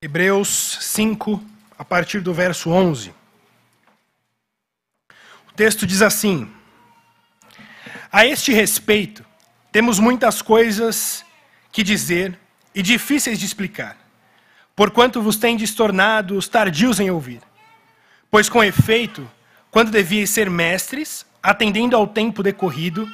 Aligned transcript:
Hebreus 0.00 0.78
5, 0.80 1.42
a 1.76 1.84
partir 1.84 2.20
do 2.20 2.32
verso 2.32 2.70
11. 2.70 3.12
O 5.48 5.52
texto 5.56 5.84
diz 5.84 6.02
assim: 6.02 6.48
A 8.12 8.24
este 8.24 8.52
respeito, 8.52 9.24
temos 9.72 9.98
muitas 9.98 10.40
coisas 10.40 11.24
que 11.72 11.82
dizer 11.82 12.38
e 12.72 12.80
difíceis 12.80 13.40
de 13.40 13.46
explicar, 13.46 13.98
porquanto 14.76 15.20
vos 15.20 15.36
tendes 15.36 15.74
tornado 15.74 16.36
os 16.36 16.46
tardios 16.46 17.00
em 17.00 17.10
ouvir. 17.10 17.40
Pois, 18.30 18.48
com 18.48 18.62
efeito, 18.62 19.28
quando 19.68 19.90
devíeis 19.90 20.30
ser 20.30 20.48
mestres, 20.48 21.26
atendendo 21.42 21.96
ao 21.96 22.06
tempo 22.06 22.40
decorrido, 22.40 23.08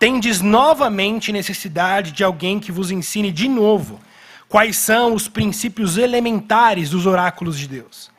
tendes 0.00 0.40
novamente 0.40 1.30
necessidade 1.30 2.10
de 2.10 2.24
alguém 2.24 2.58
que 2.58 2.72
vos 2.72 2.90
ensine 2.90 3.30
de 3.30 3.48
novo 3.48 4.00
quais 4.48 4.76
são 4.76 5.14
os 5.14 5.28
princípios 5.28 5.96
elementares 5.96 6.90
dos 6.90 7.06
oráculos 7.06 7.58
de 7.58 7.66
Deus. 7.66 8.10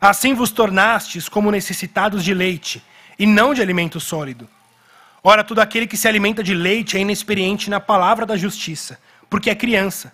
Assim 0.00 0.34
vos 0.34 0.50
tornastes 0.50 1.28
como 1.28 1.50
necessitados 1.50 2.24
de 2.24 2.32
leite, 2.34 2.82
e 3.18 3.26
não 3.26 3.52
de 3.52 3.60
alimento 3.60 3.98
sólido. 3.98 4.48
Ora, 5.22 5.42
todo 5.42 5.58
aquele 5.58 5.86
que 5.86 5.96
se 5.96 6.06
alimenta 6.06 6.42
de 6.42 6.54
leite 6.54 6.96
é 6.96 7.00
inexperiente 7.00 7.68
na 7.68 7.80
palavra 7.80 8.24
da 8.24 8.36
justiça, 8.36 8.98
porque 9.28 9.50
é 9.50 9.54
criança. 9.54 10.12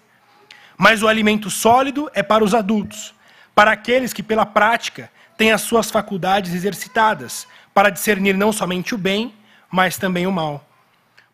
Mas 0.76 1.02
o 1.02 1.08
alimento 1.08 1.50
sólido 1.50 2.10
é 2.14 2.22
para 2.22 2.42
os 2.42 2.54
adultos, 2.54 3.14
para 3.54 3.72
aqueles 3.72 4.12
que, 4.12 4.22
pela 4.22 4.46
prática, 4.46 5.10
têm 5.36 5.52
as 5.52 5.60
suas 5.60 5.90
faculdades 5.90 6.54
exercitadas, 6.54 7.46
para 7.74 7.90
discernir 7.90 8.34
não 8.34 8.52
somente 8.52 8.94
o 8.94 8.98
bem, 8.98 9.34
mas 9.70 9.98
também 9.98 10.26
o 10.26 10.32
mal. 10.32 10.66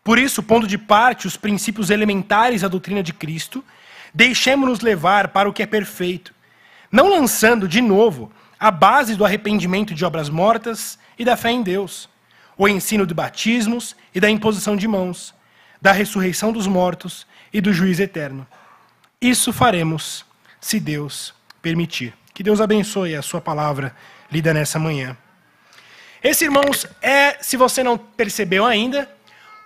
Por 0.03 0.17
isso, 0.17 0.41
pondo 0.41 0.67
de 0.67 0.77
parte 0.77 1.27
os 1.27 1.37
princípios 1.37 1.89
elementares 1.89 2.61
da 2.61 2.67
doutrina 2.67 3.03
de 3.03 3.13
Cristo, 3.13 3.63
Deixemos-nos 4.13 4.81
levar 4.81 5.29
para 5.29 5.49
o 5.49 5.53
que 5.53 5.63
é 5.63 5.65
perfeito, 5.65 6.33
não 6.91 7.09
lançando 7.09 7.67
de 7.67 7.81
novo 7.81 8.31
a 8.59 8.69
base 8.69 9.15
do 9.15 9.25
arrependimento 9.25 9.93
de 9.93 10.05
obras 10.05 10.29
mortas 10.29 10.99
e 11.17 11.25
da 11.25 11.35
fé 11.35 11.51
em 11.51 11.63
Deus, 11.63 12.09
o 12.57 12.67
ensino 12.67 13.07
de 13.07 13.13
batismos 13.13 13.95
e 14.13 14.19
da 14.19 14.29
imposição 14.29 14.75
de 14.75 14.87
mãos, 14.87 15.33
da 15.81 15.91
ressurreição 15.91 16.51
dos 16.51 16.67
mortos 16.67 17.25
e 17.51 17.59
do 17.59 17.73
juízo 17.73 18.03
eterno. 18.03 18.45
Isso 19.19 19.51
faremos, 19.51 20.25
se 20.59 20.79
Deus 20.79 21.33
permitir. 21.61 22.13
Que 22.33 22.43
Deus 22.43 22.61
abençoe 22.61 23.15
a 23.15 23.21
sua 23.21 23.41
palavra 23.41 23.95
lida 24.31 24.53
nessa 24.53 24.79
manhã. 24.79 25.17
Esse, 26.23 26.45
irmãos, 26.45 26.85
é, 27.01 27.37
se 27.41 27.57
você 27.57 27.83
não 27.83 27.97
percebeu 27.97 28.65
ainda, 28.65 29.09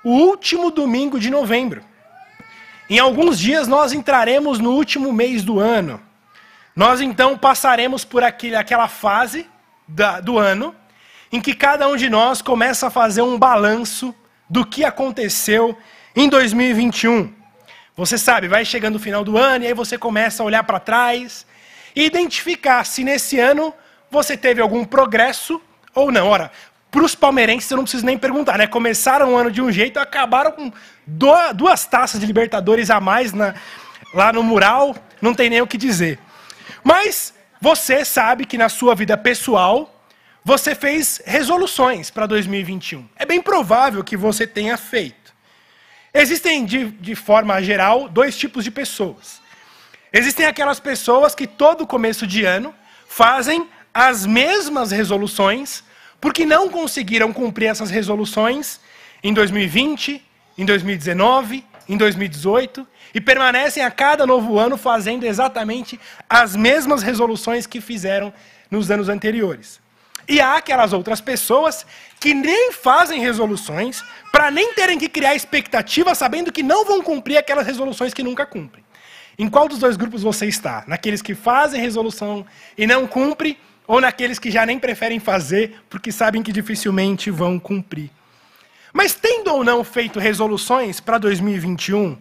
o 0.03 0.09
último 0.09 0.71
domingo 0.71 1.19
de 1.19 1.29
novembro. 1.29 1.83
Em 2.89 2.99
alguns 2.99 3.39
dias 3.39 3.67
nós 3.67 3.93
entraremos 3.93 4.59
no 4.59 4.71
último 4.71 5.11
mês 5.11 5.43
do 5.43 5.59
ano. 5.59 6.01
Nós 6.75 7.01
então 7.01 7.37
passaremos 7.37 8.05
por 8.05 8.23
aquele, 8.23 8.55
aquela 8.55 8.87
fase 8.87 9.49
da, 9.87 10.19
do 10.19 10.37
ano 10.37 10.75
em 11.31 11.41
que 11.41 11.53
cada 11.53 11.87
um 11.87 11.95
de 11.95 12.09
nós 12.09 12.41
começa 12.41 12.87
a 12.87 12.91
fazer 12.91 13.21
um 13.21 13.37
balanço 13.37 14.13
do 14.49 14.65
que 14.65 14.83
aconteceu 14.83 15.77
em 16.15 16.29
2021. 16.29 17.33
Você 17.95 18.17
sabe, 18.17 18.47
vai 18.47 18.63
chegando 18.63 18.95
o 18.95 18.99
final 18.99 19.23
do 19.23 19.37
ano 19.37 19.63
e 19.63 19.67
aí 19.67 19.73
você 19.73 19.97
começa 19.97 20.43
a 20.43 20.45
olhar 20.45 20.63
para 20.63 20.79
trás 20.79 21.45
e 21.95 22.05
identificar 22.05 22.85
se 22.85 23.03
nesse 23.03 23.39
ano 23.39 23.73
você 24.11 24.37
teve 24.37 24.61
algum 24.61 24.85
progresso 24.85 25.61
ou 25.93 26.11
não. 26.11 26.27
Ora, 26.27 26.51
para 26.95 27.03
os 27.03 27.13
palmeirenses, 27.13 27.69
eu 27.69 27.75
não 27.75 27.83
preciso 27.83 28.05
nem 28.05 28.17
perguntar, 28.17 28.57
né? 28.57 28.67
Começaram 28.67 29.33
o 29.33 29.35
ano 29.35 29.51
de 29.51 29.61
um 29.61 29.69
jeito, 29.69 29.99
acabaram 29.99 30.53
com 30.53 30.71
duas 31.53 31.85
taças 31.85 32.21
de 32.21 32.25
Libertadores 32.25 32.89
a 32.89 33.01
mais 33.01 33.33
na, 33.33 33.53
lá 34.13 34.31
no 34.31 34.41
mural, 34.41 34.95
não 35.21 35.33
tem 35.33 35.49
nem 35.49 35.61
o 35.61 35.67
que 35.67 35.77
dizer. 35.77 36.17
Mas 36.81 37.33
você 37.59 38.05
sabe 38.05 38.45
que 38.45 38.57
na 38.57 38.69
sua 38.69 38.95
vida 38.95 39.17
pessoal, 39.17 40.07
você 40.41 40.73
fez 40.73 41.21
resoluções 41.25 42.09
para 42.09 42.25
2021. 42.25 43.05
É 43.17 43.25
bem 43.25 43.41
provável 43.41 44.01
que 44.01 44.15
você 44.15 44.47
tenha 44.47 44.77
feito. 44.77 45.35
Existem, 46.13 46.63
de, 46.63 46.91
de 46.91 47.13
forma 47.13 47.61
geral, 47.61 48.07
dois 48.07 48.37
tipos 48.37 48.63
de 48.63 48.71
pessoas. 48.71 49.41
Existem 50.13 50.45
aquelas 50.45 50.79
pessoas 50.79 51.35
que 51.35 51.45
todo 51.45 51.85
começo 51.85 52.25
de 52.25 52.45
ano 52.45 52.73
fazem 53.05 53.67
as 53.93 54.25
mesmas 54.25 54.91
resoluções 54.91 55.83
porque 56.25 56.43
não 56.43 56.67
conseguiram 56.67 57.31
cumprir 57.31 57.67
essas 57.67 57.91
resoluções 57.91 58.79
em 59.23 59.31
2020, 59.31 60.25
em 60.57 60.65
2019, 60.65 61.63
em 61.87 61.95
2018 61.95 62.87
e 63.13 63.21
permanecem 63.21 63.83
a 63.83 63.91
cada 63.91 64.25
novo 64.25 64.57
ano 64.57 64.75
fazendo 64.75 65.23
exatamente 65.23 65.99
as 66.27 66.55
mesmas 66.55 67.03
resoluções 67.03 67.67
que 67.67 67.79
fizeram 67.79 68.33
nos 68.71 68.89
anos 68.89 69.07
anteriores. 69.07 69.79
E 70.27 70.41
há 70.41 70.55
aquelas 70.57 70.93
outras 70.93 71.21
pessoas 71.21 71.85
que 72.19 72.33
nem 72.33 72.71
fazem 72.71 73.21
resoluções 73.21 74.03
para 74.31 74.49
nem 74.49 74.73
terem 74.73 74.97
que 74.97 75.07
criar 75.07 75.35
expectativa 75.35 76.15
sabendo 76.15 76.51
que 76.51 76.63
não 76.63 76.85
vão 76.85 77.03
cumprir 77.03 77.37
aquelas 77.37 77.67
resoluções 77.67 78.15
que 78.15 78.23
nunca 78.23 78.47
cumprem. 78.47 78.83
Em 79.37 79.47
qual 79.47 79.67
dos 79.67 79.77
dois 79.77 79.95
grupos 79.95 80.23
você 80.23 80.47
está? 80.47 80.83
Naqueles 80.87 81.21
que 81.21 81.35
fazem 81.35 81.79
resolução 81.79 82.43
e 82.75 82.87
não 82.87 83.05
cumprem 83.05 83.55
ou 83.87 84.01
naqueles 84.01 84.39
que 84.39 84.51
já 84.51 84.65
nem 84.65 84.79
preferem 84.79 85.19
fazer 85.19 85.81
porque 85.89 86.11
sabem 86.11 86.41
que 86.41 86.51
dificilmente 86.51 87.29
vão 87.29 87.59
cumprir. 87.59 88.09
Mas 88.93 89.13
tendo 89.13 89.53
ou 89.53 89.63
não 89.63 89.83
feito 89.83 90.19
resoluções 90.19 90.99
para 90.99 91.17
2021, 91.17 92.17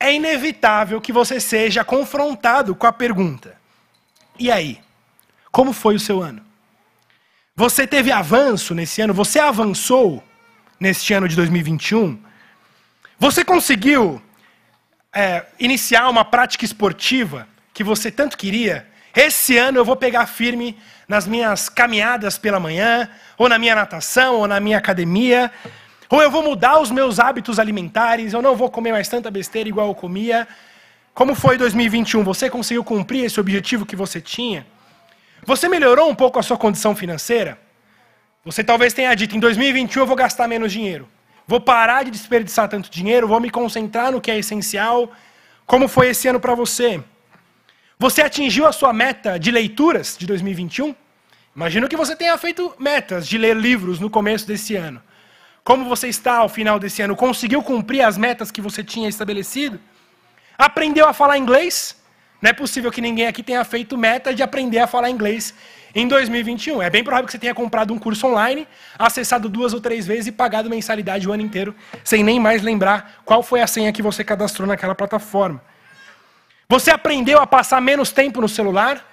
é 0.00 0.14
inevitável 0.14 1.00
que 1.00 1.12
você 1.12 1.38
seja 1.38 1.84
confrontado 1.84 2.74
com 2.74 2.86
a 2.86 2.92
pergunta: 2.92 3.56
e 4.38 4.50
aí? 4.50 4.80
Como 5.50 5.72
foi 5.72 5.94
o 5.94 6.00
seu 6.00 6.22
ano? 6.22 6.42
Você 7.54 7.86
teve 7.86 8.10
avanço 8.10 8.74
nesse 8.74 9.02
ano? 9.02 9.12
Você 9.12 9.38
avançou 9.38 10.24
neste 10.80 11.12
ano 11.12 11.28
de 11.28 11.36
2021? 11.36 12.18
Você 13.18 13.44
conseguiu 13.44 14.20
é, 15.14 15.44
iniciar 15.60 16.08
uma 16.08 16.24
prática 16.24 16.64
esportiva 16.64 17.46
que 17.74 17.84
você 17.84 18.10
tanto 18.10 18.38
queria 18.38 18.90
esse 19.14 19.56
ano 19.58 19.78
eu 19.78 19.84
vou 19.84 19.96
pegar 19.96 20.26
firme 20.26 20.76
nas 21.06 21.26
minhas 21.26 21.68
caminhadas 21.68 22.38
pela 22.38 22.58
manhã, 22.58 23.08
ou 23.36 23.48
na 23.48 23.58
minha 23.58 23.74
natação, 23.74 24.36
ou 24.36 24.46
na 24.46 24.58
minha 24.60 24.78
academia, 24.78 25.50
ou 26.08 26.22
eu 26.22 26.30
vou 26.30 26.42
mudar 26.42 26.80
os 26.80 26.90
meus 26.90 27.18
hábitos 27.18 27.58
alimentares, 27.58 28.32
eu 28.32 28.42
não 28.42 28.54
vou 28.54 28.70
comer 28.70 28.92
mais 28.92 29.08
tanta 29.08 29.30
besteira 29.30 29.68
igual 29.68 29.88
eu 29.88 29.94
comia. 29.94 30.46
Como 31.14 31.34
foi 31.34 31.58
2021? 31.58 32.22
Você 32.24 32.48
conseguiu 32.48 32.84
cumprir 32.84 33.24
esse 33.24 33.38
objetivo 33.38 33.84
que 33.84 33.96
você 33.96 34.20
tinha? 34.20 34.66
Você 35.44 35.68
melhorou 35.68 36.08
um 36.08 36.14
pouco 36.14 36.38
a 36.38 36.42
sua 36.42 36.56
condição 36.56 36.94
financeira? 36.94 37.58
Você 38.44 38.64
talvez 38.64 38.92
tenha 38.92 39.14
dito: 39.14 39.36
em 39.36 39.40
2021 39.40 40.02
eu 40.02 40.06
vou 40.06 40.16
gastar 40.16 40.48
menos 40.48 40.72
dinheiro. 40.72 41.08
Vou 41.46 41.60
parar 41.60 42.04
de 42.04 42.10
desperdiçar 42.10 42.68
tanto 42.68 42.90
dinheiro, 42.90 43.28
vou 43.28 43.40
me 43.40 43.50
concentrar 43.50 44.12
no 44.12 44.20
que 44.20 44.30
é 44.30 44.38
essencial. 44.38 45.10
Como 45.66 45.88
foi 45.88 46.08
esse 46.08 46.28
ano 46.28 46.40
para 46.40 46.54
você? 46.54 47.02
Você 48.02 48.20
atingiu 48.20 48.66
a 48.66 48.72
sua 48.72 48.92
meta 48.92 49.38
de 49.38 49.52
leituras 49.52 50.16
de 50.18 50.26
2021? 50.26 50.92
Imagino 51.54 51.88
que 51.88 51.96
você 51.96 52.16
tenha 52.16 52.36
feito 52.36 52.74
metas 52.76 53.28
de 53.28 53.38
ler 53.38 53.54
livros 53.54 54.00
no 54.00 54.10
começo 54.10 54.44
desse 54.44 54.74
ano. 54.74 55.00
Como 55.62 55.84
você 55.84 56.08
está 56.08 56.38
ao 56.38 56.48
final 56.48 56.80
desse 56.80 57.00
ano? 57.00 57.14
Conseguiu 57.14 57.62
cumprir 57.62 58.02
as 58.02 58.18
metas 58.18 58.50
que 58.50 58.60
você 58.60 58.82
tinha 58.82 59.08
estabelecido? 59.08 59.78
Aprendeu 60.58 61.06
a 61.06 61.12
falar 61.12 61.38
inglês? 61.38 61.96
Não 62.40 62.50
é 62.50 62.52
possível 62.52 62.90
que 62.90 63.00
ninguém 63.00 63.28
aqui 63.28 63.40
tenha 63.40 63.62
feito 63.62 63.96
meta 63.96 64.34
de 64.34 64.42
aprender 64.42 64.80
a 64.80 64.88
falar 64.88 65.08
inglês 65.08 65.54
em 65.94 66.08
2021. 66.08 66.82
É 66.82 66.90
bem 66.90 67.04
provável 67.04 67.26
que 67.26 67.30
você 67.30 67.38
tenha 67.38 67.54
comprado 67.54 67.94
um 67.94 68.00
curso 68.00 68.26
online, 68.26 68.66
acessado 68.98 69.48
duas 69.48 69.72
ou 69.72 69.80
três 69.80 70.08
vezes 70.08 70.26
e 70.26 70.32
pagado 70.32 70.68
mensalidade 70.68 71.28
o 71.28 71.32
ano 71.32 71.44
inteiro, 71.44 71.72
sem 72.02 72.24
nem 72.24 72.40
mais 72.40 72.62
lembrar 72.62 73.22
qual 73.24 73.44
foi 73.44 73.60
a 73.60 73.66
senha 73.68 73.92
que 73.92 74.02
você 74.02 74.24
cadastrou 74.24 74.66
naquela 74.66 74.92
plataforma. 74.92 75.62
Você 76.72 76.90
aprendeu 76.90 77.38
a 77.38 77.46
passar 77.46 77.82
menos 77.82 78.12
tempo 78.12 78.40
no 78.40 78.48
celular? 78.48 79.06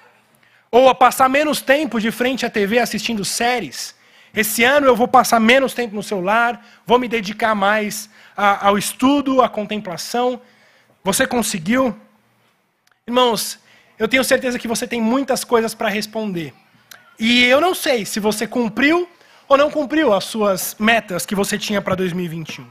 Ou 0.70 0.88
a 0.88 0.94
passar 0.94 1.28
menos 1.28 1.60
tempo 1.60 2.00
de 2.00 2.10
frente 2.10 2.46
à 2.46 2.48
TV 2.48 2.78
assistindo 2.78 3.22
séries? 3.22 3.94
Esse 4.34 4.64
ano 4.64 4.86
eu 4.86 4.96
vou 4.96 5.06
passar 5.06 5.38
menos 5.38 5.74
tempo 5.74 5.94
no 5.94 6.02
celular, 6.02 6.66
vou 6.86 6.98
me 6.98 7.06
dedicar 7.06 7.54
mais 7.54 8.08
a, 8.34 8.66
ao 8.66 8.78
estudo, 8.78 9.42
à 9.42 9.48
contemplação. 9.50 10.40
Você 11.04 11.26
conseguiu? 11.26 11.94
Irmãos, 13.06 13.58
eu 13.98 14.08
tenho 14.08 14.24
certeza 14.24 14.58
que 14.58 14.66
você 14.66 14.86
tem 14.86 15.02
muitas 15.02 15.44
coisas 15.44 15.74
para 15.74 15.90
responder. 15.90 16.54
E 17.18 17.44
eu 17.44 17.60
não 17.60 17.74
sei 17.74 18.06
se 18.06 18.18
você 18.18 18.46
cumpriu 18.46 19.06
ou 19.46 19.58
não 19.58 19.70
cumpriu 19.70 20.14
as 20.14 20.24
suas 20.24 20.76
metas 20.78 21.26
que 21.26 21.34
você 21.34 21.58
tinha 21.58 21.82
para 21.82 21.94
2021. 21.94 22.66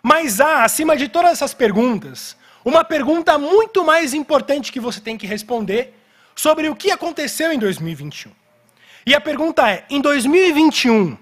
Mas 0.00 0.40
há, 0.40 0.62
acima 0.62 0.96
de 0.96 1.08
todas 1.08 1.32
essas 1.32 1.52
perguntas, 1.52 2.36
uma 2.64 2.82
pergunta 2.84 3.36
muito 3.36 3.84
mais 3.84 4.14
importante 4.14 4.72
que 4.72 4.80
você 4.80 5.00
tem 5.00 5.18
que 5.18 5.26
responder 5.26 5.94
sobre 6.34 6.68
o 6.68 6.74
que 6.74 6.90
aconteceu 6.90 7.52
em 7.52 7.58
2021. 7.58 8.32
E 9.06 9.14
a 9.14 9.20
pergunta 9.20 9.68
é: 9.70 9.84
em 9.90 10.00
2021, 10.00 11.16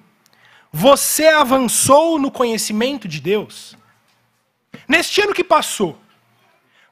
você 0.70 1.26
avançou 1.26 2.18
no 2.18 2.30
conhecimento 2.30 3.08
de 3.08 3.20
Deus? 3.20 3.76
Neste 4.88 5.20
ano 5.20 5.34
que 5.34 5.44
passou, 5.44 5.98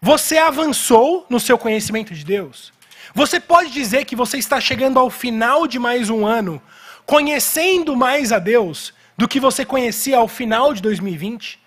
Você 0.03 0.39
avançou 0.39 1.27
no 1.29 1.39
seu 1.39 1.59
conhecimento 1.59 2.15
de 2.15 2.25
Deus? 2.25 2.73
Você 3.15 3.39
pode 3.39 3.71
dizer 3.71 4.07
que 4.07 4.17
você 4.17 4.39
está 4.39 4.59
chegando 4.59 4.99
ao 4.99 5.11
final 5.11 5.67
de 5.67 5.79
mais 5.79 6.09
um 6.09 6.25
ano, 6.27 6.61
conhecendo 7.05 7.95
mais 7.95 8.33
a 8.33 8.39
Deus 8.39 8.95
do 9.19 9.29
que 9.29 9.39
você 9.39 9.63
conhecia 9.63 10.17
ao 10.17 10.27
final 10.27 10.73
de 10.73 10.81
2020? 10.81 11.60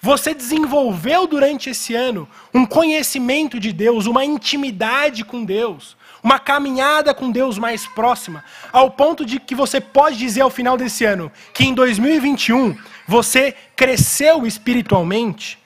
Você 0.00 0.32
desenvolveu 0.32 1.26
durante 1.26 1.70
esse 1.70 1.94
ano 1.94 2.28
um 2.54 2.64
conhecimento 2.64 3.58
de 3.58 3.72
Deus, 3.72 4.06
uma 4.06 4.24
intimidade 4.24 5.24
com 5.24 5.44
Deus, 5.44 5.96
uma 6.22 6.38
caminhada 6.38 7.12
com 7.12 7.30
Deus 7.30 7.58
mais 7.58 7.86
próxima, 7.86 8.44
ao 8.72 8.90
ponto 8.90 9.24
de 9.24 9.40
que 9.40 9.54
você 9.54 9.80
pode 9.80 10.16
dizer 10.16 10.42
ao 10.42 10.50
final 10.50 10.76
desse 10.76 11.04
ano 11.04 11.32
que 11.52 11.64
em 11.64 11.74
2021 11.74 12.76
você 13.06 13.54
cresceu 13.74 14.46
espiritualmente? 14.46 15.58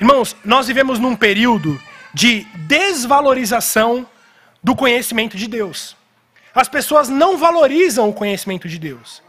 Irmãos, 0.00 0.34
nós 0.44 0.66
vivemos 0.66 0.98
num 0.98 1.14
período 1.14 1.80
de 2.12 2.44
desvalorização 2.54 4.06
do 4.62 4.74
conhecimento 4.74 5.36
de 5.36 5.46
Deus. 5.46 5.96
As 6.54 6.68
pessoas 6.68 7.08
não 7.08 7.36
valorizam 7.36 8.08
o 8.08 8.12
conhecimento 8.12 8.68
de 8.68 8.78
Deus. 8.78 9.22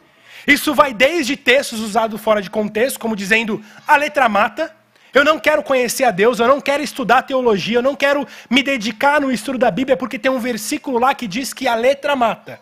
Isso 0.50 0.74
vai 0.74 0.96
desde 0.96 1.38
textos 1.38 1.80
usados 1.80 2.20
fora 2.20 2.42
de 2.42 2.50
contexto, 2.50 3.00
como 3.00 3.16
dizendo 3.16 3.64
a 3.88 3.96
letra 3.96 4.28
mata. 4.28 4.76
Eu 5.14 5.24
não 5.24 5.38
quero 5.38 5.62
conhecer 5.62 6.06
a 6.06 6.12
Deus, 6.12 6.40
eu 6.40 6.48
não 6.48 6.60
quero 6.60 6.82
estudar 6.82 7.22
teologia, 7.22 7.78
eu 7.78 7.84
não 7.84 7.96
quero 7.96 8.28
me 8.50 8.64
dedicar 8.64 9.22
no 9.22 9.32
estudo 9.32 9.60
da 9.60 9.70
Bíblia, 9.70 9.96
porque 9.96 10.18
tem 10.18 10.32
um 10.32 10.40
versículo 10.40 10.98
lá 10.98 11.14
que 11.14 11.28
diz 11.28 11.54
que 11.54 11.68
a 11.68 11.76
letra 11.76 12.16
mata. 12.16 12.60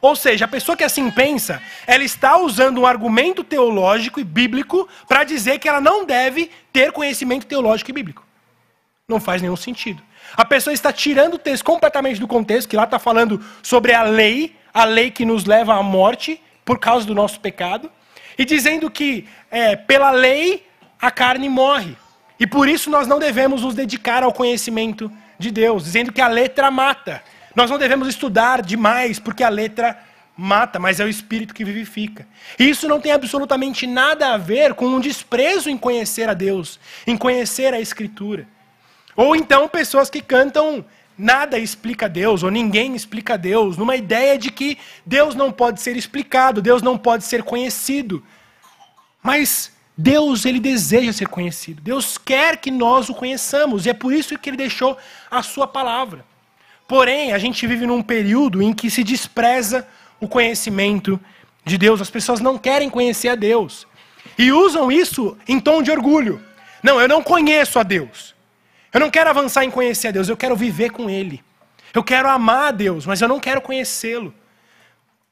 Ou 0.00 0.14
seja, 0.14 0.44
a 0.44 0.48
pessoa 0.48 0.76
que 0.76 0.84
assim 0.84 1.10
pensa, 1.10 1.60
ela 1.88 2.04
está 2.04 2.36
usando 2.38 2.82
um 2.82 2.86
argumento 2.86 3.42
teológico 3.42 4.20
e 4.20 4.24
bíblico 4.24 4.88
para 5.08 5.24
dizer 5.24 5.58
que 5.58 5.68
ela 5.68 5.80
não 5.80 6.04
deve 6.04 6.52
ter 6.72 6.92
conhecimento 6.92 7.46
teológico 7.46 7.90
e 7.90 7.94
bíblico. 7.94 8.24
Não 9.08 9.18
faz 9.18 9.42
nenhum 9.42 9.56
sentido. 9.56 10.00
A 10.36 10.44
pessoa 10.44 10.72
está 10.72 10.92
tirando 10.92 11.34
o 11.34 11.38
texto 11.38 11.64
completamente 11.64 12.20
do 12.20 12.28
contexto, 12.28 12.68
que 12.68 12.76
lá 12.76 12.84
está 12.84 13.00
falando 13.00 13.44
sobre 13.60 13.92
a 13.92 14.02
lei, 14.04 14.54
a 14.72 14.84
lei 14.84 15.10
que 15.10 15.24
nos 15.24 15.46
leva 15.46 15.74
à 15.74 15.82
morte 15.82 16.40
por 16.64 16.78
causa 16.78 17.06
do 17.06 17.14
nosso 17.14 17.40
pecado, 17.40 17.90
e 18.38 18.44
dizendo 18.44 18.90
que 18.90 19.28
é, 19.50 19.76
pela 19.76 20.10
lei 20.10 20.66
a 21.00 21.10
carne 21.10 21.48
morre. 21.48 21.96
E 22.38 22.46
por 22.46 22.68
isso 22.68 22.90
nós 22.90 23.06
não 23.06 23.18
devemos 23.18 23.62
nos 23.62 23.74
dedicar 23.74 24.22
ao 24.22 24.32
conhecimento 24.32 25.10
de 25.38 25.50
Deus, 25.50 25.84
dizendo 25.84 26.12
que 26.12 26.20
a 26.20 26.28
letra 26.28 26.70
mata. 26.70 27.22
Nós 27.54 27.70
não 27.70 27.78
devemos 27.78 28.08
estudar 28.08 28.62
demais, 28.62 29.18
porque 29.18 29.44
a 29.44 29.48
letra 29.48 29.96
mata, 30.36 30.78
mas 30.78 30.98
é 30.98 31.04
o 31.04 31.08
espírito 31.08 31.54
que 31.54 31.64
vivifica. 31.64 32.26
E 32.58 32.68
isso 32.68 32.88
não 32.88 33.00
tem 33.00 33.12
absolutamente 33.12 33.86
nada 33.86 34.34
a 34.34 34.36
ver 34.36 34.74
com 34.74 34.86
um 34.86 35.00
desprezo 35.00 35.70
em 35.70 35.78
conhecer 35.78 36.28
a 36.28 36.34
Deus, 36.34 36.80
em 37.06 37.16
conhecer 37.16 37.72
a 37.72 37.80
Escritura. 37.80 38.48
Ou 39.14 39.36
então 39.36 39.68
pessoas 39.68 40.10
que 40.10 40.20
cantam 40.20 40.84
nada 41.16 41.58
explica 41.58 42.08
Deus, 42.08 42.42
ou 42.42 42.50
ninguém 42.50 42.94
explica 42.94 43.38
Deus, 43.38 43.76
numa 43.76 43.96
ideia 43.96 44.38
de 44.38 44.50
que 44.50 44.78
Deus 45.04 45.34
não 45.34 45.52
pode 45.52 45.80
ser 45.80 45.96
explicado, 45.96 46.62
Deus 46.62 46.82
não 46.82 46.98
pode 46.98 47.24
ser 47.24 47.42
conhecido. 47.42 48.22
Mas 49.22 49.72
Deus, 49.96 50.44
ele 50.44 50.58
deseja 50.58 51.12
ser 51.12 51.28
conhecido. 51.28 51.80
Deus 51.80 52.18
quer 52.18 52.56
que 52.56 52.70
nós 52.70 53.08
o 53.08 53.14
conheçamos, 53.14 53.86
e 53.86 53.90
é 53.90 53.94
por 53.94 54.12
isso 54.12 54.36
que 54.38 54.50
ele 54.50 54.56
deixou 54.56 54.98
a 55.30 55.42
sua 55.42 55.66
palavra. 55.66 56.24
Porém, 56.86 57.32
a 57.32 57.38
gente 57.38 57.66
vive 57.66 57.86
num 57.86 58.02
período 58.02 58.60
em 58.60 58.72
que 58.72 58.90
se 58.90 59.02
despreza 59.02 59.86
o 60.20 60.28
conhecimento 60.28 61.18
de 61.64 61.78
Deus. 61.78 62.00
As 62.00 62.10
pessoas 62.10 62.40
não 62.40 62.58
querem 62.58 62.90
conhecer 62.90 63.28
a 63.28 63.34
Deus. 63.34 63.86
E 64.36 64.52
usam 64.52 64.90
isso 64.90 65.36
em 65.46 65.60
tom 65.60 65.82
de 65.82 65.90
orgulho. 65.90 66.42
Não, 66.82 67.00
eu 67.00 67.08
não 67.08 67.22
conheço 67.22 67.78
a 67.78 67.82
Deus. 67.82 68.33
Eu 68.94 69.00
não 69.00 69.10
quero 69.10 69.28
avançar 69.28 69.64
em 69.64 69.70
conhecer 69.70 70.08
a 70.08 70.10
Deus, 70.12 70.28
eu 70.28 70.36
quero 70.36 70.54
viver 70.54 70.90
com 70.90 71.10
Ele. 71.10 71.42
Eu 71.92 72.04
quero 72.04 72.30
amar 72.30 72.68
a 72.68 72.70
Deus, 72.70 73.04
mas 73.04 73.20
eu 73.20 73.26
não 73.26 73.40
quero 73.40 73.60
conhecê-lo. 73.60 74.32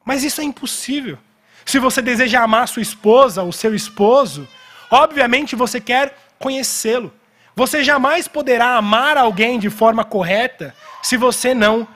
Mas 0.04 0.24
isso 0.24 0.40
é 0.40 0.44
impossível. 0.44 1.16
Se 1.64 1.78
você 1.78 2.02
deseja 2.02 2.42
amar 2.42 2.66
sua 2.66 2.82
esposa, 2.82 3.44
o 3.44 3.52
seu 3.52 3.72
esposo, 3.72 4.48
obviamente 4.90 5.54
você 5.54 5.80
quer 5.80 6.16
conhecê-lo. 6.40 7.14
Você 7.54 7.84
jamais 7.84 8.26
poderá 8.26 8.76
amar 8.76 9.16
alguém 9.16 9.60
de 9.60 9.70
forma 9.70 10.04
correta 10.04 10.74
se 11.00 11.16
você 11.16 11.54
não 11.54 11.86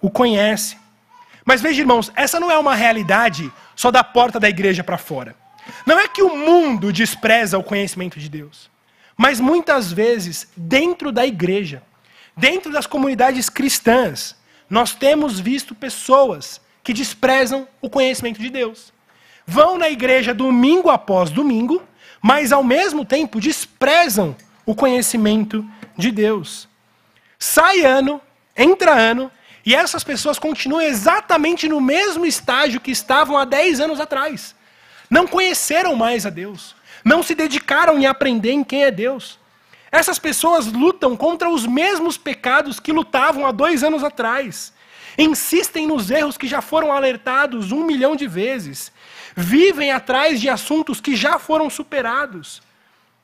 o 0.00 0.10
conhece. 0.10 0.76
Mas 1.44 1.60
veja, 1.60 1.82
irmãos, 1.82 2.10
essa 2.16 2.40
não 2.40 2.50
é 2.50 2.58
uma 2.58 2.74
realidade 2.74 3.52
só 3.76 3.92
da 3.92 4.02
porta 4.02 4.40
da 4.40 4.48
igreja 4.48 4.82
para 4.82 4.98
fora. 4.98 5.36
Não 5.86 6.00
é 6.00 6.08
que 6.08 6.22
o 6.22 6.36
mundo 6.36 6.92
despreza 6.92 7.58
o 7.58 7.62
conhecimento 7.62 8.18
de 8.18 8.28
Deus, 8.28 8.68
mas 9.22 9.38
muitas 9.38 9.92
vezes, 9.92 10.48
dentro 10.56 11.12
da 11.12 11.24
igreja, 11.24 11.80
dentro 12.36 12.72
das 12.72 12.88
comunidades 12.88 13.48
cristãs, 13.48 14.34
nós 14.68 14.96
temos 14.96 15.38
visto 15.38 15.76
pessoas 15.76 16.60
que 16.82 16.92
desprezam 16.92 17.68
o 17.80 17.88
conhecimento 17.88 18.40
de 18.40 18.50
Deus. 18.50 18.92
Vão 19.46 19.78
na 19.78 19.88
igreja 19.88 20.34
domingo 20.34 20.90
após 20.90 21.30
domingo, 21.30 21.80
mas 22.20 22.50
ao 22.50 22.64
mesmo 22.64 23.04
tempo 23.04 23.40
desprezam 23.40 24.34
o 24.66 24.74
conhecimento 24.74 25.64
de 25.96 26.10
Deus. 26.10 26.68
Sai 27.38 27.82
ano, 27.82 28.20
entra 28.56 28.90
ano, 28.90 29.30
e 29.64 29.72
essas 29.72 30.02
pessoas 30.02 30.36
continuam 30.36 30.82
exatamente 30.82 31.68
no 31.68 31.80
mesmo 31.80 32.26
estágio 32.26 32.80
que 32.80 32.90
estavam 32.90 33.38
há 33.38 33.44
10 33.44 33.78
anos 33.78 34.00
atrás. 34.00 34.52
Não 35.08 35.28
conheceram 35.28 35.94
mais 35.94 36.26
a 36.26 36.30
Deus. 36.30 36.74
Não 37.04 37.22
se 37.22 37.34
dedicaram 37.34 37.98
em 37.98 38.06
aprender 38.06 38.52
em 38.52 38.64
quem 38.64 38.84
é 38.84 38.90
Deus. 38.90 39.38
Essas 39.90 40.18
pessoas 40.18 40.66
lutam 40.66 41.16
contra 41.16 41.50
os 41.50 41.66
mesmos 41.66 42.16
pecados 42.16 42.80
que 42.80 42.92
lutavam 42.92 43.46
há 43.46 43.52
dois 43.52 43.84
anos 43.84 44.02
atrás. 44.02 44.72
Insistem 45.18 45.86
nos 45.86 46.10
erros 46.10 46.38
que 46.38 46.46
já 46.46 46.62
foram 46.62 46.92
alertados 46.92 47.72
um 47.72 47.84
milhão 47.84 48.16
de 48.16 48.26
vezes. 48.26 48.90
Vivem 49.36 49.92
atrás 49.92 50.40
de 50.40 50.48
assuntos 50.48 51.00
que 51.00 51.14
já 51.14 51.38
foram 51.38 51.68
superados. 51.68 52.62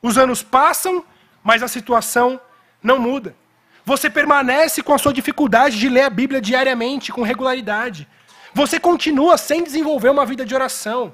Os 0.01 0.17
anos 0.17 0.43
passam 0.43 1.03
mas 1.43 1.63
a 1.63 1.67
situação 1.67 2.39
não 2.81 2.99
muda. 2.99 3.35
Você 3.85 4.09
permanece 4.09 4.83
com 4.83 4.93
a 4.93 4.97
sua 4.97 5.13
dificuldade 5.13 5.79
de 5.79 5.89
ler 5.89 6.03
a 6.03 6.09
Bíblia 6.09 6.41
diariamente, 6.41 7.11
com 7.11 7.21
regularidade. 7.21 8.07
Você 8.53 8.79
continua 8.79 9.37
sem 9.37 9.63
desenvolver 9.63 10.09
uma 10.09 10.25
vida 10.25 10.45
de 10.45 10.53
oração. 10.53 11.13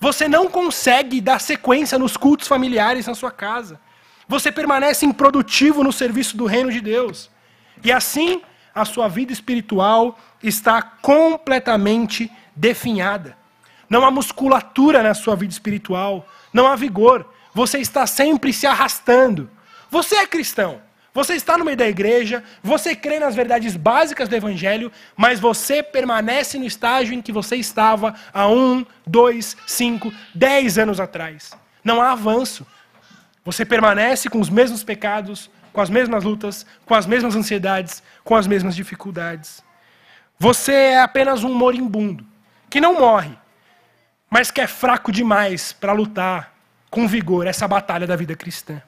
Você 0.00 0.28
não 0.28 0.48
consegue 0.48 1.20
dar 1.20 1.40
sequência 1.40 1.98
nos 1.98 2.16
cultos 2.16 2.48
familiares 2.48 3.06
na 3.06 3.14
sua 3.14 3.30
casa. 3.30 3.80
Você 4.28 4.50
permanece 4.50 5.06
improdutivo 5.06 5.82
no 5.82 5.92
serviço 5.92 6.36
do 6.36 6.46
reino 6.46 6.70
de 6.70 6.80
Deus. 6.80 7.30
E 7.82 7.92
assim, 7.92 8.42
a 8.74 8.84
sua 8.84 9.08
vida 9.08 9.32
espiritual 9.32 10.18
está 10.42 10.82
completamente 10.82 12.30
definhada. 12.54 13.36
Não 13.88 14.04
há 14.04 14.10
musculatura 14.10 15.02
na 15.02 15.14
sua 15.14 15.36
vida 15.36 15.52
espiritual, 15.52 16.26
não 16.52 16.66
há 16.66 16.74
vigor. 16.74 17.26
Você 17.52 17.78
está 17.78 18.06
sempre 18.06 18.52
se 18.52 18.66
arrastando. 18.66 19.50
Você 19.90 20.16
é 20.16 20.26
cristão. 20.26 20.82
Você 21.14 21.34
está 21.34 21.56
no 21.56 21.64
meio 21.64 21.76
da 21.76 21.86
igreja, 21.86 22.42
você 22.60 22.96
crê 22.96 23.20
nas 23.20 23.36
verdades 23.36 23.76
básicas 23.76 24.28
do 24.28 24.34
Evangelho, 24.34 24.90
mas 25.16 25.38
você 25.38 25.80
permanece 25.80 26.58
no 26.58 26.64
estágio 26.64 27.14
em 27.14 27.22
que 27.22 27.30
você 27.30 27.54
estava 27.54 28.16
há 28.32 28.48
um, 28.48 28.84
dois, 29.06 29.56
cinco, 29.64 30.12
dez 30.34 30.76
anos 30.76 30.98
atrás. 30.98 31.52
Não 31.84 32.02
há 32.02 32.10
avanço. 32.10 32.66
Você 33.44 33.64
permanece 33.64 34.28
com 34.28 34.40
os 34.40 34.50
mesmos 34.50 34.82
pecados, 34.82 35.48
com 35.72 35.80
as 35.80 35.88
mesmas 35.88 36.24
lutas, 36.24 36.66
com 36.84 36.96
as 36.96 37.06
mesmas 37.06 37.36
ansiedades, 37.36 38.02
com 38.24 38.34
as 38.34 38.48
mesmas 38.48 38.74
dificuldades. 38.74 39.62
Você 40.36 40.72
é 40.72 41.00
apenas 41.00 41.44
um 41.44 41.54
moribundo, 41.54 42.26
que 42.68 42.80
não 42.80 42.98
morre, 42.98 43.38
mas 44.28 44.50
que 44.50 44.60
é 44.60 44.66
fraco 44.66 45.12
demais 45.12 45.72
para 45.72 45.92
lutar 45.92 46.52
com 46.90 47.06
vigor 47.06 47.46
essa 47.46 47.68
batalha 47.68 48.04
da 48.04 48.16
vida 48.16 48.34
cristã. 48.34 48.82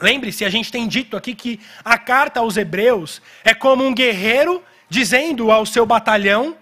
Lembre-se, 0.00 0.44
a 0.44 0.50
gente 0.50 0.70
tem 0.70 0.86
dito 0.86 1.16
aqui 1.16 1.34
que 1.34 1.60
a 1.84 1.98
carta 1.98 2.40
aos 2.40 2.56
Hebreus 2.56 3.20
é 3.44 3.52
como 3.52 3.84
um 3.84 3.94
guerreiro 3.94 4.62
dizendo 4.88 5.50
ao 5.50 5.66
seu 5.66 5.84
batalhão 5.84 6.56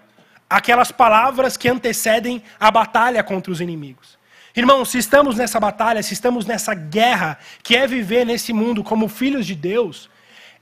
aquelas 0.49 0.91
palavras 0.91 1.55
que 1.55 1.69
antecedem 1.69 2.41
a 2.59 2.71
batalha 2.71 3.23
contra 3.23 3.51
os 3.51 3.61
inimigos. 3.61 4.17
Irmãos, 4.55 4.89
se 4.89 4.97
estamos 4.97 5.35
nessa 5.35 5.59
batalha, 5.59 6.01
se 6.01 6.13
estamos 6.13 6.45
nessa 6.45 6.73
guerra, 6.73 7.37
que 7.61 7.75
é 7.75 7.85
viver 7.85 8.25
nesse 8.25 8.51
mundo 8.51 8.83
como 8.83 9.07
filhos 9.07 9.45
de 9.45 9.53
Deus, 9.53 10.09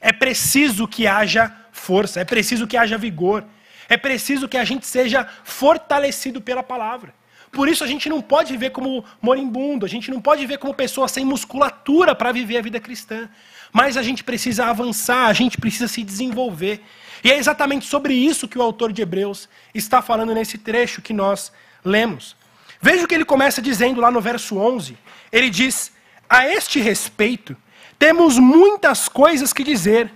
é 0.02 0.12
preciso 0.12 0.88
que 0.88 1.08
haja 1.08 1.56
força, 1.72 2.20
é 2.20 2.26
preciso 2.26 2.68
que 2.68 2.76
haja 2.76 2.98
vigor, 2.98 3.46
é 3.88 3.96
preciso 3.96 4.50
que 4.50 4.58
a 4.58 4.66
gente 4.66 4.86
seja 4.86 5.26
fortalecido 5.44 6.42
pela 6.42 6.62
palavra. 6.62 7.14
Por 7.56 7.70
isso 7.70 7.86
a 7.86 7.88
gente 7.88 8.10
não 8.10 8.22
pode 8.22 8.52
viver 8.52 8.72
como 8.72 9.06
moribundo, 9.22 9.86
a 9.86 9.90
gente 9.90 10.12
não 10.12 10.20
pode 10.20 10.42
viver 10.42 10.58
como 10.58 10.74
pessoa 10.74 11.08
sem 11.08 11.24
musculatura 11.24 12.14
para 12.14 12.34
viver 12.34 12.58
a 12.58 12.62
vida 12.62 12.82
cristã. 12.82 13.30
Mas 13.72 13.96
a 13.96 14.04
gente 14.04 14.26
precisa 14.26 14.66
avançar, 14.66 15.28
a 15.28 15.32
gente 15.32 15.58
precisa 15.58 15.88
se 15.88 16.04
desenvolver. 16.04 16.84
E 17.24 17.32
é 17.32 17.38
exatamente 17.38 17.86
sobre 17.86 18.14
isso 18.14 18.46
que 18.50 18.60
o 18.60 18.62
autor 18.62 18.92
de 18.92 19.02
Hebreus 19.02 19.48
está 19.74 20.02
falando 20.02 20.34
nesse 20.34 20.58
trecho 20.58 21.02
que 21.02 21.14
nós 21.14 21.50
lemos. 21.84 22.36
Veja 22.82 23.06
o 23.06 23.08
que 23.08 23.16
ele 23.16 23.24
começa 23.24 23.62
dizendo 23.62 24.02
lá 24.02 24.12
no 24.12 24.20
verso 24.20 24.58
11. 24.58 24.98
Ele 25.32 25.50
diz: 25.50 25.94
A 26.30 26.46
este 26.46 26.82
respeito, 26.82 27.56
temos 27.98 28.38
muitas 28.38 29.08
coisas 29.08 29.54
que 29.54 29.64
dizer 29.64 30.12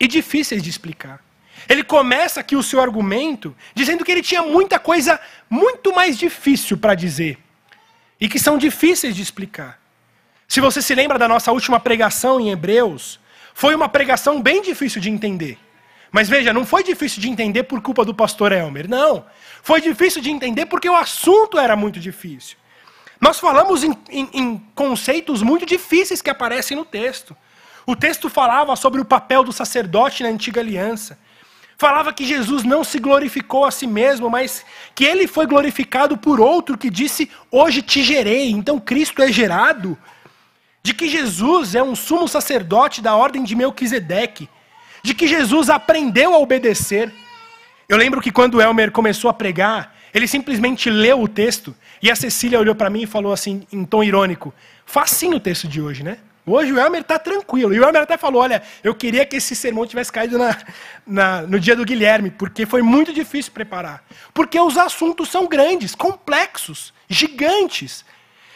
e 0.00 0.08
difíceis 0.08 0.64
de 0.64 0.68
explicar. 0.68 1.25
Ele 1.68 1.82
começa 1.82 2.40
aqui 2.40 2.54
o 2.54 2.62
seu 2.62 2.80
argumento 2.80 3.54
dizendo 3.74 4.04
que 4.04 4.12
ele 4.12 4.22
tinha 4.22 4.42
muita 4.42 4.78
coisa 4.78 5.20
muito 5.48 5.94
mais 5.94 6.18
difícil 6.18 6.76
para 6.76 6.94
dizer 6.94 7.38
e 8.20 8.28
que 8.28 8.38
são 8.38 8.56
difíceis 8.58 9.14
de 9.14 9.22
explicar. 9.22 9.80
Se 10.48 10.60
você 10.60 10.80
se 10.80 10.94
lembra 10.94 11.18
da 11.18 11.26
nossa 11.26 11.50
última 11.52 11.80
pregação 11.80 12.40
em 12.40 12.50
Hebreus, 12.50 13.18
foi 13.52 13.74
uma 13.74 13.88
pregação 13.88 14.40
bem 14.40 14.62
difícil 14.62 15.00
de 15.00 15.10
entender. 15.10 15.58
Mas 16.12 16.28
veja, 16.28 16.52
não 16.52 16.64
foi 16.64 16.82
difícil 16.82 17.20
de 17.20 17.28
entender 17.28 17.64
por 17.64 17.82
culpa 17.82 18.04
do 18.04 18.14
pastor 18.14 18.52
Elmer, 18.52 18.88
não. 18.88 19.26
Foi 19.62 19.80
difícil 19.80 20.22
de 20.22 20.30
entender 20.30 20.66
porque 20.66 20.88
o 20.88 20.94
assunto 20.94 21.58
era 21.58 21.74
muito 21.74 21.98
difícil. 21.98 22.56
Nós 23.20 23.40
falamos 23.40 23.82
em, 23.82 23.96
em, 24.08 24.28
em 24.32 24.58
conceitos 24.74 25.42
muito 25.42 25.66
difíceis 25.66 26.22
que 26.22 26.30
aparecem 26.30 26.76
no 26.76 26.84
texto. 26.84 27.36
O 27.86 27.96
texto 27.96 28.28
falava 28.28 28.74
sobre 28.76 29.00
o 29.00 29.04
papel 29.04 29.42
do 29.42 29.52
sacerdote 29.52 30.22
na 30.22 30.28
antiga 30.28 30.60
aliança. 30.60 31.18
Falava 31.78 32.12
que 32.12 32.24
Jesus 32.24 32.64
não 32.64 32.82
se 32.82 32.98
glorificou 32.98 33.64
a 33.64 33.70
si 33.70 33.86
mesmo, 33.86 34.30
mas 34.30 34.64
que 34.94 35.04
ele 35.04 35.26
foi 35.26 35.46
glorificado 35.46 36.16
por 36.16 36.40
outro 36.40 36.78
que 36.78 36.88
disse: 36.88 37.30
Hoje 37.50 37.82
te 37.82 38.02
gerei. 38.02 38.50
Então 38.50 38.80
Cristo 38.80 39.22
é 39.22 39.30
gerado. 39.30 39.96
De 40.82 40.94
que 40.94 41.08
Jesus 41.08 41.74
é 41.74 41.82
um 41.82 41.94
sumo 41.94 42.28
sacerdote 42.28 43.02
da 43.02 43.14
ordem 43.14 43.42
de 43.42 43.54
Melquisedeque. 43.54 44.48
De 45.02 45.14
que 45.14 45.26
Jesus 45.26 45.68
aprendeu 45.68 46.32
a 46.34 46.38
obedecer. 46.38 47.12
Eu 47.88 47.96
lembro 47.96 48.20
que 48.20 48.32
quando 48.32 48.60
Elmer 48.60 48.90
começou 48.90 49.28
a 49.28 49.34
pregar, 49.34 49.94
ele 50.14 50.26
simplesmente 50.26 50.88
leu 50.88 51.20
o 51.20 51.28
texto 51.28 51.74
e 52.02 52.10
a 52.10 52.16
Cecília 52.16 52.58
olhou 52.58 52.74
para 52.74 52.88
mim 52.88 53.02
e 53.02 53.06
falou 53.06 53.32
assim, 53.32 53.66
em 53.70 53.84
tom 53.84 54.02
irônico: 54.02 54.54
Facinho 54.86 55.36
o 55.36 55.40
texto 55.40 55.68
de 55.68 55.80
hoje, 55.80 56.02
né? 56.02 56.18
Hoje 56.48 56.72
o 56.72 56.78
Elmer 56.78 57.00
está 57.00 57.18
tranquilo. 57.18 57.74
E 57.74 57.80
o 57.80 57.84
Elmer 57.84 58.02
até 58.02 58.16
falou: 58.16 58.40
olha, 58.40 58.62
eu 58.84 58.94
queria 58.94 59.26
que 59.26 59.34
esse 59.34 59.56
sermão 59.56 59.84
tivesse 59.84 60.12
caído 60.12 60.38
na, 60.38 60.56
na, 61.04 61.42
no 61.42 61.58
dia 61.58 61.74
do 61.74 61.84
Guilherme, 61.84 62.30
porque 62.30 62.64
foi 62.64 62.82
muito 62.82 63.12
difícil 63.12 63.50
preparar. 63.50 64.04
Porque 64.32 64.58
os 64.60 64.78
assuntos 64.78 65.28
são 65.28 65.48
grandes, 65.48 65.96
complexos, 65.96 66.94
gigantes. 67.08 68.04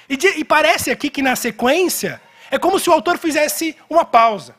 E, 0.09 0.16
de, 0.16 0.28
e 0.38 0.44
parece 0.44 0.92
aqui 0.92 1.11
que 1.11 1.20
na 1.20 1.35
sequência 1.35 2.23
é 2.49 2.59
como 2.59 2.78
se 2.78 2.88
o 2.88 2.92
autor 2.92 3.18
fizesse 3.18 3.76
uma 3.88 4.04
pausa. 4.04 4.54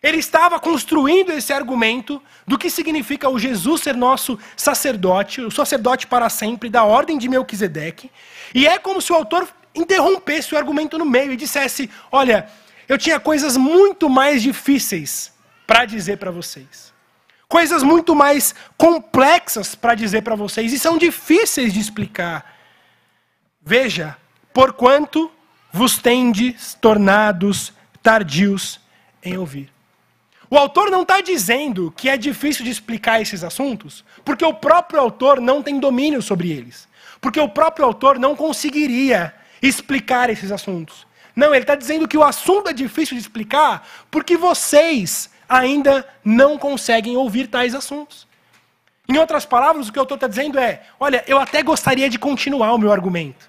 Ele 0.00 0.18
estava 0.18 0.60
construindo 0.60 1.32
esse 1.32 1.52
argumento 1.52 2.22
do 2.46 2.56
que 2.56 2.70
significa 2.70 3.28
o 3.28 3.40
Jesus 3.40 3.80
ser 3.80 3.96
nosso 3.96 4.38
sacerdote, 4.56 5.40
o 5.40 5.50
sacerdote 5.50 6.06
para 6.06 6.28
sempre, 6.28 6.68
da 6.68 6.84
ordem 6.84 7.18
de 7.18 7.28
Melquisedeque. 7.28 8.08
E 8.54 8.68
é 8.68 8.78
como 8.78 9.00
se 9.00 9.12
o 9.12 9.16
autor 9.16 9.48
interrompesse 9.76 10.54
o 10.54 10.58
argumento 10.58 10.98
no 10.98 11.04
meio 11.04 11.32
e 11.32 11.36
dissesse: 11.36 11.90
Olha, 12.10 12.48
eu 12.88 12.96
tinha 12.96 13.20
coisas 13.20 13.56
muito 13.56 14.08
mais 14.08 14.42
difíceis 14.42 15.32
para 15.66 15.84
dizer 15.84 16.18
para 16.18 16.30
vocês. 16.30 16.92
Coisas 17.48 17.82
muito 17.82 18.14
mais 18.14 18.54
complexas 18.76 19.74
para 19.74 19.94
dizer 19.94 20.22
para 20.22 20.34
vocês 20.34 20.72
e 20.72 20.78
são 20.78 20.98
difíceis 20.98 21.72
de 21.72 21.80
explicar. 21.80 22.56
Veja, 23.62 24.16
porquanto 24.52 25.30
vos 25.72 25.98
tendes 25.98 26.74
tornados 26.74 27.72
tardios 28.02 28.80
em 29.22 29.36
ouvir. 29.36 29.70
O 30.48 30.56
autor 30.56 30.90
não 30.90 31.02
está 31.02 31.20
dizendo 31.20 31.92
que 31.96 32.08
é 32.08 32.16
difícil 32.16 32.64
de 32.64 32.70
explicar 32.70 33.20
esses 33.20 33.42
assuntos, 33.42 34.04
porque 34.24 34.44
o 34.44 34.54
próprio 34.54 35.00
autor 35.00 35.40
não 35.40 35.62
tem 35.62 35.80
domínio 35.80 36.22
sobre 36.22 36.50
eles. 36.50 36.88
Porque 37.20 37.40
o 37.40 37.48
próprio 37.48 37.84
autor 37.84 38.18
não 38.18 38.36
conseguiria 38.36 39.34
explicar 39.62 40.30
esses 40.30 40.52
assuntos. 40.52 41.06
Não, 41.34 41.54
ele 41.54 41.64
está 41.64 41.74
dizendo 41.74 42.08
que 42.08 42.16
o 42.16 42.24
assunto 42.24 42.68
é 42.68 42.72
difícil 42.72 43.16
de 43.16 43.22
explicar 43.22 43.86
porque 44.10 44.36
vocês 44.36 45.30
ainda 45.48 46.06
não 46.24 46.58
conseguem 46.58 47.16
ouvir 47.16 47.46
tais 47.46 47.74
assuntos. 47.74 48.26
Em 49.08 49.18
outras 49.18 49.44
palavras, 49.44 49.88
o 49.88 49.92
que 49.92 49.98
eu 49.98 50.02
estou 50.02 50.18
dizendo 50.28 50.58
é: 50.58 50.82
olha, 50.98 51.22
eu 51.26 51.38
até 51.38 51.62
gostaria 51.62 52.08
de 52.08 52.18
continuar 52.18 52.72
o 52.72 52.78
meu 52.78 52.90
argumento. 52.90 53.48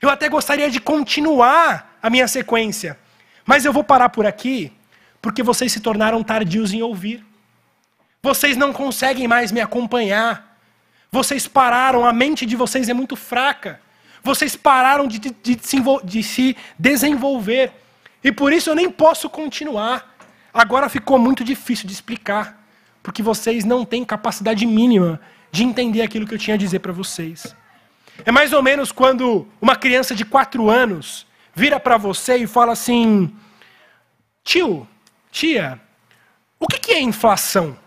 Eu 0.00 0.10
até 0.10 0.28
gostaria 0.28 0.70
de 0.70 0.80
continuar 0.80 1.96
a 2.02 2.10
minha 2.10 2.26
sequência. 2.26 2.98
Mas 3.44 3.64
eu 3.64 3.72
vou 3.72 3.84
parar 3.84 4.08
por 4.08 4.26
aqui 4.26 4.72
porque 5.22 5.42
vocês 5.42 5.72
se 5.72 5.80
tornaram 5.80 6.22
tardios 6.22 6.72
em 6.72 6.82
ouvir. 6.82 7.24
Vocês 8.22 8.56
não 8.56 8.72
conseguem 8.72 9.28
mais 9.28 9.52
me 9.52 9.60
acompanhar. 9.60 10.58
Vocês 11.10 11.46
pararam, 11.46 12.04
a 12.04 12.12
mente 12.12 12.44
de 12.44 12.56
vocês 12.56 12.88
é 12.88 12.94
muito 12.94 13.14
fraca. 13.14 13.80
Vocês 14.26 14.56
pararam 14.56 15.06
de, 15.06 15.20
de, 15.20 15.30
de, 16.02 16.22
se 16.24 16.56
desenvolver. 16.76 17.70
E 18.24 18.32
por 18.32 18.52
isso 18.52 18.68
eu 18.68 18.74
nem 18.74 18.90
posso 18.90 19.30
continuar. 19.30 20.16
Agora 20.52 20.88
ficou 20.88 21.16
muito 21.16 21.44
difícil 21.44 21.86
de 21.86 21.92
explicar. 21.92 22.60
Porque 23.04 23.22
vocês 23.22 23.64
não 23.64 23.84
têm 23.84 24.04
capacidade 24.04 24.66
mínima 24.66 25.20
de 25.52 25.62
entender 25.62 26.02
aquilo 26.02 26.26
que 26.26 26.34
eu 26.34 26.38
tinha 26.38 26.56
a 26.56 26.58
dizer 26.58 26.80
para 26.80 26.92
vocês. 26.92 27.54
É 28.24 28.32
mais 28.32 28.52
ou 28.52 28.60
menos 28.64 28.90
quando 28.90 29.46
uma 29.60 29.76
criança 29.76 30.12
de 30.12 30.24
quatro 30.24 30.68
anos 30.68 31.24
vira 31.54 31.78
para 31.78 31.96
você 31.96 32.36
e 32.38 32.48
fala 32.48 32.72
assim: 32.72 33.32
Tio, 34.42 34.88
tia, 35.30 35.80
o 36.58 36.66
que 36.66 36.92
é 36.92 37.00
inflação? 37.00 37.78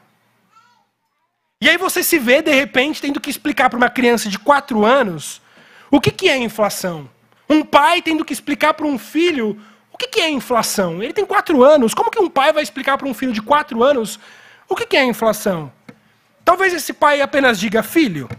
E 1.62 1.68
aí 1.68 1.76
você 1.76 2.02
se 2.02 2.18
vê, 2.18 2.42
de 2.42 2.54
repente, 2.54 3.02
tendo 3.02 3.20
que 3.20 3.30
explicar 3.30 3.70
para 3.70 3.76
uma 3.76 3.90
criança 3.90 4.30
de 4.30 4.40
quatro 4.40 4.86
anos 4.86 5.42
o 5.92 6.00
que, 6.00 6.12
que 6.12 6.30
é 6.30 6.38
inflação? 6.38 7.10
Um 7.50 7.64
pai 7.64 8.02
tendo 8.02 8.24
que 8.24 8.34
explicar 8.34 8.74
para 8.74 8.86
um 8.86 8.98
filho 9.00 9.60
o 9.92 9.98
que, 9.98 10.08
que 10.08 10.20
é 10.20 10.30
inflação. 10.30 11.02
Ele 11.02 11.14
tem 11.14 11.26
quatro 11.26 11.64
anos. 11.64 11.94
Como 11.94 12.12
que 12.12 12.20
um 12.20 12.30
pai 12.30 12.54
vai 12.54 12.64
explicar 12.64 12.98
para 12.98 13.08
um 13.08 13.14
filho 13.14 13.34
de 13.34 13.42
quatro 13.42 13.84
anos 13.84 14.20
o 14.68 14.76
que, 14.76 14.86
que 14.86 14.96
é 14.96 15.04
inflação? 15.04 15.72
Talvez 16.46 16.74
esse 16.74 16.94
pai 16.94 17.22
apenas 17.22 17.60
diga: 17.60 17.82
filho, 17.82 18.30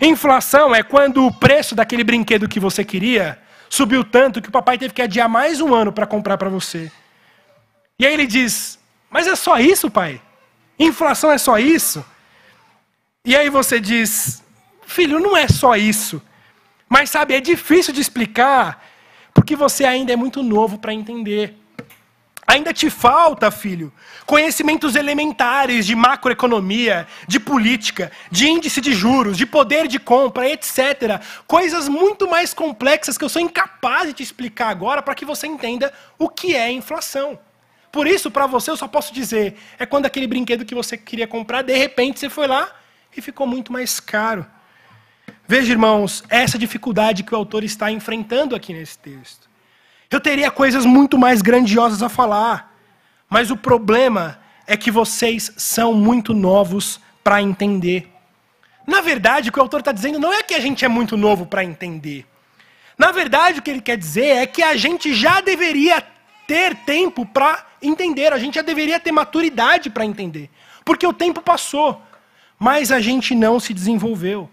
inflação 0.00 0.74
é 0.74 0.82
quando 0.82 1.26
o 1.26 1.32
preço 1.32 1.74
daquele 1.74 2.04
brinquedo 2.04 2.48
que 2.48 2.60
você 2.60 2.84
queria 2.84 3.38
subiu 3.68 4.02
tanto 4.02 4.40
que 4.40 4.48
o 4.48 4.52
papai 4.52 4.78
teve 4.78 4.94
que 4.94 5.02
adiar 5.02 5.28
mais 5.28 5.60
um 5.60 5.74
ano 5.74 5.92
para 5.92 6.06
comprar 6.06 6.38
para 6.38 6.48
você. 6.48 6.90
E 7.98 8.06
aí 8.06 8.14
ele 8.14 8.26
diz: 8.26 8.78
Mas 9.10 9.26
é 9.26 9.34
só 9.34 9.58
isso, 9.58 9.90
pai? 9.90 10.20
Inflação 10.78 11.30
é 11.30 11.38
só 11.38 11.58
isso? 11.58 12.04
E 13.24 13.36
aí 13.36 13.50
você 13.50 13.80
diz: 13.80 14.42
Filho, 14.86 15.18
não 15.18 15.36
é 15.36 15.48
só 15.48 15.76
isso. 15.76 16.22
Mas 16.88 17.10
sabe, 17.10 17.34
é 17.34 17.40
difícil 17.40 17.92
de 17.92 18.00
explicar, 18.00 18.84
porque 19.34 19.54
você 19.54 19.84
ainda 19.84 20.12
é 20.12 20.16
muito 20.16 20.42
novo 20.42 20.78
para 20.78 20.94
entender. 20.94 21.54
Ainda 22.46 22.72
te 22.72 22.88
falta, 22.88 23.50
filho, 23.50 23.92
conhecimentos 24.24 24.96
elementares 24.96 25.84
de 25.84 25.94
macroeconomia, 25.94 27.06
de 27.26 27.38
política, 27.38 28.10
de 28.30 28.48
índice 28.48 28.80
de 28.80 28.94
juros, 28.94 29.36
de 29.36 29.44
poder 29.44 29.86
de 29.86 29.98
compra, 29.98 30.48
etc. 30.48 31.20
Coisas 31.46 31.90
muito 31.90 32.26
mais 32.26 32.54
complexas 32.54 33.18
que 33.18 33.24
eu 33.24 33.28
sou 33.28 33.42
incapaz 33.42 34.08
de 34.08 34.14
te 34.14 34.22
explicar 34.22 34.70
agora 34.70 35.02
para 35.02 35.14
que 35.14 35.26
você 35.26 35.46
entenda 35.46 35.92
o 36.18 36.26
que 36.26 36.56
é 36.56 36.72
inflação. 36.72 37.38
Por 37.92 38.06
isso, 38.06 38.30
para 38.30 38.46
você, 38.46 38.70
eu 38.70 38.78
só 38.78 38.88
posso 38.88 39.12
dizer: 39.12 39.58
é 39.78 39.84
quando 39.84 40.06
aquele 40.06 40.26
brinquedo 40.26 40.64
que 40.64 40.74
você 40.74 40.96
queria 40.96 41.26
comprar, 41.26 41.60
de 41.60 41.76
repente 41.76 42.18
você 42.18 42.30
foi 42.30 42.46
lá 42.46 42.70
e 43.14 43.20
ficou 43.20 43.46
muito 43.46 43.70
mais 43.70 44.00
caro. 44.00 44.46
Veja, 45.50 45.72
irmãos, 45.72 46.22
essa 46.28 46.58
dificuldade 46.58 47.22
que 47.22 47.32
o 47.32 47.36
autor 47.36 47.64
está 47.64 47.90
enfrentando 47.90 48.54
aqui 48.54 48.74
nesse 48.74 48.98
texto. 48.98 49.48
Eu 50.10 50.20
teria 50.20 50.50
coisas 50.50 50.84
muito 50.84 51.16
mais 51.16 51.40
grandiosas 51.40 52.02
a 52.02 52.10
falar, 52.10 52.76
mas 53.30 53.50
o 53.50 53.56
problema 53.56 54.38
é 54.66 54.76
que 54.76 54.90
vocês 54.90 55.50
são 55.56 55.94
muito 55.94 56.34
novos 56.34 57.00
para 57.24 57.40
entender. 57.40 58.12
Na 58.86 59.00
verdade, 59.00 59.48
o 59.48 59.52
que 59.52 59.58
o 59.58 59.62
autor 59.62 59.80
está 59.80 59.90
dizendo 59.90 60.18
não 60.18 60.30
é 60.30 60.42
que 60.42 60.52
a 60.52 60.60
gente 60.60 60.84
é 60.84 60.88
muito 60.88 61.16
novo 61.16 61.46
para 61.46 61.64
entender. 61.64 62.26
Na 62.98 63.10
verdade, 63.10 63.60
o 63.60 63.62
que 63.62 63.70
ele 63.70 63.80
quer 63.80 63.96
dizer 63.96 64.36
é 64.36 64.46
que 64.46 64.62
a 64.62 64.76
gente 64.76 65.14
já 65.14 65.40
deveria 65.40 66.04
ter 66.46 66.76
tempo 66.76 67.24
para 67.24 67.66
entender, 67.80 68.34
a 68.34 68.38
gente 68.38 68.56
já 68.56 68.62
deveria 68.62 69.00
ter 69.00 69.12
maturidade 69.12 69.88
para 69.88 70.04
entender. 70.04 70.50
Porque 70.84 71.06
o 71.06 71.12
tempo 71.12 71.40
passou, 71.40 72.02
mas 72.58 72.92
a 72.92 73.00
gente 73.00 73.34
não 73.34 73.58
se 73.58 73.72
desenvolveu. 73.72 74.50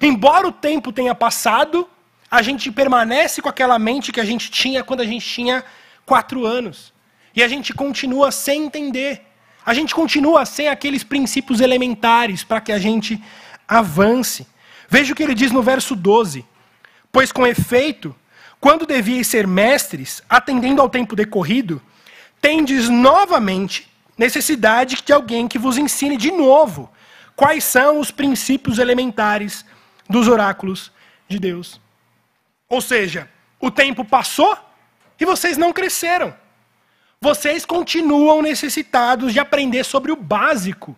Embora 0.00 0.46
o 0.46 0.52
tempo 0.52 0.92
tenha 0.92 1.14
passado, 1.14 1.88
a 2.30 2.42
gente 2.42 2.70
permanece 2.70 3.42
com 3.42 3.48
aquela 3.48 3.78
mente 3.78 4.12
que 4.12 4.20
a 4.20 4.24
gente 4.24 4.50
tinha 4.50 4.84
quando 4.84 5.00
a 5.00 5.04
gente 5.04 5.26
tinha 5.26 5.64
quatro 6.04 6.46
anos. 6.46 6.92
E 7.34 7.42
a 7.42 7.48
gente 7.48 7.72
continua 7.74 8.30
sem 8.30 8.64
entender. 8.64 9.22
A 9.64 9.74
gente 9.74 9.94
continua 9.94 10.46
sem 10.46 10.68
aqueles 10.68 11.02
princípios 11.04 11.60
elementares 11.60 12.44
para 12.44 12.60
que 12.60 12.72
a 12.72 12.78
gente 12.78 13.22
avance. 13.66 14.46
Veja 14.88 15.12
o 15.12 15.16
que 15.16 15.22
ele 15.22 15.34
diz 15.34 15.52
no 15.52 15.62
verso 15.62 15.94
12. 15.94 16.44
Pois 17.10 17.32
com 17.32 17.46
efeito, 17.46 18.14
quando 18.60 18.86
devíeis 18.86 19.26
ser 19.26 19.46
mestres, 19.46 20.22
atendendo 20.28 20.80
ao 20.80 20.88
tempo 20.88 21.14
decorrido, 21.14 21.82
tendes 22.40 22.88
novamente 22.88 23.88
necessidade 24.16 25.02
de 25.04 25.12
alguém 25.12 25.46
que 25.46 25.58
vos 25.58 25.78
ensine 25.78 26.16
de 26.16 26.30
novo 26.30 26.90
quais 27.36 27.62
são 27.62 28.00
os 28.00 28.10
princípios 28.10 28.80
elementares 28.80 29.64
dos 30.08 30.28
oráculos 30.28 30.90
de 31.28 31.38
Deus. 31.38 31.80
Ou 32.68 32.80
seja, 32.80 33.28
o 33.60 33.70
tempo 33.70 34.04
passou 34.04 34.56
e 35.18 35.24
vocês 35.24 35.56
não 35.56 35.72
cresceram. 35.72 36.34
Vocês 37.20 37.64
continuam 37.64 38.42
necessitados 38.42 39.32
de 39.32 39.40
aprender 39.40 39.84
sobre 39.84 40.12
o 40.12 40.16
básico. 40.16 40.96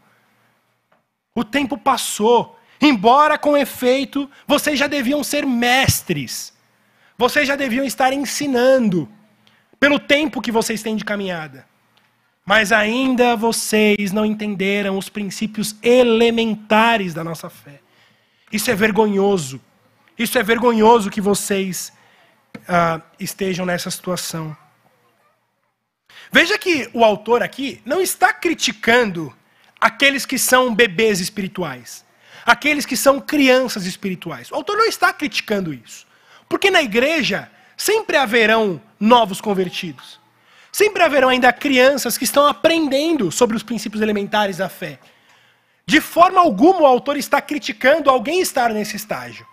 O 1.35 1.45
tempo 1.45 1.79
passou. 1.79 2.59
Embora 2.81 3.39
com 3.39 3.57
efeito, 3.57 4.31
vocês 4.47 4.79
já 4.79 4.87
deviam 4.87 5.23
ser 5.25 5.47
mestres. 5.47 6.53
Vocês 7.17 7.47
já 7.47 7.57
deviam 7.57 7.85
estar 7.85 8.13
ensinando 8.13 9.09
pelo 9.79 9.99
tempo 9.99 10.41
que 10.41 10.53
vocês 10.53 10.83
têm 10.83 10.97
de 10.97 11.05
caminhada. 11.05 11.67
Mas 12.45 12.73
ainda 12.73 13.37
vocês 13.37 14.13
não 14.13 14.25
entenderam 14.25 14.99
os 14.99 15.09
princípios 15.09 15.77
elementares 15.83 17.15
da 17.15 17.23
nossa 17.23 17.49
fé. 17.49 17.81
Isso 18.53 18.71
é 18.71 18.75
vergonhoso. 18.75 19.61
Isso 20.19 20.39
é 20.39 20.43
vergonhoso 20.43 21.11
que 21.11 21.21
vocês 21.21 21.93
uh, 22.57 23.03
estejam 23.19 23.65
nessa 23.65 23.91
situação. 23.91 24.57
Veja 26.33 26.59
que 26.59 26.89
o 26.93 27.05
autor 27.05 27.43
aqui 27.43 27.81
não 27.85 28.01
está 28.01 28.33
criticando 28.33 29.35
aqueles 29.81 30.27
que 30.27 30.39
são 30.39 30.75
bebês 30.75 31.21
espirituais, 31.21 32.05
aqueles 32.45 32.85
que 32.85 32.97
são 32.97 33.21
crianças 33.21 33.87
espirituais. 33.87 34.51
O 34.51 34.55
autor 34.55 34.77
não 34.77 34.87
está 34.87 35.13
criticando 35.13 35.73
isso. 35.73 36.07
Porque 36.49 36.71
na 36.71 36.83
igreja 36.83 37.51
sempre 37.77 38.17
haverão 38.17 38.81
novos 38.99 39.41
convertidos. 39.41 40.21
Sempre 40.71 41.03
haverão 41.03 41.29
ainda 41.29 41.53
crianças 41.53 42.19
que 42.19 42.25
estão 42.25 42.47
aprendendo 42.47 43.33
sobre 43.33 43.57
os 43.57 43.63
princípios 43.63 44.03
elementares 44.03 44.59
da 44.59 44.69
fé. 44.69 44.99
De 45.87 46.01
forma 46.01 46.41
alguma 46.41 46.81
o 46.81 46.87
autor 46.87 47.17
está 47.17 47.41
criticando 47.41 48.11
alguém 48.11 48.41
estar 48.41 48.71
nesse 48.71 48.97
estágio. 48.97 49.47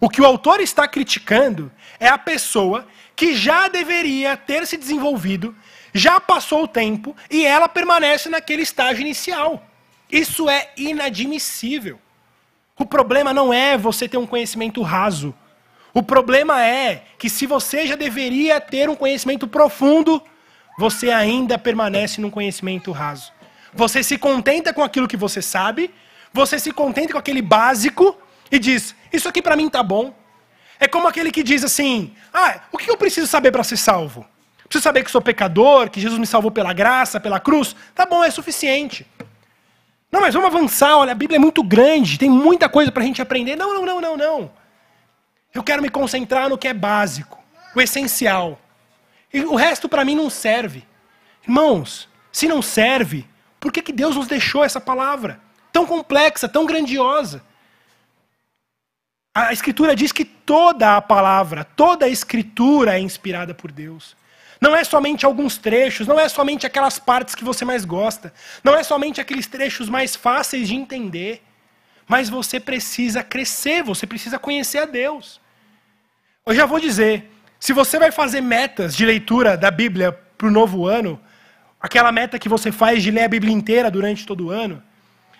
O 0.00 0.08
que 0.08 0.20
o 0.20 0.26
autor 0.26 0.60
está 0.60 0.86
criticando 0.86 1.70
é 1.98 2.08
a 2.08 2.18
pessoa 2.18 2.86
que 3.14 3.34
já 3.34 3.68
deveria 3.68 4.36
ter 4.36 4.66
se 4.66 4.76
desenvolvido, 4.76 5.54
já 5.92 6.20
passou 6.20 6.64
o 6.64 6.68
tempo 6.68 7.16
e 7.30 7.46
ela 7.46 7.68
permanece 7.68 8.28
naquele 8.28 8.62
estágio 8.62 9.00
inicial. 9.00 9.64
Isso 10.10 10.48
é 10.48 10.70
inadmissível. 10.76 11.98
O 12.78 12.84
problema 12.84 13.32
não 13.32 13.52
é 13.52 13.78
você 13.78 14.06
ter 14.06 14.18
um 14.18 14.26
conhecimento 14.26 14.82
raso. 14.82 15.34
O 15.94 16.02
problema 16.02 16.62
é 16.62 17.04
que 17.18 17.30
se 17.30 17.46
você 17.46 17.86
já 17.86 17.96
deveria 17.96 18.60
ter 18.60 18.90
um 18.90 18.94
conhecimento 18.94 19.48
profundo, 19.48 20.22
você 20.78 21.10
ainda 21.10 21.58
permanece 21.58 22.20
num 22.20 22.30
conhecimento 22.30 22.92
raso. 22.92 23.32
Você 23.76 24.02
se 24.02 24.16
contenta 24.16 24.72
com 24.72 24.82
aquilo 24.82 25.06
que 25.06 25.16
você 25.16 25.42
sabe, 25.42 25.92
você 26.32 26.58
se 26.58 26.72
contenta 26.72 27.12
com 27.12 27.18
aquele 27.18 27.42
básico 27.42 28.16
e 28.50 28.58
diz: 28.58 28.94
Isso 29.12 29.28
aqui 29.28 29.42
para 29.42 29.54
mim 29.54 29.68
tá 29.68 29.82
bom. 29.82 30.14
É 30.80 30.88
como 30.88 31.06
aquele 31.06 31.30
que 31.30 31.42
diz 31.42 31.62
assim: 31.62 32.14
Ah, 32.32 32.60
o 32.72 32.78
que 32.78 32.90
eu 32.90 32.96
preciso 32.96 33.26
saber 33.26 33.52
para 33.52 33.62
ser 33.62 33.76
salvo? 33.76 34.26
Preciso 34.64 34.82
saber 34.82 35.04
que 35.04 35.10
sou 35.10 35.20
pecador, 35.20 35.90
que 35.90 36.00
Jesus 36.00 36.18
me 36.18 36.26
salvou 36.26 36.50
pela 36.50 36.72
graça, 36.72 37.20
pela 37.20 37.38
cruz. 37.38 37.76
Tá 37.94 38.04
bom, 38.04 38.24
é 38.24 38.30
suficiente. 38.30 39.06
Não, 40.10 40.20
mas 40.20 40.34
vamos 40.34 40.48
avançar. 40.48 40.96
Olha, 40.96 41.12
a 41.12 41.14
Bíblia 41.14 41.36
é 41.36 41.38
muito 41.38 41.62
grande, 41.62 42.18
tem 42.18 42.30
muita 42.30 42.68
coisa 42.68 42.90
para 42.90 43.02
a 43.02 43.06
gente 43.06 43.20
aprender. 43.20 43.56
Não, 43.56 43.74
não, 43.74 43.84
não, 43.84 44.00
não, 44.00 44.16
não. 44.16 44.50
Eu 45.54 45.62
quero 45.62 45.82
me 45.82 45.88
concentrar 45.88 46.48
no 46.48 46.58
que 46.58 46.68
é 46.68 46.74
básico, 46.74 47.38
o 47.74 47.80
essencial. 47.80 48.58
E 49.32 49.40
o 49.44 49.54
resto 49.54 49.88
para 49.88 50.04
mim 50.04 50.14
não 50.14 50.30
serve. 50.30 50.84
Irmãos, 51.44 52.08
se 52.32 52.48
não 52.48 52.60
serve, 52.60 53.26
por 53.60 53.72
que, 53.72 53.82
que 53.82 53.92
Deus 53.92 54.16
nos 54.16 54.26
deixou 54.26 54.64
essa 54.64 54.80
palavra? 54.80 55.40
Tão 55.72 55.86
complexa, 55.86 56.48
tão 56.48 56.66
grandiosa. 56.66 57.42
A 59.34 59.52
Escritura 59.52 59.94
diz 59.94 60.12
que 60.12 60.24
toda 60.24 60.96
a 60.96 61.02
palavra, 61.02 61.64
toda 61.64 62.06
a 62.06 62.08
Escritura 62.08 62.96
é 62.96 63.00
inspirada 63.00 63.54
por 63.54 63.70
Deus. 63.70 64.16
Não 64.60 64.74
é 64.74 64.82
somente 64.82 65.26
alguns 65.26 65.58
trechos, 65.58 66.06
não 66.06 66.18
é 66.18 66.28
somente 66.28 66.66
aquelas 66.66 66.98
partes 66.98 67.34
que 67.34 67.44
você 67.44 67.64
mais 67.64 67.84
gosta, 67.84 68.32
não 68.64 68.74
é 68.74 68.82
somente 68.82 69.20
aqueles 69.20 69.46
trechos 69.46 69.88
mais 69.88 70.16
fáceis 70.16 70.68
de 70.68 70.74
entender, 70.74 71.42
mas 72.08 72.30
você 72.30 72.58
precisa 72.58 73.22
crescer, 73.22 73.82
você 73.82 74.06
precisa 74.06 74.38
conhecer 74.38 74.78
a 74.78 74.86
Deus. 74.86 75.40
Eu 76.46 76.54
já 76.54 76.64
vou 76.64 76.80
dizer, 76.80 77.30
se 77.60 77.72
você 77.72 77.98
vai 77.98 78.10
fazer 78.10 78.40
metas 78.40 78.96
de 78.96 79.04
leitura 79.04 79.56
da 79.56 79.70
Bíblia 79.70 80.12
para 80.12 80.46
o 80.46 80.50
novo 80.50 80.86
ano, 80.86 81.20
aquela 81.86 82.12
meta 82.12 82.38
que 82.38 82.48
você 82.48 82.70
faz 82.70 83.02
de 83.02 83.10
ler 83.10 83.24
a 83.24 83.28
Bíblia 83.28 83.52
inteira 83.52 83.90
durante 83.90 84.26
todo 84.26 84.46
o 84.46 84.50
ano, 84.50 84.82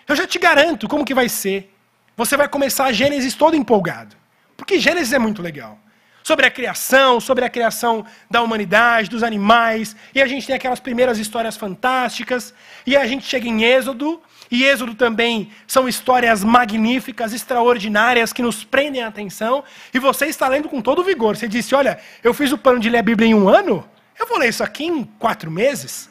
eu 0.07 0.15
já 0.15 0.25
te 0.25 0.39
garanto 0.39 0.87
como 0.87 1.05
que 1.05 1.13
vai 1.13 1.29
ser. 1.29 1.73
Você 2.15 2.35
vai 2.35 2.47
começar 2.47 2.91
Gênesis 2.91 3.35
todo 3.35 3.55
empolgado. 3.55 4.15
Porque 4.55 4.79
Gênesis 4.79 5.13
é 5.13 5.19
muito 5.19 5.41
legal 5.41 5.77
sobre 6.23 6.45
a 6.45 6.51
criação, 6.51 7.21
sobre 7.21 7.45
a 7.45 7.49
criação 7.49 8.05
da 8.29 8.41
humanidade, 8.41 9.09
dos 9.09 9.23
animais, 9.23 9.95
e 10.13 10.21
a 10.21 10.27
gente 10.27 10.45
tem 10.45 10.53
aquelas 10.53 10.77
primeiras 10.77 11.17
histórias 11.17 11.55
fantásticas, 11.55 12.53
e 12.85 12.97
a 12.97 13.07
gente 13.07 13.25
chega 13.25 13.47
em 13.47 13.63
Êxodo, 13.63 14.21
e 14.51 14.65
Êxodo 14.65 14.93
também 14.93 15.49
são 15.65 15.87
histórias 15.87 16.43
magníficas, 16.43 17.31
extraordinárias, 17.31 18.33
que 18.33 18.41
nos 18.41 18.65
prendem 18.65 19.03
a 19.03 19.07
atenção, 19.07 19.63
e 19.93 19.99
você 19.99 20.25
está 20.25 20.49
lendo 20.49 20.67
com 20.67 20.81
todo 20.81 21.01
vigor. 21.01 21.37
Você 21.37 21.47
disse: 21.47 21.73
Olha, 21.73 21.97
eu 22.21 22.33
fiz 22.33 22.51
o 22.51 22.57
plano 22.57 22.79
de 22.81 22.89
ler 22.89 22.97
a 22.97 23.03
Bíblia 23.03 23.29
em 23.29 23.33
um 23.33 23.47
ano, 23.47 23.87
eu 24.19 24.27
vou 24.27 24.37
ler 24.37 24.49
isso 24.49 24.63
aqui 24.63 24.85
em 24.85 25.05
quatro 25.05 25.49
meses? 25.49 26.09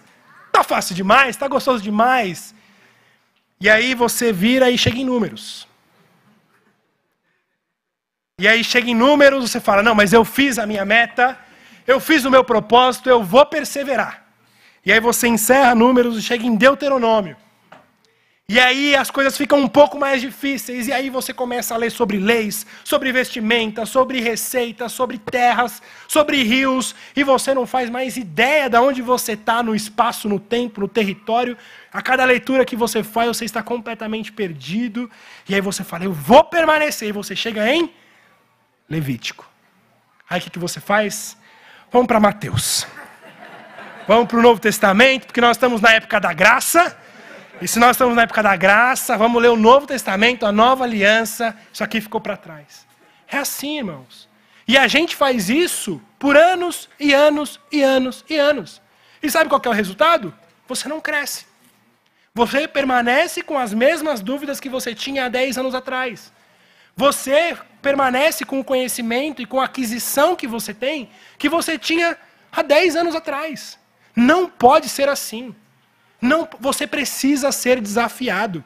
Tá 0.56 0.64
fácil 0.64 0.94
demais, 0.94 1.36
tá 1.36 1.46
gostoso 1.48 1.82
demais. 1.82 2.54
E 3.60 3.68
aí 3.68 3.94
você 3.94 4.32
vira 4.32 4.70
e 4.70 4.78
chega 4.78 4.96
em 4.96 5.04
números. 5.04 5.68
E 8.40 8.48
aí 8.48 8.64
chega 8.64 8.88
em 8.88 8.94
números, 8.94 9.50
você 9.50 9.60
fala: 9.60 9.82
não, 9.82 9.94
mas 9.94 10.14
eu 10.14 10.24
fiz 10.24 10.58
a 10.58 10.64
minha 10.64 10.82
meta, 10.82 11.38
eu 11.86 12.00
fiz 12.00 12.24
o 12.24 12.30
meu 12.30 12.42
propósito, 12.42 13.06
eu 13.10 13.22
vou 13.22 13.44
perseverar. 13.44 14.24
E 14.82 14.90
aí 14.90 14.98
você 14.98 15.28
encerra 15.28 15.74
números 15.74 16.16
e 16.16 16.22
chega 16.22 16.46
em 16.46 16.56
Deuteronômio. 16.56 17.36
E 18.48 18.60
aí 18.60 18.94
as 18.94 19.10
coisas 19.10 19.36
ficam 19.36 19.58
um 19.58 19.66
pouco 19.66 19.98
mais 19.98 20.20
difíceis, 20.20 20.86
e 20.86 20.92
aí 20.92 21.10
você 21.10 21.34
começa 21.34 21.74
a 21.74 21.76
ler 21.76 21.90
sobre 21.90 22.16
leis, 22.16 22.64
sobre 22.84 23.10
vestimenta, 23.10 23.84
sobre 23.84 24.20
receitas, 24.20 24.92
sobre 24.92 25.18
terras, 25.18 25.82
sobre 26.06 26.44
rios, 26.44 26.94
e 27.16 27.24
você 27.24 27.52
não 27.52 27.66
faz 27.66 27.90
mais 27.90 28.16
ideia 28.16 28.70
de 28.70 28.76
onde 28.76 29.02
você 29.02 29.32
está 29.32 29.64
no 29.64 29.74
espaço, 29.74 30.28
no 30.28 30.38
tempo, 30.38 30.80
no 30.80 30.86
território. 30.86 31.58
A 31.92 32.00
cada 32.00 32.24
leitura 32.24 32.64
que 32.64 32.76
você 32.76 33.02
faz, 33.02 33.26
você 33.36 33.44
está 33.44 33.64
completamente 33.64 34.30
perdido, 34.30 35.10
e 35.48 35.54
aí 35.54 35.60
você 35.60 35.82
fala, 35.82 36.04
eu 36.04 36.12
vou 36.12 36.44
permanecer, 36.44 37.08
e 37.08 37.12
você 37.12 37.34
chega 37.34 37.68
em 37.68 37.92
Levítico. 38.88 39.44
Aí 40.30 40.38
o 40.38 40.42
que, 40.44 40.50
que 40.50 40.58
você 40.60 40.78
faz? 40.78 41.36
Vamos 41.90 42.06
para 42.06 42.20
Mateus. 42.20 42.86
Vamos 44.06 44.28
para 44.28 44.38
o 44.38 44.42
Novo 44.42 44.60
Testamento, 44.60 45.26
porque 45.26 45.40
nós 45.40 45.56
estamos 45.56 45.80
na 45.80 45.90
época 45.90 46.20
da 46.20 46.32
graça. 46.32 46.96
E 47.60 47.66
se 47.66 47.78
nós 47.78 47.92
estamos 47.92 48.14
na 48.14 48.22
época 48.22 48.42
da 48.42 48.54
graça, 48.54 49.16
vamos 49.16 49.40
ler 49.40 49.48
o 49.48 49.56
Novo 49.56 49.86
Testamento, 49.86 50.44
a 50.44 50.52
nova 50.52 50.84
aliança. 50.84 51.56
Isso 51.72 51.82
aqui 51.82 52.00
ficou 52.00 52.20
para 52.20 52.36
trás. 52.36 52.86
É 53.26 53.38
assim, 53.38 53.78
irmãos. 53.78 54.28
E 54.68 54.76
a 54.76 54.86
gente 54.86 55.16
faz 55.16 55.48
isso 55.48 56.02
por 56.18 56.36
anos 56.36 56.88
e 57.00 57.14
anos 57.14 57.58
e 57.72 57.82
anos 57.82 58.24
e 58.28 58.36
anos. 58.36 58.82
E 59.22 59.30
sabe 59.30 59.48
qual 59.48 59.62
é 59.64 59.68
o 59.68 59.72
resultado? 59.72 60.34
Você 60.68 60.86
não 60.86 61.00
cresce. 61.00 61.46
Você 62.34 62.68
permanece 62.68 63.40
com 63.40 63.56
as 63.56 63.72
mesmas 63.72 64.20
dúvidas 64.20 64.60
que 64.60 64.68
você 64.68 64.94
tinha 64.94 65.24
há 65.24 65.28
10 65.28 65.56
anos 65.56 65.74
atrás. 65.74 66.30
Você 66.94 67.56
permanece 67.80 68.44
com 68.44 68.60
o 68.60 68.64
conhecimento 68.64 69.40
e 69.40 69.46
com 69.46 69.60
a 69.60 69.64
aquisição 69.64 70.36
que 70.36 70.46
você 70.46 70.74
tem, 70.74 71.08
que 71.38 71.48
você 71.48 71.78
tinha 71.78 72.18
há 72.52 72.60
10 72.60 72.96
anos 72.96 73.14
atrás. 73.14 73.78
Não 74.14 74.46
pode 74.46 74.90
ser 74.90 75.08
assim. 75.08 75.54
Não, 76.26 76.48
você 76.60 76.86
precisa 76.86 77.52
ser 77.52 77.80
desafiado. 77.80 78.64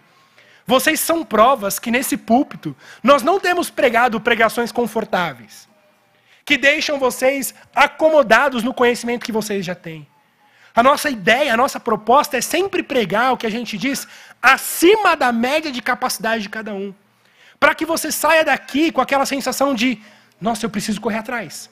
Vocês 0.66 1.00
são 1.00 1.24
provas 1.24 1.78
que 1.78 1.90
nesse 1.90 2.16
púlpito 2.16 2.76
nós 3.02 3.22
não 3.22 3.40
temos 3.40 3.70
pregado 3.70 4.20
pregações 4.20 4.70
confortáveis, 4.70 5.68
que 6.44 6.56
deixam 6.56 6.98
vocês 6.98 7.54
acomodados 7.74 8.62
no 8.62 8.74
conhecimento 8.74 9.24
que 9.24 9.32
vocês 9.32 9.64
já 9.64 9.74
têm. 9.74 10.06
A 10.74 10.82
nossa 10.82 11.10
ideia, 11.10 11.52
a 11.52 11.56
nossa 11.56 11.80
proposta 11.80 12.36
é 12.36 12.40
sempre 12.40 12.82
pregar 12.82 13.32
o 13.32 13.36
que 13.36 13.46
a 13.46 13.50
gente 13.50 13.76
diz 13.76 14.06
acima 14.40 15.16
da 15.16 15.32
média 15.32 15.72
de 15.72 15.82
capacidade 15.82 16.42
de 16.42 16.48
cada 16.48 16.72
um 16.72 16.94
para 17.60 17.74
que 17.74 17.84
você 17.84 18.10
saia 18.10 18.42
daqui 18.42 18.90
com 18.90 19.02
aquela 19.02 19.26
sensação 19.26 19.74
de: 19.74 20.00
nossa, 20.40 20.64
eu 20.64 20.70
preciso 20.70 21.00
correr 21.00 21.18
atrás. 21.18 21.68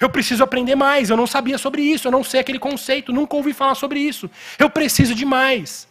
Eu 0.00 0.08
preciso 0.08 0.42
aprender 0.42 0.74
mais. 0.74 1.10
Eu 1.10 1.16
não 1.16 1.26
sabia 1.26 1.58
sobre 1.58 1.82
isso. 1.82 2.08
Eu 2.08 2.12
não 2.12 2.24
sei 2.24 2.40
aquele 2.40 2.58
conceito. 2.58 3.12
Nunca 3.12 3.36
ouvi 3.36 3.52
falar 3.52 3.74
sobre 3.74 4.00
isso. 4.00 4.30
Eu 4.58 4.70
preciso 4.70 5.14
de 5.14 5.26
mais. 5.26 5.86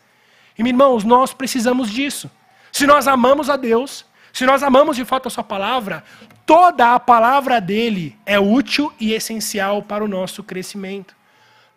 E, 0.58 0.63
irmãos, 0.67 1.04
nós 1.04 1.32
precisamos 1.32 1.91
disso. 1.91 2.30
Se 2.72 2.88
nós 2.88 3.08
amamos 3.08 3.50
a 3.50 3.56
Deus, 3.56 4.06
se 4.34 4.45
nós 4.45 4.63
amamos 4.63 4.95
de 4.95 5.06
fato 5.06 5.28
a 5.28 5.30
Sua 5.30 5.43
palavra, 5.43 6.04
toda 6.45 6.95
a 6.95 7.00
palavra 7.00 7.62
dele 7.62 8.17
é 8.26 8.39
útil 8.39 8.91
e 9.00 9.13
essencial 9.13 9.84
para 9.84 10.04
o 10.04 10.08
nosso 10.08 10.43
crescimento. 10.43 11.15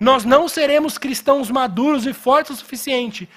Nós 0.01 0.25
não 0.25 0.49
seremos 0.49 0.99
cristãos 0.99 1.51
maduros 1.51 2.07
e 2.07 2.13
fortes 2.13 2.53
o 2.53 2.57
suficiente, 2.57 3.29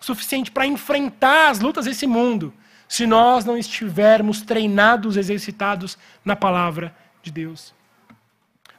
suficiente 0.00 0.50
para 0.50 0.66
enfrentar 0.66 1.50
as 1.50 1.60
lutas 1.60 1.84
desse 1.84 2.06
mundo 2.06 2.52
se 2.88 3.06
nós 3.06 3.44
não 3.44 3.56
estivermos 3.56 4.42
treinados, 4.42 5.16
exercitados 5.16 5.98
na 6.24 6.36
palavra 6.36 6.94
de 7.22 7.30
Deus. 7.30 7.74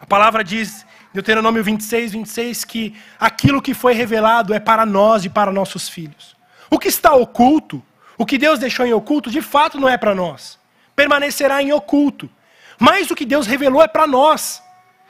A 0.05 0.07
palavra 0.07 0.43
diz, 0.43 0.85
Deuteronômio 1.11 1.63
26, 1.63 2.11
26, 2.11 2.63
que 2.63 2.95
aquilo 3.19 3.59
que 3.59 3.73
foi 3.73 3.95
revelado 3.95 4.53
é 4.53 4.59
para 4.59 4.85
nós 4.85 5.25
e 5.25 5.29
para 5.29 5.51
nossos 5.51 5.89
filhos. 5.89 6.35
O 6.69 6.77
que 6.77 6.87
está 6.87 7.15
oculto, 7.15 7.83
o 8.15 8.23
que 8.23 8.37
Deus 8.37 8.59
deixou 8.59 8.85
em 8.85 8.93
oculto, 8.93 9.31
de 9.31 9.41
fato 9.41 9.79
não 9.79 9.89
é 9.89 9.97
para 9.97 10.13
nós. 10.13 10.59
Permanecerá 10.95 11.59
em 11.59 11.73
oculto. 11.73 12.29
Mas 12.77 13.09
o 13.09 13.15
que 13.15 13.25
Deus 13.25 13.47
revelou 13.47 13.81
é 13.81 13.87
para 13.87 14.05
nós. 14.05 14.61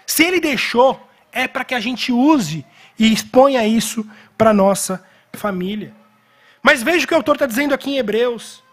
Se 0.07 0.23
Ele 0.23 0.39
deixou, 0.39 1.05
é 1.29 1.45
para 1.45 1.65
que 1.65 1.75
a 1.75 1.79
gente 1.81 2.13
use 2.13 2.65
e 2.97 3.11
exponha 3.11 3.67
isso 3.67 4.09
para 4.37 4.53
nossa 4.53 5.05
família. 5.33 5.93
Mas 6.63 6.81
veja 6.81 7.03
o 7.03 7.07
que 7.07 7.13
o 7.13 7.17
autor 7.17 7.35
está 7.35 7.45
dizendo 7.45 7.73
aqui 7.73 7.91
em 7.91 7.97
Hebreus. 7.97 8.63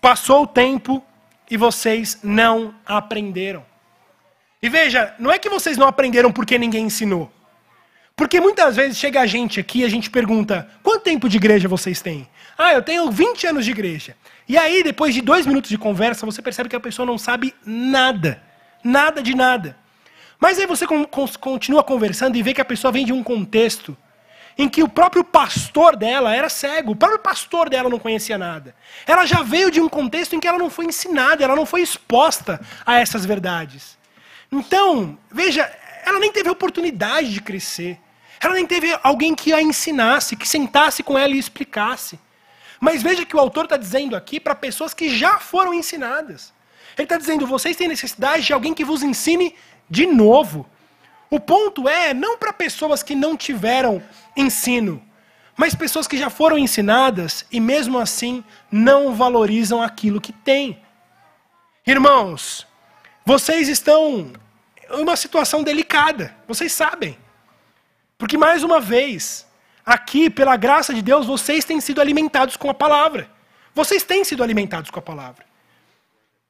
Passou 0.00 0.42
o 0.42 0.46
tempo 0.46 1.00
e 1.48 1.56
vocês 1.56 2.18
não 2.20 2.74
aprenderam. 2.84 3.70
E 4.62 4.68
veja, 4.68 5.14
não 5.18 5.32
é 5.32 5.38
que 5.38 5.48
vocês 5.48 5.76
não 5.76 5.88
aprenderam 5.88 6.30
porque 6.30 6.56
ninguém 6.56 6.84
ensinou. 6.84 7.30
Porque 8.14 8.40
muitas 8.40 8.76
vezes 8.76 8.96
chega 8.96 9.20
a 9.20 9.26
gente 9.26 9.58
aqui 9.58 9.80
e 9.80 9.84
a 9.84 9.88
gente 9.88 10.08
pergunta: 10.08 10.68
quanto 10.82 11.02
tempo 11.02 11.28
de 11.28 11.36
igreja 11.36 11.68
vocês 11.68 12.00
têm? 12.00 12.28
Ah, 12.56 12.72
eu 12.72 12.82
tenho 12.82 13.10
20 13.10 13.46
anos 13.48 13.64
de 13.64 13.72
igreja. 13.72 14.16
E 14.48 14.56
aí, 14.56 14.82
depois 14.82 15.14
de 15.14 15.20
dois 15.20 15.46
minutos 15.46 15.70
de 15.70 15.78
conversa, 15.78 16.24
você 16.26 16.40
percebe 16.40 16.68
que 16.68 16.76
a 16.76 16.80
pessoa 16.80 17.04
não 17.04 17.18
sabe 17.18 17.54
nada. 17.64 18.40
Nada 18.84 19.22
de 19.22 19.34
nada. 19.34 19.76
Mas 20.38 20.58
aí 20.58 20.66
você 20.66 20.86
continua 21.40 21.82
conversando 21.82 22.36
e 22.36 22.42
vê 22.42 22.52
que 22.52 22.60
a 22.60 22.64
pessoa 22.64 22.92
vem 22.92 23.06
de 23.06 23.12
um 23.12 23.22
contexto 23.22 23.96
em 24.58 24.68
que 24.68 24.82
o 24.82 24.88
próprio 24.88 25.24
pastor 25.24 25.96
dela 25.96 26.34
era 26.34 26.48
cego, 26.48 26.92
o 26.92 26.96
próprio 26.96 27.20
pastor 27.20 27.70
dela 27.70 27.88
não 27.88 27.98
conhecia 27.98 28.36
nada. 28.36 28.74
Ela 29.06 29.24
já 29.24 29.42
veio 29.42 29.70
de 29.70 29.80
um 29.80 29.88
contexto 29.88 30.34
em 30.34 30.40
que 30.40 30.46
ela 30.46 30.58
não 30.58 30.68
foi 30.68 30.84
ensinada, 30.84 31.42
ela 31.42 31.56
não 31.56 31.64
foi 31.64 31.80
exposta 31.80 32.60
a 32.84 32.98
essas 32.98 33.24
verdades. 33.24 33.96
Então, 34.52 35.18
veja, 35.30 35.62
ela 36.04 36.18
nem 36.18 36.30
teve 36.30 36.50
oportunidade 36.50 37.32
de 37.32 37.40
crescer. 37.40 37.98
Ela 38.38 38.54
nem 38.54 38.66
teve 38.66 38.94
alguém 39.02 39.34
que 39.34 39.52
a 39.52 39.62
ensinasse, 39.62 40.36
que 40.36 40.46
sentasse 40.46 41.02
com 41.02 41.16
ela 41.16 41.34
e 41.34 41.38
explicasse. 41.38 42.20
Mas 42.78 43.02
veja 43.02 43.24
que 43.24 43.34
o 43.34 43.40
autor 43.40 43.64
está 43.64 43.76
dizendo 43.78 44.14
aqui 44.14 44.38
para 44.38 44.54
pessoas 44.54 44.92
que 44.92 45.08
já 45.08 45.38
foram 45.38 45.72
ensinadas. 45.72 46.52
Ele 46.98 47.04
está 47.04 47.16
dizendo: 47.16 47.46
vocês 47.46 47.76
têm 47.76 47.88
necessidade 47.88 48.44
de 48.44 48.52
alguém 48.52 48.74
que 48.74 48.84
vos 48.84 49.02
ensine 49.02 49.54
de 49.88 50.06
novo. 50.06 50.68
O 51.30 51.40
ponto 51.40 51.88
é 51.88 52.12
não 52.12 52.36
para 52.36 52.52
pessoas 52.52 53.02
que 53.02 53.14
não 53.14 53.36
tiveram 53.36 54.02
ensino, 54.36 55.02
mas 55.56 55.74
pessoas 55.74 56.06
que 56.06 56.18
já 56.18 56.28
foram 56.28 56.58
ensinadas 56.58 57.46
e 57.50 57.58
mesmo 57.58 57.98
assim 57.98 58.44
não 58.70 59.14
valorizam 59.14 59.80
aquilo 59.80 60.20
que 60.20 60.32
têm. 60.32 60.78
Irmãos, 61.86 62.66
vocês 63.24 63.68
estão 63.68 64.32
em 64.90 65.02
uma 65.02 65.16
situação 65.16 65.62
delicada, 65.62 66.34
vocês 66.46 66.72
sabem. 66.72 67.16
Porque 68.18 68.36
mais 68.36 68.62
uma 68.62 68.80
vez, 68.80 69.46
aqui, 69.84 70.28
pela 70.28 70.56
graça 70.56 70.92
de 70.92 71.02
Deus, 71.02 71.26
vocês 71.26 71.64
têm 71.64 71.80
sido 71.80 72.00
alimentados 72.00 72.56
com 72.56 72.70
a 72.70 72.74
palavra. 72.74 73.28
Vocês 73.74 74.02
têm 74.02 74.24
sido 74.24 74.42
alimentados 74.42 74.90
com 74.90 74.98
a 74.98 75.02
palavra. 75.02 75.44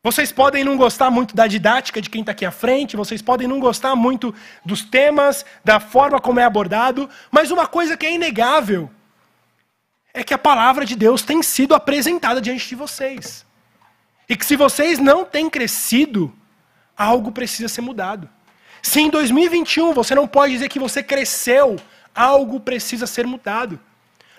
Vocês 0.02 0.32
podem 0.32 0.64
não 0.64 0.76
gostar 0.76 1.10
muito 1.10 1.36
da 1.36 1.46
didática 1.46 2.02
de 2.02 2.10
quem 2.10 2.22
está 2.22 2.32
aqui 2.32 2.44
à 2.44 2.50
frente, 2.50 2.96
vocês 2.96 3.22
podem 3.22 3.46
não 3.46 3.60
gostar 3.60 3.94
muito 3.94 4.34
dos 4.64 4.82
temas, 4.82 5.46
da 5.64 5.78
forma 5.78 6.20
como 6.20 6.40
é 6.40 6.44
abordado, 6.44 7.08
mas 7.30 7.52
uma 7.52 7.68
coisa 7.68 7.96
que 7.96 8.04
é 8.04 8.12
inegável 8.12 8.90
é 10.12 10.24
que 10.24 10.34
a 10.34 10.38
palavra 10.38 10.84
de 10.84 10.96
Deus 10.96 11.22
tem 11.22 11.40
sido 11.40 11.72
apresentada 11.72 12.40
diante 12.40 12.68
de 12.68 12.74
vocês. 12.74 13.46
E 14.28 14.36
que 14.36 14.44
se 14.44 14.56
vocês 14.56 14.98
não 14.98 15.24
têm 15.24 15.48
crescido, 15.48 16.34
algo 17.02 17.32
precisa 17.32 17.68
ser 17.68 17.80
mudado. 17.80 18.28
Se 18.80 19.00
em 19.00 19.10
2021 19.10 19.92
você 19.92 20.14
não 20.14 20.26
pode 20.26 20.52
dizer 20.52 20.68
que 20.68 20.78
você 20.78 21.02
cresceu, 21.02 21.76
algo 22.14 22.60
precisa 22.60 23.06
ser 23.06 23.26
mudado. 23.26 23.78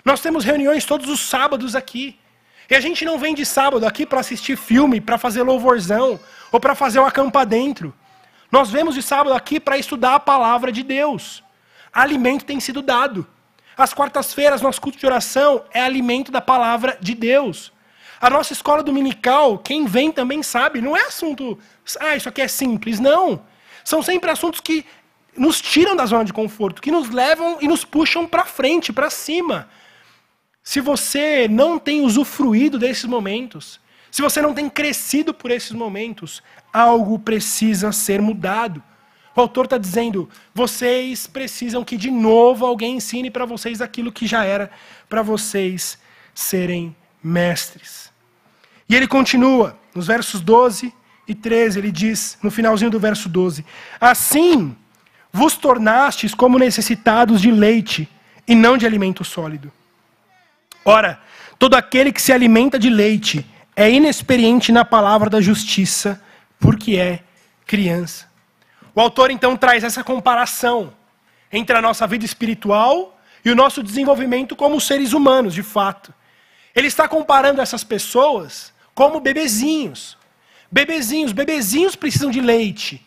Nós 0.04 0.20
temos 0.20 0.44
reuniões 0.44 0.84
todos 0.84 1.08
os 1.08 1.20
sábados 1.20 1.76
aqui. 1.76 2.18
E 2.68 2.74
a 2.74 2.80
gente 2.80 3.04
não 3.04 3.18
vem 3.18 3.34
de 3.34 3.44
sábado 3.44 3.86
aqui 3.86 4.06
para 4.06 4.20
assistir 4.20 4.56
filme, 4.56 5.00
para 5.00 5.18
fazer 5.18 5.42
louvorzão, 5.42 6.18
ou 6.50 6.58
para 6.58 6.74
fazer 6.74 6.98
uma 6.98 7.10
campa 7.10 7.44
dentro. 7.44 7.94
Nós 8.50 8.70
vemos 8.70 8.94
de 8.94 9.02
sábado 9.02 9.34
aqui 9.34 9.60
para 9.60 9.76
estudar 9.76 10.14
a 10.14 10.20
palavra 10.20 10.72
de 10.72 10.82
Deus. 10.82 11.42
Alimento 11.92 12.44
tem 12.44 12.60
sido 12.60 12.80
dado. 12.80 13.26
Às 13.76 13.92
quartas-feiras, 13.92 14.62
nosso 14.62 14.80
culto 14.80 14.98
de 14.98 15.06
oração 15.06 15.64
é 15.72 15.82
alimento 15.82 16.32
da 16.32 16.40
palavra 16.40 16.96
de 17.00 17.14
Deus. 17.14 17.72
A 18.20 18.30
nossa 18.30 18.52
escola 18.52 18.82
dominical, 18.82 19.58
quem 19.58 19.84
vem 19.84 20.10
também 20.10 20.42
sabe, 20.42 20.80
não 20.80 20.96
é 20.96 21.02
assunto, 21.02 21.58
ah, 22.00 22.16
isso 22.16 22.28
aqui 22.28 22.40
é 22.40 22.48
simples. 22.48 22.98
Não. 22.98 23.42
São 23.84 24.02
sempre 24.02 24.30
assuntos 24.30 24.60
que 24.60 24.84
nos 25.36 25.60
tiram 25.60 25.96
da 25.96 26.06
zona 26.06 26.24
de 26.24 26.32
conforto, 26.32 26.80
que 26.80 26.90
nos 26.90 27.10
levam 27.10 27.58
e 27.60 27.68
nos 27.68 27.84
puxam 27.84 28.26
para 28.26 28.44
frente, 28.44 28.92
para 28.92 29.10
cima. 29.10 29.68
Se 30.62 30.80
você 30.80 31.46
não 31.48 31.78
tem 31.78 32.00
usufruído 32.00 32.78
desses 32.78 33.04
momentos, 33.04 33.80
se 34.10 34.22
você 34.22 34.40
não 34.40 34.54
tem 34.54 34.70
crescido 34.70 35.34
por 35.34 35.50
esses 35.50 35.72
momentos, 35.72 36.42
algo 36.72 37.18
precisa 37.18 37.92
ser 37.92 38.22
mudado. 38.22 38.82
O 39.36 39.40
autor 39.40 39.64
está 39.64 39.76
dizendo: 39.76 40.28
vocês 40.54 41.26
precisam 41.26 41.84
que 41.84 41.96
de 41.96 42.10
novo 42.10 42.64
alguém 42.64 42.96
ensine 42.96 43.30
para 43.30 43.44
vocês 43.44 43.82
aquilo 43.82 44.12
que 44.12 44.26
já 44.26 44.44
era 44.44 44.70
para 45.08 45.20
vocês 45.20 45.98
serem 46.32 46.96
mestres. 47.22 48.12
E 48.88 48.94
ele 48.94 49.08
continua, 49.08 49.78
nos 49.94 50.06
versos 50.06 50.40
12 50.40 50.94
e 51.26 51.34
13, 51.34 51.78
ele 51.78 51.90
diz, 51.90 52.38
no 52.42 52.50
finalzinho 52.50 52.90
do 52.90 53.00
verso 53.00 53.28
12: 53.28 53.64
Assim 54.00 54.76
vos 55.32 55.56
tornastes 55.56 56.34
como 56.34 56.58
necessitados 56.58 57.40
de 57.40 57.50
leite 57.50 58.08
e 58.46 58.54
não 58.54 58.76
de 58.76 58.86
alimento 58.86 59.24
sólido. 59.24 59.72
Ora, 60.84 61.18
todo 61.58 61.74
aquele 61.74 62.12
que 62.12 62.22
se 62.22 62.32
alimenta 62.32 62.78
de 62.78 62.90
leite 62.90 63.46
é 63.74 63.90
inexperiente 63.90 64.70
na 64.70 64.84
palavra 64.84 65.28
da 65.28 65.40
justiça, 65.40 66.22
porque 66.60 66.96
é 66.96 67.20
criança. 67.66 68.26
O 68.94 69.00
autor 69.00 69.30
então 69.30 69.56
traz 69.56 69.82
essa 69.82 70.04
comparação 70.04 70.92
entre 71.50 71.76
a 71.76 71.82
nossa 71.82 72.06
vida 72.06 72.24
espiritual 72.24 73.18
e 73.44 73.50
o 73.50 73.56
nosso 73.56 73.82
desenvolvimento 73.82 74.54
como 74.54 74.80
seres 74.80 75.12
humanos, 75.12 75.54
de 75.54 75.62
fato. 75.62 76.12
Ele 76.74 76.86
está 76.86 77.08
comparando 77.08 77.60
essas 77.60 77.82
pessoas 77.82 78.72
como 78.94 79.20
bebezinhos. 79.20 80.16
Bebezinhos, 80.70 81.32
bebezinhos 81.32 81.96
precisam 81.96 82.30
de 82.30 82.40
leite. 82.40 83.04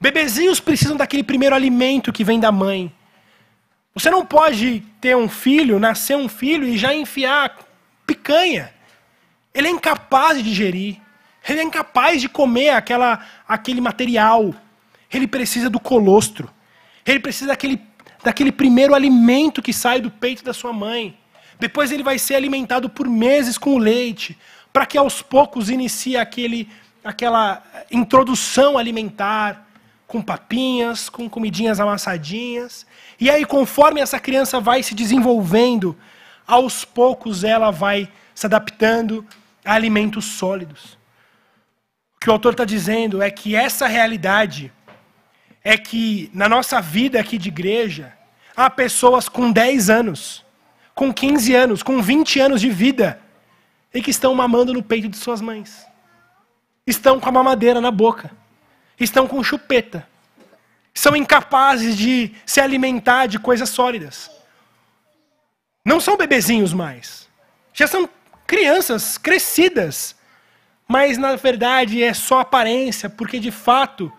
Bebezinhos 0.00 0.60
precisam 0.60 0.96
daquele 0.96 1.22
primeiro 1.22 1.54
alimento 1.54 2.12
que 2.12 2.24
vem 2.24 2.40
da 2.40 2.50
mãe. 2.50 2.92
Você 3.94 4.10
não 4.10 4.24
pode 4.24 4.82
ter 5.00 5.16
um 5.16 5.28
filho, 5.28 5.78
nascer 5.78 6.16
um 6.16 6.28
filho 6.28 6.66
e 6.66 6.78
já 6.78 6.94
enfiar 6.94 7.58
picanha. 8.06 8.72
Ele 9.52 9.68
é 9.68 9.70
incapaz 9.70 10.38
de 10.38 10.44
digerir. 10.44 10.96
Ele 11.48 11.60
é 11.60 11.62
incapaz 11.62 12.20
de 12.20 12.28
comer 12.28 12.70
aquela, 12.70 13.24
aquele 13.46 13.80
material. 13.80 14.54
Ele 15.12 15.26
precisa 15.26 15.68
do 15.68 15.80
colostro. 15.80 16.50
Ele 17.04 17.18
precisa 17.18 17.48
daquele, 17.48 17.80
daquele 18.22 18.52
primeiro 18.52 18.94
alimento 18.94 19.62
que 19.62 19.72
sai 19.72 20.00
do 20.00 20.10
peito 20.10 20.44
da 20.44 20.52
sua 20.52 20.72
mãe. 20.72 21.18
Depois 21.58 21.92
ele 21.92 22.02
vai 22.02 22.18
ser 22.18 22.36
alimentado 22.36 22.88
por 22.88 23.08
meses 23.08 23.58
com 23.58 23.74
o 23.74 23.78
leite, 23.78 24.38
para 24.72 24.86
que 24.86 24.96
aos 24.96 25.22
poucos 25.22 25.68
inicie 25.68 26.16
aquele, 26.16 26.68
aquela 27.04 27.62
introdução 27.90 28.78
alimentar, 28.78 29.66
com 30.06 30.20
papinhas, 30.20 31.08
com 31.08 31.28
comidinhas 31.28 31.78
amassadinhas. 31.78 32.84
E 33.18 33.30
aí, 33.30 33.44
conforme 33.44 34.00
essa 34.00 34.18
criança 34.18 34.60
vai 34.60 34.82
se 34.82 34.94
desenvolvendo, 34.94 35.96
aos 36.46 36.84
poucos 36.84 37.44
ela 37.44 37.70
vai 37.70 38.08
se 38.34 38.46
adaptando 38.46 39.24
a 39.64 39.74
alimentos 39.74 40.24
sólidos. 40.24 40.98
O 42.16 42.20
que 42.20 42.28
o 42.28 42.32
autor 42.32 42.52
está 42.52 42.64
dizendo 42.64 43.22
é 43.22 43.30
que 43.30 43.54
essa 43.54 43.86
realidade 43.86 44.72
é 45.62 45.76
que 45.76 46.30
na 46.34 46.48
nossa 46.48 46.80
vida 46.80 47.20
aqui 47.20 47.38
de 47.38 47.48
igreja, 47.48 48.12
há 48.56 48.68
pessoas 48.68 49.28
com 49.28 49.52
10 49.52 49.90
anos, 49.90 50.44
com 50.94 51.12
15 51.12 51.54
anos, 51.54 51.82
com 51.82 52.02
20 52.02 52.40
anos 52.40 52.60
de 52.60 52.70
vida, 52.70 53.20
e 53.92 54.02
que 54.02 54.10
estão 54.10 54.34
mamando 54.34 54.72
no 54.72 54.82
peito 54.82 55.08
de 55.08 55.16
suas 55.16 55.40
mães. 55.40 55.86
Estão 56.86 57.20
com 57.20 57.28
a 57.28 57.32
mamadeira 57.32 57.80
na 57.80 57.90
boca. 57.90 58.30
Estão 58.98 59.26
com 59.26 59.42
chupeta 59.42 60.06
são 60.94 61.16
incapazes 61.16 61.96
de 61.96 62.32
se 62.44 62.60
alimentar 62.60 63.26
de 63.26 63.38
coisas 63.38 63.70
sólidas. 63.70 64.30
Não 65.84 66.00
são 66.00 66.16
bebezinhos 66.16 66.72
mais. 66.72 67.28
Já 67.72 67.86
são 67.86 68.08
crianças 68.46 69.16
crescidas. 69.16 70.14
Mas 70.86 71.16
na 71.16 71.36
verdade 71.36 72.02
é 72.02 72.12
só 72.12 72.40
aparência, 72.40 73.08
porque 73.08 73.38
de 73.38 73.50
fato 73.50 74.12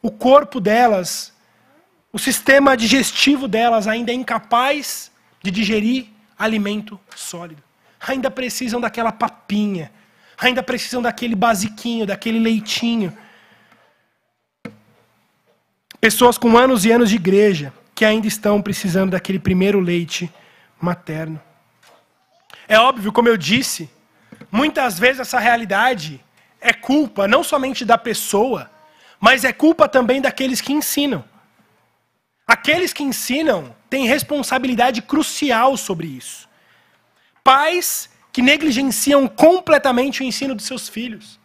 o 0.00 0.10
corpo 0.10 0.60
delas, 0.60 1.32
o 2.12 2.18
sistema 2.18 2.76
digestivo 2.76 3.48
delas 3.48 3.88
ainda 3.88 4.12
é 4.12 4.14
incapaz 4.14 5.10
de 5.42 5.50
digerir 5.50 6.06
alimento 6.38 7.00
sólido. 7.16 7.62
Ainda 8.06 8.30
precisam 8.30 8.80
daquela 8.80 9.12
papinha, 9.12 9.92
ainda 10.36 10.62
precisam 10.62 11.00
daquele 11.00 11.34
basiquinho, 11.34 12.06
daquele 12.06 12.38
leitinho 12.38 13.16
Pessoas 16.02 16.36
com 16.36 16.58
anos 16.58 16.84
e 16.84 16.90
anos 16.90 17.10
de 17.10 17.14
igreja 17.14 17.72
que 17.94 18.04
ainda 18.04 18.26
estão 18.26 18.60
precisando 18.60 19.12
daquele 19.12 19.38
primeiro 19.38 19.78
leite 19.78 20.28
materno. 20.80 21.40
É 22.66 22.76
óbvio, 22.76 23.12
como 23.12 23.28
eu 23.28 23.36
disse, 23.36 23.88
muitas 24.50 24.98
vezes 24.98 25.20
essa 25.20 25.38
realidade 25.38 26.20
é 26.60 26.72
culpa 26.72 27.28
não 27.28 27.44
somente 27.44 27.84
da 27.84 27.96
pessoa, 27.96 28.68
mas 29.20 29.44
é 29.44 29.52
culpa 29.52 29.88
também 29.88 30.20
daqueles 30.20 30.60
que 30.60 30.72
ensinam. 30.72 31.24
Aqueles 32.48 32.92
que 32.92 33.04
ensinam 33.04 33.72
têm 33.88 34.04
responsabilidade 34.04 35.02
crucial 35.02 35.76
sobre 35.76 36.08
isso. 36.08 36.48
Pais 37.44 38.08
que 38.32 38.40
negligenciam 38.40 39.28
completamente 39.28 40.22
o 40.22 40.24
ensino 40.24 40.54
dos 40.54 40.64
seus 40.64 40.88
filhos. 40.88 41.38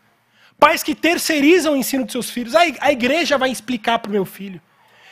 Pais 0.60 0.82
que 0.82 0.96
terceirizam 0.96 1.74
o 1.74 1.78
ensino 1.78 2.04
dos 2.04 2.12
seus 2.12 2.30
filhos. 2.30 2.56
A 2.56 2.92
igreja 2.92 3.38
vai 3.38 3.52
explicar 3.52 4.00
para 4.00 4.10
o 4.10 4.12
meu 4.12 4.26
filho. 4.26 4.62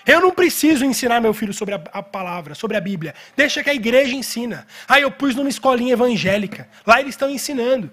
Eu 0.06 0.22
não 0.22 0.32
preciso 0.32 0.86
ensinar 0.86 1.20
meu 1.20 1.34
filho 1.34 1.54
sobre 1.54 1.74
a, 1.74 1.82
a, 1.92 2.04
palavra, 2.04 2.54
sobre 2.54 2.78
a 2.78 2.82
Bíblia. 2.82 3.16
Deixa 3.36 3.64
que 3.64 3.70
a 3.70 3.74
igreja 3.74 4.16
ensina. 4.16 4.68
Aí 4.88 5.02
eu 5.02 5.12
pus 5.12 5.34
numa 5.36 5.50
escolinha 5.50 5.94
evangélica. 5.94 6.70
Lá 6.86 7.00
eles 7.00 7.16
estão 7.16 7.30
ensinando. 7.30 7.92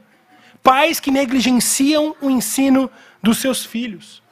Pais 0.62 1.00
que 1.00 1.11
negligenciam 1.11 2.14
o 2.20 2.31
ensino 2.31 2.90
dos 3.22 3.38
seus 3.38 3.64
filhos. 3.64 4.22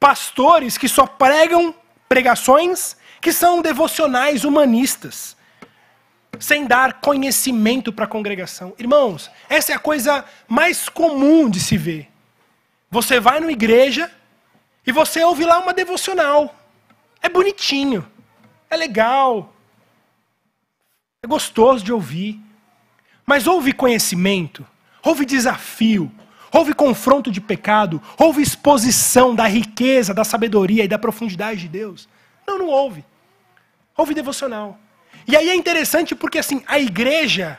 Pastores 0.00 0.76
que 0.76 0.88
só 0.88 1.06
pregam 1.06 1.74
pregações 2.08 2.96
que 3.20 3.32
são 3.32 3.62
devocionais 3.62 4.44
humanistas, 4.44 5.36
sem 6.38 6.66
dar 6.66 7.00
conhecimento 7.00 7.92
para 7.92 8.04
a 8.04 8.08
congregação. 8.08 8.74
Irmãos, 8.78 9.30
essa 9.48 9.72
é 9.72 9.74
a 9.74 9.78
coisa 9.78 10.24
mais 10.48 10.88
comum 10.88 11.48
de 11.48 11.60
se 11.60 11.76
ver. 11.76 12.08
Você 12.90 13.20
vai 13.20 13.40
numa 13.40 13.52
igreja 13.52 14.10
e 14.86 14.92
você 14.92 15.22
ouve 15.22 15.44
lá 15.44 15.58
uma 15.58 15.72
devocional. 15.72 16.54
É 17.20 17.28
bonitinho, 17.28 18.06
é 18.68 18.76
legal, 18.76 19.54
é 21.22 21.26
gostoso 21.26 21.84
de 21.84 21.92
ouvir. 21.92 22.40
Mas 23.24 23.46
houve 23.46 23.72
conhecimento, 23.72 24.66
houve 25.02 25.24
desafio, 25.24 26.10
houve 26.52 26.74
confronto 26.74 27.30
de 27.30 27.40
pecado, 27.40 28.02
houve 28.18 28.42
exposição 28.42 29.34
da 29.34 29.46
riqueza, 29.46 30.12
da 30.12 30.24
sabedoria 30.24 30.84
e 30.84 30.88
da 30.88 30.98
profundidade 30.98 31.60
de 31.60 31.68
Deus. 31.68 32.08
Não, 32.46 32.58
não 32.58 32.66
houve. 32.66 33.04
Houve 33.96 34.12
devocional. 34.12 34.78
E 35.26 35.36
aí 35.36 35.48
é 35.50 35.54
interessante 35.54 36.14
porque 36.14 36.38
assim, 36.38 36.62
a 36.66 36.78
igreja 36.78 37.58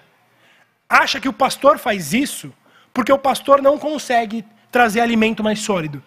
acha 0.90 1.20
que 1.20 1.30
o 1.30 1.34
pastor 1.34 1.78
faz 1.78 2.14
isso 2.14 2.54
porque 2.94 3.12
o 3.12 3.18
pastor 3.18 3.62
não 3.62 3.78
consegue 3.78 4.46
trazer 4.72 5.02
alimento 5.02 5.44
mais 5.44 5.60
sólido. 5.60 6.04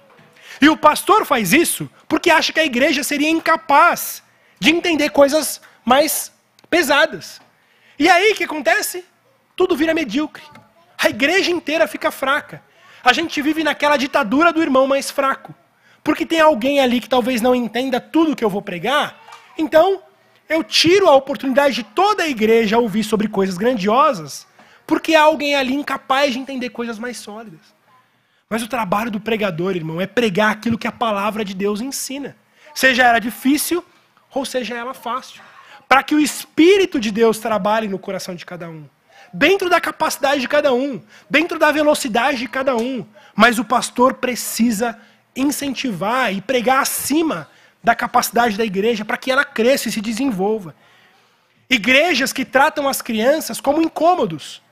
E 0.60 0.68
o 0.68 0.76
pastor 0.76 1.26
faz 1.26 1.52
isso 1.52 1.90
porque 2.08 2.30
acha 2.30 2.52
que 2.52 2.60
a 2.60 2.64
igreja 2.64 3.02
seria 3.02 3.28
incapaz 3.28 4.22
de 4.60 4.70
entender 4.70 5.10
coisas 5.10 5.60
mais 5.84 6.32
pesadas. 6.70 7.40
E 7.98 8.08
aí 8.08 8.32
o 8.32 8.34
que 8.34 8.44
acontece? 8.44 9.04
Tudo 9.54 9.76
vira 9.76 9.94
medíocre. 9.94 10.44
A 10.98 11.08
igreja 11.08 11.50
inteira 11.50 11.86
fica 11.86 12.10
fraca. 12.10 12.62
A 13.02 13.12
gente 13.12 13.40
vive 13.40 13.62
naquela 13.62 13.96
ditadura 13.96 14.52
do 14.52 14.62
irmão 14.62 14.86
mais 14.86 15.10
fraco. 15.10 15.54
Porque 16.02 16.24
tem 16.24 16.40
alguém 16.40 16.80
ali 16.80 17.00
que 17.00 17.08
talvez 17.08 17.40
não 17.40 17.54
entenda 17.54 18.00
tudo 18.00 18.36
que 18.36 18.44
eu 18.44 18.50
vou 18.50 18.62
pregar. 18.62 19.20
Então, 19.58 20.02
eu 20.48 20.62
tiro 20.62 21.08
a 21.08 21.14
oportunidade 21.14 21.74
de 21.74 21.82
toda 21.82 22.22
a 22.22 22.28
igreja 22.28 22.78
ouvir 22.78 23.04
sobre 23.04 23.28
coisas 23.28 23.56
grandiosas, 23.56 24.46
porque 24.86 25.14
há 25.14 25.22
alguém 25.22 25.56
ali 25.56 25.74
incapaz 25.74 26.32
de 26.32 26.38
entender 26.38 26.70
coisas 26.70 26.98
mais 26.98 27.16
sólidas. 27.16 27.60
Mas 28.48 28.62
o 28.62 28.68
trabalho 28.68 29.10
do 29.10 29.20
pregador, 29.20 29.74
irmão, 29.74 30.00
é 30.00 30.06
pregar 30.06 30.52
aquilo 30.52 30.78
que 30.78 30.86
a 30.86 30.92
palavra 30.92 31.44
de 31.44 31.52
Deus 31.52 31.80
ensina. 31.80 32.36
Seja 32.74 33.02
ela 33.02 33.18
difícil 33.18 33.84
ou 34.32 34.44
seja 34.44 34.76
ela 34.76 34.94
fácil. 34.94 35.42
Para 35.88 36.02
que 36.02 36.14
o 36.14 36.20
Espírito 36.20 37.00
de 37.00 37.10
Deus 37.10 37.38
trabalhe 37.38 37.88
no 37.88 37.98
coração 37.98 38.34
de 38.34 38.46
cada 38.46 38.68
um. 38.68 38.84
Dentro 39.32 39.68
da 39.68 39.80
capacidade 39.80 40.40
de 40.40 40.48
cada 40.48 40.72
um. 40.72 41.02
Dentro 41.28 41.58
da 41.58 41.72
velocidade 41.72 42.38
de 42.38 42.48
cada 42.48 42.76
um. 42.76 43.04
Mas 43.34 43.58
o 43.58 43.64
pastor 43.64 44.14
precisa 44.14 44.98
incentivar 45.34 46.32
e 46.32 46.40
pregar 46.40 46.80
acima 46.80 47.48
da 47.82 47.94
capacidade 47.94 48.56
da 48.56 48.64
igreja 48.64 49.04
para 49.04 49.16
que 49.16 49.30
ela 49.30 49.44
cresça 49.44 49.88
e 49.88 49.92
se 49.92 50.00
desenvolva. 50.00 50.74
Igrejas 51.68 52.32
que 52.32 52.44
tratam 52.44 52.88
as 52.88 53.02
crianças 53.02 53.60
como 53.60 53.82
incômodos. 53.82 54.62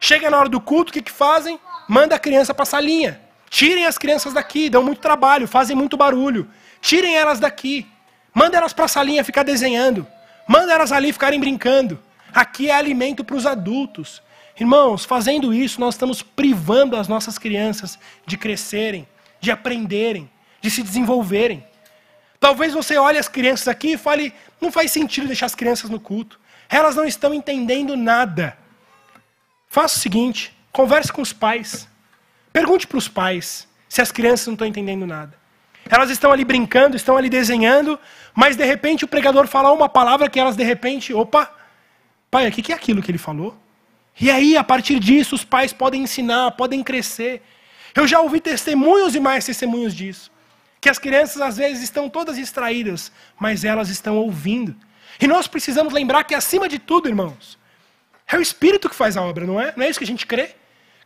Chega 0.00 0.30
na 0.30 0.38
hora 0.38 0.48
do 0.48 0.60
culto, 0.60 0.90
o 0.90 0.92
que, 0.92 1.02
que 1.02 1.10
fazem? 1.10 1.60
Manda 1.88 2.14
a 2.14 2.18
criança 2.18 2.54
para 2.54 2.62
a 2.62 2.66
salinha. 2.66 3.20
Tirem 3.50 3.84
as 3.84 3.98
crianças 3.98 4.32
daqui, 4.32 4.70
dão 4.70 4.82
muito 4.82 5.00
trabalho, 5.00 5.46
fazem 5.46 5.76
muito 5.76 5.96
barulho. 5.96 6.48
Tirem 6.80 7.16
elas 7.16 7.40
daqui. 7.40 7.86
Manda 8.32 8.56
elas 8.56 8.72
para 8.72 8.86
a 8.86 8.88
salinha 8.88 9.24
ficar 9.24 9.42
desenhando. 9.42 10.06
Manda 10.46 10.72
elas 10.72 10.92
ali 10.92 11.12
ficarem 11.12 11.38
brincando. 11.38 11.98
Aqui 12.32 12.70
é 12.70 12.74
alimento 12.74 13.24
para 13.24 13.36
os 13.36 13.44
adultos. 13.44 14.22
Irmãos, 14.58 15.04
fazendo 15.04 15.52
isso, 15.52 15.80
nós 15.80 15.94
estamos 15.94 16.22
privando 16.22 16.96
as 16.96 17.08
nossas 17.08 17.38
crianças 17.38 17.98
de 18.26 18.36
crescerem, 18.36 19.06
de 19.40 19.50
aprenderem, 19.50 20.30
de 20.60 20.70
se 20.70 20.82
desenvolverem. 20.82 21.64
Talvez 22.40 22.72
você 22.72 22.96
olhe 22.96 23.18
as 23.18 23.28
crianças 23.28 23.68
aqui 23.68 23.92
e 23.92 23.98
fale: 23.98 24.32
não 24.58 24.72
faz 24.72 24.90
sentido 24.90 25.26
deixar 25.26 25.46
as 25.46 25.54
crianças 25.54 25.90
no 25.90 26.00
culto. 26.00 26.40
Elas 26.70 26.96
não 26.96 27.04
estão 27.04 27.34
entendendo 27.34 27.96
nada. 27.96 28.56
Faça 29.68 29.96
o 29.96 30.00
seguinte: 30.00 30.56
converse 30.72 31.12
com 31.12 31.20
os 31.20 31.34
pais. 31.34 31.86
Pergunte 32.50 32.86
para 32.86 32.98
os 32.98 33.06
pais 33.06 33.68
se 33.88 34.00
as 34.00 34.10
crianças 34.10 34.46
não 34.46 34.54
estão 34.54 34.66
entendendo 34.66 35.06
nada. 35.06 35.38
Elas 35.88 36.10
estão 36.10 36.32
ali 36.32 36.44
brincando, 36.44 36.96
estão 36.96 37.16
ali 37.16 37.28
desenhando, 37.28 37.98
mas 38.34 38.56
de 38.56 38.64
repente 38.64 39.04
o 39.04 39.08
pregador 39.08 39.46
fala 39.46 39.72
uma 39.72 39.88
palavra 39.88 40.28
que 40.28 40.38
elas 40.38 40.56
de 40.56 40.64
repente, 40.64 41.12
opa, 41.12 41.52
pai, 42.30 42.48
o 42.48 42.52
que 42.52 42.72
é 42.72 42.74
aquilo 42.74 43.02
que 43.02 43.10
ele 43.10 43.18
falou? 43.18 43.56
E 44.20 44.30
aí, 44.30 44.56
a 44.56 44.62
partir 44.62 44.98
disso, 44.98 45.34
os 45.34 45.44
pais 45.44 45.72
podem 45.72 46.02
ensinar, 46.02 46.52
podem 46.52 46.82
crescer. 46.82 47.42
Eu 47.94 48.06
já 48.06 48.20
ouvi 48.20 48.40
testemunhos 48.40 49.14
e 49.14 49.20
mais 49.20 49.44
testemunhos 49.44 49.94
disso. 49.94 50.30
Que 50.80 50.88
as 50.88 50.98
crianças 50.98 51.42
às 51.42 51.56
vezes 51.56 51.82
estão 51.82 52.08
todas 52.08 52.36
distraídas, 52.36 53.12
mas 53.38 53.64
elas 53.64 53.90
estão 53.90 54.16
ouvindo. 54.16 54.74
E 55.20 55.26
nós 55.26 55.46
precisamos 55.46 55.92
lembrar 55.92 56.24
que, 56.24 56.34
acima 56.34 56.68
de 56.68 56.78
tudo, 56.78 57.08
irmãos, 57.08 57.58
é 58.26 58.36
o 58.36 58.40
Espírito 58.40 58.88
que 58.88 58.94
faz 58.94 59.16
a 59.16 59.22
obra, 59.22 59.46
não 59.46 59.60
é? 59.60 59.74
Não 59.76 59.84
é 59.84 59.90
isso 59.90 59.98
que 59.98 60.04
a 60.04 60.06
gente 60.06 60.26
crê? 60.26 60.54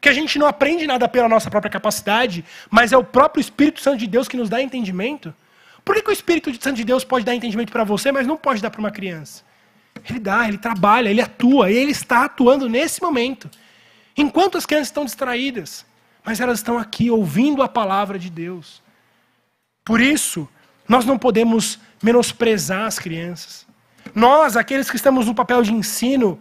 Que 0.01 0.09
a 0.09 0.13
gente 0.13 0.39
não 0.39 0.47
aprende 0.47 0.87
nada 0.87 1.09
pela 1.09 1.29
nossa 1.29 1.51
própria 1.51 1.71
capacidade, 1.71 2.45
mas 2.71 2.93
é 2.93 2.97
o 2.97 3.03
próprio 3.03 3.41
Espírito 3.41 3.81
Santo 3.81 3.99
de 3.99 4.07
Deus 4.07 4.29
que 4.29 4.37
nos 4.37 4.49
dá 4.49 4.61
entendimento. 4.63 5.35
Por 5.85 5.95
que, 5.97 6.03
que 6.03 6.11
o 6.11 6.13
Espírito 6.13 6.53
Santo 6.63 6.77
de 6.77 6.85
Deus 6.85 7.05
pode 7.05 7.25
dar 7.25 7.35
entendimento 7.35 7.73
para 7.73 7.83
você, 7.83 8.13
mas 8.13 8.27
não 8.27 8.37
pode 8.37 8.63
dar 8.63 8.71
para 8.71 8.81
uma 8.81 8.91
criança? 8.91 9.43
Ele 10.09 10.19
dá, 10.19 10.47
ele 10.47 10.59
trabalha, 10.59 11.09
ele 11.09 11.21
atua, 11.21 11.71
e 11.71 11.77
ele 11.77 11.93
está 11.93 12.25
atuando 12.25 12.69
nesse 12.69 13.03
momento. 13.03 13.51
Enquanto 14.17 14.57
as 14.57 14.67
crianças 14.67 14.89
estão 14.89 15.05
distraídas, 15.05 15.85
mas 16.25 16.41
elas 16.41 16.59
estão 16.59 16.79
aqui 16.79 17.11
ouvindo 17.11 17.63
a 17.63 17.69
palavra 17.69 18.19
de 18.19 18.31
Deus. 18.31 18.83
Por 19.85 20.01
isso, 20.01 20.49
nós 20.89 21.05
não 21.05 21.19
podemos 21.19 21.79
menosprezar 22.03 22.87
as 22.87 22.99
crianças. 22.99 23.67
Nós, 24.15 24.57
aqueles 24.57 24.91
que 24.91 24.97
estamos 24.97 25.27
no 25.27 25.35
papel 25.35 25.63
de 25.63 25.73
ensino, 25.73 26.41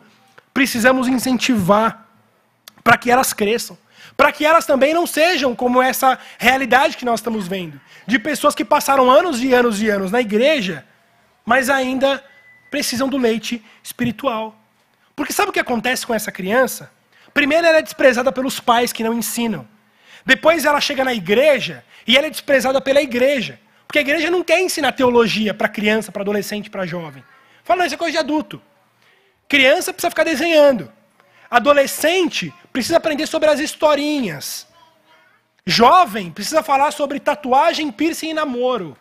precisamos 0.54 1.08
incentivar 1.08 2.08
para 2.84 2.98
que 2.98 3.12
elas 3.12 3.34
cresçam. 3.34 3.78
Para 4.16 4.32
que 4.32 4.46
elas 4.46 4.66
também 4.66 4.94
não 4.94 5.08
sejam 5.08 5.56
como 5.56 5.82
essa 5.82 6.20
realidade 6.38 6.98
que 6.98 7.06
nós 7.06 7.20
estamos 7.20 7.48
vendo. 7.48 7.80
De 8.06 8.20
pessoas 8.20 8.54
que 8.54 8.64
passaram 8.64 9.10
anos 9.10 9.42
e 9.42 9.54
anos 9.54 9.82
e 9.82 9.90
anos 9.90 10.12
na 10.12 10.22
igreja, 10.22 10.86
mas 11.46 11.70
ainda 11.70 12.24
precisam 12.70 13.10
do 13.10 13.18
leite 13.18 13.64
espiritual. 13.82 14.56
Porque 15.16 15.34
sabe 15.34 15.50
o 15.50 15.54
que 15.54 15.60
acontece 15.60 16.06
com 16.06 16.14
essa 16.14 16.32
criança? 16.32 16.92
Primeiro, 17.34 17.66
ela 17.66 17.80
é 17.80 17.82
desprezada 17.82 18.32
pelos 18.32 18.60
pais 18.60 18.94
que 18.94 19.04
não 19.04 19.14
ensinam. 19.14 19.68
Depois, 20.26 20.66
ela 20.66 20.80
chega 20.80 21.04
na 21.04 21.14
igreja 21.14 21.84
e 22.08 22.18
ela 22.18 22.28
é 22.28 22.30
desprezada 22.30 22.80
pela 22.82 23.02
igreja. 23.02 23.60
Porque 23.88 24.00
a 24.00 24.02
igreja 24.02 24.32
não 24.32 24.44
quer 24.44 24.60
ensinar 24.60 24.92
teologia 24.94 25.54
para 25.54 25.70
criança, 25.70 26.12
para 26.12 26.24
adolescente, 26.24 26.70
para 26.70 26.86
jovem. 26.86 27.24
Fala, 27.64 27.80
não, 27.80 27.86
isso 27.86 27.96
é 27.96 27.98
coisa 27.98 28.12
de 28.14 28.18
adulto. 28.18 28.62
Criança 29.48 29.94
precisa 29.94 30.10
ficar 30.10 30.24
desenhando. 30.24 30.92
Adolescente 31.50 32.54
precisa 32.72 32.98
aprender 32.98 33.28
sobre 33.28 33.50
as 33.50 33.60
historinhas. 33.60 34.68
Jovem 35.66 36.32
precisa 36.32 36.64
falar 36.64 36.92
sobre 36.92 37.20
tatuagem, 37.20 37.92
piercing 37.92 38.32
e 38.32 38.34
namoro. 38.34 38.98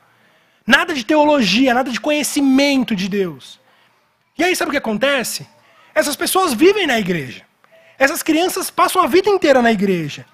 Nada 0.67 0.95
de 0.95 1.05
teologia, 1.05 1.75
nada 1.75 1.91
de 1.91 2.01
conhecimento 2.01 2.95
de 2.95 3.09
Deus. 3.09 3.59
E 4.39 4.45
aí 4.45 4.55
sabe 4.55 4.69
o 4.69 4.73
que 4.73 4.79
acontece? 4.79 5.47
Essas 5.95 6.15
pessoas 6.15 6.55
vivem 6.55 6.87
na 6.87 6.99
igreja. 6.99 7.43
Essas 7.99 8.23
crianças 8.23 8.71
passam 8.71 9.03
a 9.03 9.07
vida 9.07 9.29
inteira 9.29 9.61
na 9.61 9.73
igreja. 9.73 10.25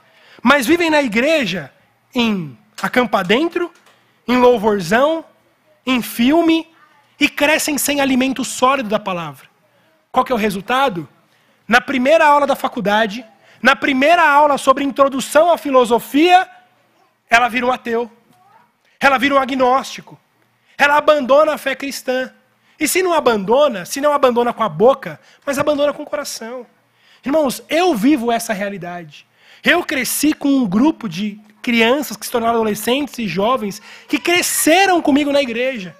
Mas 0.42 0.66
vivem 0.66 0.90
na 0.90 1.02
igreja 1.02 1.72
em 2.18 2.58
acampa 2.82 3.22
dentro, 3.22 3.72
em 4.26 4.36
louvorzão, 4.36 5.24
em 5.86 6.02
filme 6.02 6.68
e 7.18 7.28
crescem 7.28 7.78
sem 7.78 8.00
alimento 8.00 8.44
sólido 8.44 8.88
da 8.88 8.98
palavra. 8.98 9.46
Qual 10.10 10.24
que 10.24 10.32
é 10.32 10.34
o 10.34 10.38
resultado? 10.38 11.08
Na 11.66 11.80
primeira 11.80 12.26
aula 12.26 12.46
da 12.46 12.56
faculdade, 12.56 13.24
na 13.62 13.76
primeira 13.76 14.28
aula 14.28 14.58
sobre 14.58 14.82
introdução 14.82 15.52
à 15.52 15.56
filosofia, 15.56 16.48
ela 17.30 17.48
vira 17.48 17.66
um 17.66 17.72
ateu. 17.72 18.10
Ela 18.98 19.16
vira 19.16 19.36
um 19.36 19.38
agnóstico. 19.38 20.18
Ela 20.76 20.96
abandona 20.96 21.54
a 21.54 21.58
fé 21.58 21.76
cristã. 21.76 22.32
E 22.80 22.88
se 22.88 23.00
não 23.00 23.12
abandona, 23.12 23.84
se 23.84 24.00
não 24.00 24.12
abandona 24.12 24.52
com 24.52 24.62
a 24.64 24.68
boca, 24.68 25.20
mas 25.46 25.58
abandona 25.58 25.92
com 25.92 26.02
o 26.02 26.06
coração. 26.06 26.66
Irmãos, 27.24 27.62
eu 27.68 27.94
vivo 27.94 28.32
essa 28.32 28.52
realidade. 28.52 29.26
Eu 29.62 29.84
cresci 29.84 30.32
com 30.32 30.48
um 30.48 30.66
grupo 30.66 31.08
de 31.08 31.40
crianças 31.68 32.16
que 32.16 32.24
se 32.24 32.32
tornaram 32.32 32.54
adolescentes 32.54 33.18
e 33.18 33.28
jovens 33.28 33.82
que 34.08 34.18
cresceram 34.18 35.02
comigo 35.02 35.30
na 35.30 35.42
igreja. 35.42 35.94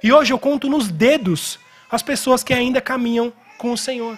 E 0.00 0.12
hoje 0.12 0.32
eu 0.32 0.38
conto 0.38 0.68
nos 0.68 0.92
dedos 0.92 1.58
as 1.90 2.04
pessoas 2.04 2.44
que 2.44 2.54
ainda 2.54 2.80
caminham 2.80 3.32
com 3.56 3.72
o 3.72 3.76
Senhor. 3.76 4.16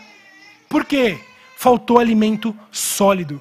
Por 0.68 0.84
quê? 0.84 1.18
Faltou 1.56 1.98
alimento 1.98 2.54
sólido. 2.70 3.40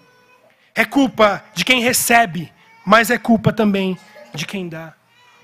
É 0.74 0.86
culpa 0.86 1.44
de 1.54 1.66
quem 1.66 1.82
recebe, 1.82 2.50
mas 2.86 3.10
é 3.10 3.18
culpa 3.18 3.52
também 3.52 3.98
de 4.34 4.46
quem 4.46 4.70
dá. 4.70 4.94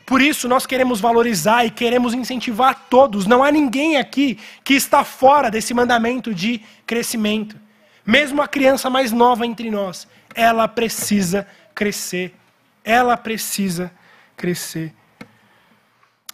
Por 0.06 0.21
isso 0.21 0.47
nós 0.47 0.65
queremos 0.65 1.01
valorizar 1.01 1.65
e 1.65 1.69
queremos 1.69 2.13
incentivar 2.13 2.86
todos. 2.89 3.28
Não 3.28 3.43
há 3.43 3.51
ninguém 3.51 3.97
aqui 3.97 4.39
que 4.63 4.73
está 4.73 5.04
fora 5.04 5.51
desse 5.51 5.73
mandamento 5.73 6.34
de 6.34 6.62
crescimento. 6.88 7.58
Mesmo 8.06 8.41
a 8.41 8.47
criança 8.47 8.89
mais 8.89 9.12
nova 9.12 9.45
entre 9.45 9.69
nós, 9.69 10.08
ela 10.34 10.65
precisa 10.65 11.45
crescer. 11.75 12.33
Ela 12.83 13.17
precisa 13.17 13.91
crescer. 14.35 14.93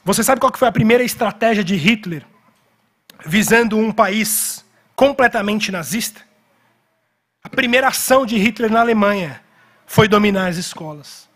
Você 0.04 0.24
sabe 0.24 0.40
qual 0.40 0.56
foi 0.56 0.68
a 0.68 0.72
primeira 0.72 1.04
estratégia 1.04 1.64
de 1.64 1.76
Hitler 1.76 2.26
visando 3.26 3.78
um 3.78 3.92
país 3.92 4.64
completamente 4.96 5.72
nazista? 5.72 6.22
A 7.44 7.50
primeira 7.50 7.88
ação 7.88 8.26
de 8.26 8.38
Hitler 8.38 8.72
na 8.72 8.82
Alemanha 8.82 9.42
foi 9.86 10.08
dominar 10.08 10.48
as 10.48 10.58
escolas. 10.58 11.30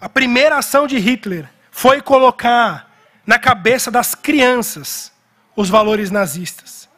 A 0.00 0.08
primeira 0.08 0.58
ação 0.58 0.86
de 0.86 0.98
Hitler 0.98 1.48
foi 1.70 2.00
colocar 2.00 2.90
na 3.26 3.38
cabeça 3.38 3.90
das 3.90 4.14
crianças 4.14 5.12
os 5.56 5.68
valores 5.68 6.10
nazistas, 6.10 6.88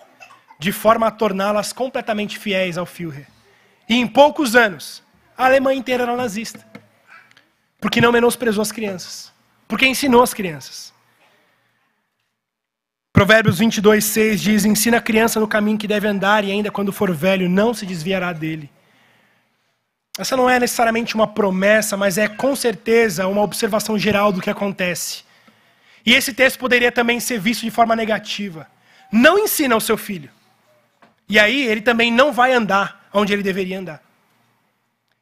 de 0.58 0.72
forma 0.72 1.06
a 1.06 1.10
torná-las 1.10 1.72
completamente 1.72 2.38
fiéis 2.38 2.76
ao 2.78 2.86
Führer. 2.86 3.26
E 3.88 3.96
em 3.96 4.06
poucos 4.06 4.54
anos, 4.54 5.02
a 5.42 5.46
Alemanha 5.46 5.78
inteira 5.78 6.05
era 6.05 6.16
nazista. 6.16 6.64
Porque 7.81 8.00
não 8.00 8.12
menosprezou 8.12 8.62
as 8.62 8.70
crianças. 8.70 9.33
Porque 9.66 9.87
ensinou 9.87 10.22
as 10.22 10.33
crianças. 10.33 10.92
Provérbios 13.12 13.59
22, 13.59 14.05
6 14.05 14.40
diz: 14.40 14.64
Ensina 14.64 14.98
a 14.98 15.00
criança 15.00 15.40
no 15.40 15.48
caminho 15.48 15.78
que 15.78 15.88
deve 15.88 16.07
andar, 16.07 16.44
e 16.44 16.50
ainda 16.50 16.70
quando 16.70 16.92
for 16.92 17.12
velho, 17.14 17.48
não 17.48 17.74
se 17.74 17.85
desviará 17.85 18.33
dele. 18.33 18.70
Essa 20.18 20.37
não 20.37 20.48
é 20.48 20.61
necessariamente 20.61 21.14
uma 21.14 21.26
promessa, 21.26 21.96
mas 21.96 22.18
é 22.18 22.28
com 22.28 22.55
certeza 22.55 23.26
uma 23.26 23.42
observação 23.42 23.98
geral 23.98 24.31
do 24.31 24.40
que 24.40 24.50
acontece. 24.50 25.24
E 26.05 26.14
esse 26.14 26.35
texto 26.35 26.59
poderia 26.59 26.92
também 26.92 27.18
ser 27.18 27.38
visto 27.40 27.62
de 27.62 27.70
forma 27.70 27.96
negativa. 27.96 28.66
Não 29.11 29.38
ensina 29.38 29.74
ao 29.74 29.81
seu 29.81 29.96
filho. 29.96 30.31
E 31.28 31.38
aí 31.38 31.66
ele 31.66 31.81
também 31.81 32.12
não 32.12 32.33
vai 32.33 32.52
andar 32.52 33.09
onde 33.12 33.33
ele 33.33 33.42
deveria 33.42 33.78
andar. 33.78 34.12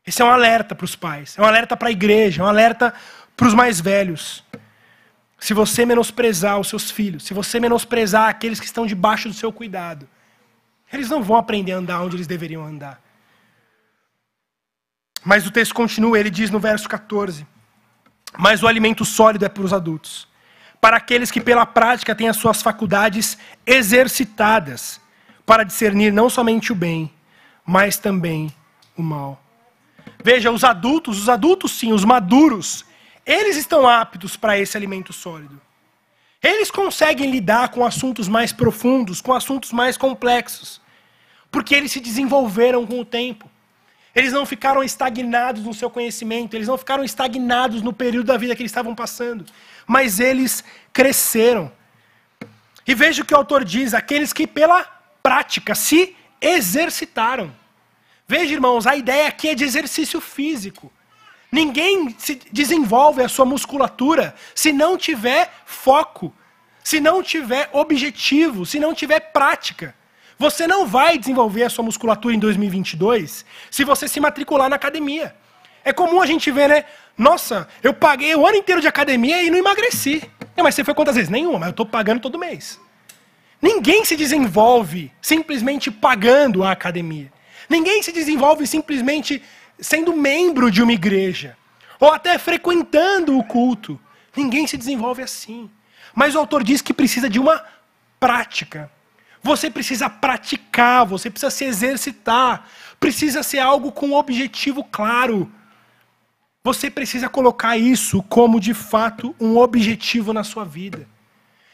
Esse 0.07 0.23
é 0.23 0.25
um 0.25 0.31
alerta 0.31 0.75
para 0.75 0.85
os 0.85 0.97
pais, 0.97 1.37
é 1.39 1.43
um 1.43 1.45
alerta 1.45 1.77
para 1.77 1.89
a 1.89 1.93
igreja, 1.93 2.43
é 2.43 2.45
um 2.45 2.49
alerta 2.49 2.95
para 3.37 3.47
os 3.47 3.55
mais 3.55 3.81
velhos. 3.81 4.45
Se 5.39 5.55
você 5.55 5.87
menosprezar 5.87 6.59
os 6.59 6.69
seus 6.69 6.91
filhos, 6.91 7.25
se 7.25 7.33
você 7.33 7.59
menosprezar 7.59 8.29
aqueles 8.29 8.61
que 8.61 8.67
estão 8.67 8.87
debaixo 8.87 9.29
do 9.29 9.35
seu 9.35 9.53
cuidado, 9.53 10.09
eles 10.93 11.09
não 11.09 11.23
vão 11.23 11.37
aprender 11.37 11.73
a 11.73 11.77
andar 11.77 12.03
onde 12.03 12.17
eles 12.17 12.27
deveriam 12.27 12.65
andar. 12.65 13.01
Mas 15.25 15.47
o 15.47 15.51
texto 15.51 15.75
continua, 15.75 16.19
ele 16.19 16.31
diz 16.31 16.51
no 16.51 16.59
verso 16.59 16.89
14: 16.89 17.47
Mas 18.39 18.63
o 18.63 18.67
alimento 18.67 19.05
sólido 19.05 19.45
é 19.45 19.49
para 19.49 19.63
os 19.63 19.73
adultos, 19.73 20.29
para 20.81 20.97
aqueles 20.97 21.31
que 21.31 21.41
pela 21.41 21.67
prática 21.67 22.15
têm 22.15 22.29
as 22.29 22.37
suas 22.37 22.63
faculdades 22.63 23.39
exercitadas, 23.67 25.01
para 25.45 25.65
discernir 25.65 26.13
não 26.13 26.31
somente 26.31 26.73
o 26.73 26.75
bem, 26.75 27.13
mas 27.65 27.99
também 27.99 28.53
o 28.97 29.03
mal. 29.03 29.43
Veja, 30.23 30.51
os 30.51 30.65
adultos, 30.65 31.21
os 31.21 31.29
adultos 31.29 31.73
sim, 31.73 31.93
os 31.93 32.05
maduros, 32.05 32.85
eles 33.25 33.57
estão 33.57 33.89
aptos 33.89 34.37
para 34.37 34.59
esse 34.59 34.77
alimento 34.77 35.13
sólido. 35.13 35.61
Eles 36.43 36.71
conseguem 36.71 37.31
lidar 37.31 37.69
com 37.69 37.85
assuntos 37.85 38.29
mais 38.29 38.53
profundos, 38.53 39.21
com 39.21 39.33
assuntos 39.33 39.73
mais 39.73 39.97
complexos, 39.97 40.81
porque 41.51 41.75
eles 41.75 41.93
se 41.93 42.01
desenvolveram 42.01 42.87
com 42.87 43.01
o 43.01 43.05
tempo. 43.05 43.51
Eles 44.15 44.33
não 44.33 44.45
ficaram 44.45 44.83
estagnados 44.83 45.63
no 45.63 45.75
seu 45.75 45.89
conhecimento, 45.89 46.55
eles 46.55 46.67
não 46.67 46.79
ficaram 46.79 47.05
estagnados 47.05 47.83
no 47.83 47.93
período 47.93 48.27
da 48.27 48.37
vida 48.37 48.57
que 48.57 48.63
eles 48.63 48.71
estavam 48.71 48.95
passando, 48.95 49.45
mas 49.87 50.19
eles 50.19 50.65
cresceram. 50.93 51.71
E 52.87 52.95
veja 52.95 53.23
o 53.23 53.25
que 53.25 53.35
o 53.35 53.37
autor 53.37 53.65
diz: 53.65 53.95
aqueles 53.95 54.33
que 54.33 54.47
pela 54.47 54.85
prática 55.23 55.75
se 55.75 56.17
exercitaram. 56.41 57.53
Veja, 58.31 58.55
irmãos, 58.55 58.87
a 58.87 58.95
ideia 58.95 59.27
aqui 59.27 59.49
é 59.49 59.57
de 59.57 59.65
exercício 59.65 60.21
físico. 60.21 60.89
Ninguém 61.51 62.15
se 62.17 62.41
desenvolve 62.53 63.25
a 63.25 63.29
sua 63.29 63.45
musculatura 63.45 64.37
se 64.55 64.73
não 64.73 64.97
tiver 64.97 65.53
foco, 65.67 66.33
se 66.85 67.01
não 67.01 67.25
tiver 67.25 67.69
objetivo, 67.73 68.65
se 68.65 68.79
não 68.79 68.95
tiver 68.95 69.19
prática. 69.19 69.97
Você 70.39 70.65
não 70.65 70.87
vai 70.87 71.19
desenvolver 71.19 71.65
a 71.65 71.69
sua 71.69 71.85
musculatura 71.85 72.33
em 72.33 72.39
2022 72.39 73.45
se 73.69 73.83
você 73.83 74.07
se 74.07 74.21
matricular 74.21 74.69
na 74.71 74.77
academia. 74.77 75.35
É 75.85 75.93
comum 75.93 76.23
a 76.23 76.27
gente 76.27 76.53
ver, 76.53 76.69
né? 76.69 76.85
Nossa, 77.19 77.67
eu 77.83 77.93
paguei 77.93 78.33
o 78.37 78.47
ano 78.47 78.59
inteiro 78.59 78.81
de 78.81 78.87
academia 78.87 79.43
e 79.43 79.51
não 79.51 79.59
emagreci. 79.59 80.23
Mas 80.57 80.77
você 80.77 80.85
foi 80.85 80.95
quantas 80.95 81.17
vezes? 81.17 81.31
Nenhuma, 81.31 81.59
mas 81.59 81.67
eu 81.67 81.73
estou 81.73 81.85
pagando 81.85 82.21
todo 82.21 82.39
mês. 82.39 82.81
Ninguém 83.61 84.05
se 84.05 84.15
desenvolve 84.15 85.11
simplesmente 85.21 85.91
pagando 85.91 86.63
a 86.63 86.71
academia. 86.71 87.40
Ninguém 87.71 88.03
se 88.03 88.11
desenvolve 88.11 88.67
simplesmente 88.67 89.41
sendo 89.79 90.13
membro 90.13 90.73
de 90.73 90.83
uma 90.83 90.93
igreja. 90.93 91.57
Ou 92.01 92.13
até 92.13 92.37
frequentando 92.37 93.39
o 93.39 93.45
culto. 93.45 93.99
Ninguém 94.37 94.67
se 94.67 94.77
desenvolve 94.77 95.23
assim. 95.23 95.71
Mas 96.13 96.35
o 96.35 96.39
autor 96.39 96.65
diz 96.65 96.83
que 96.83 96.93
precisa 96.93 97.31
de 97.31 97.39
uma 97.39 97.65
prática. 98.19 98.91
Você 99.41 99.71
precisa 99.71 100.11
praticar, 100.11 101.07
você 101.07 101.31
precisa 101.31 101.51
se 101.51 101.65
exercitar, 101.65 102.67
precisa 102.99 103.43
ser 103.45 103.61
algo 103.61 103.93
com 103.93 104.09
um 104.09 104.15
objetivo 104.15 104.83
claro. 104.83 105.51
Você 106.65 106.91
precisa 106.91 107.29
colocar 107.29 107.79
isso 107.79 108.21
como 108.25 108.59
de 108.59 108.75
fato 108.75 109.35
um 109.41 109.57
objetivo 109.57 110.33
na 110.33 110.43
sua 110.43 110.65
vida. 110.65 111.07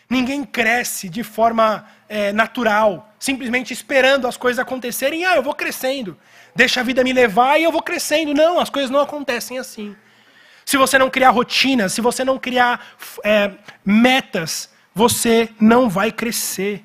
Ninguém 0.09 0.45
cresce 0.45 1.09
de 1.09 1.25
forma 1.25 1.87
é, 2.09 2.33
natural, 2.33 3.13
simplesmente 3.19 3.73
esperando 3.73 4.29
as 4.29 4.37
coisas 4.37 4.59
acontecerem. 4.59 5.25
Ah, 5.25 5.37
eu 5.37 5.43
vou 5.43 5.55
crescendo. 5.55 6.17
Deixa 6.55 6.81
a 6.81 6.85
vida 6.85 7.03
me 7.03 7.13
levar 7.13 7.59
e 7.59 7.65
eu 7.65 7.73
vou 7.73 7.83
crescendo. 7.83 8.33
Não, 8.33 8.61
as 8.61 8.71
coisas 8.71 8.91
não 8.91 9.01
acontecem 9.01 9.59
assim. 9.59 9.97
Se 10.65 10.77
você 10.77 10.99
não 10.99 11.11
criar 11.11 11.31
rotinas, 11.31 11.93
se 11.93 12.01
você 12.01 12.25
não 12.25 12.39
criar 12.39 12.97
é, 13.25 13.53
metas, 13.85 14.71
você 14.95 15.49
não 15.61 15.89
vai 15.89 16.13
crescer. 16.13 16.85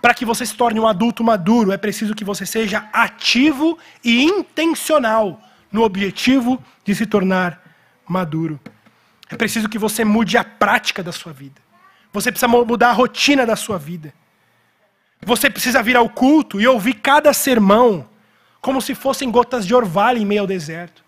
Para 0.00 0.14
que 0.14 0.24
você 0.24 0.44
se 0.44 0.54
torne 0.54 0.80
um 0.80 0.86
adulto 0.86 1.22
maduro, 1.22 1.70
é 1.70 1.76
preciso 1.76 2.14
que 2.14 2.24
você 2.24 2.44
seja 2.44 2.88
ativo 2.92 3.78
e 4.04 4.24
intencional 4.24 5.40
no 5.70 5.82
objetivo 5.82 6.62
de 6.84 6.92
se 6.92 7.06
tornar 7.06 7.62
maduro. 8.06 8.60
É 9.30 9.36
preciso 9.36 9.68
que 9.68 9.78
você 9.78 10.04
mude 10.04 10.36
a 10.36 10.42
prática 10.44 11.02
da 11.04 11.12
sua 11.12 11.32
vida. 11.32 11.61
Você 12.12 12.30
precisa 12.30 12.48
mudar 12.48 12.90
a 12.90 12.92
rotina 12.92 13.46
da 13.46 13.56
sua 13.56 13.78
vida. 13.78 14.12
Você 15.24 15.48
precisa 15.48 15.82
vir 15.82 15.96
ao 15.96 16.08
culto 16.08 16.60
e 16.60 16.66
ouvir 16.66 16.94
cada 16.94 17.32
sermão 17.32 18.08
como 18.60 18.80
se 18.80 18.94
fossem 18.94 19.30
gotas 19.30 19.66
de 19.66 19.74
orvalho 19.74 20.18
em 20.18 20.26
meio 20.26 20.42
ao 20.42 20.46
deserto. 20.46 21.02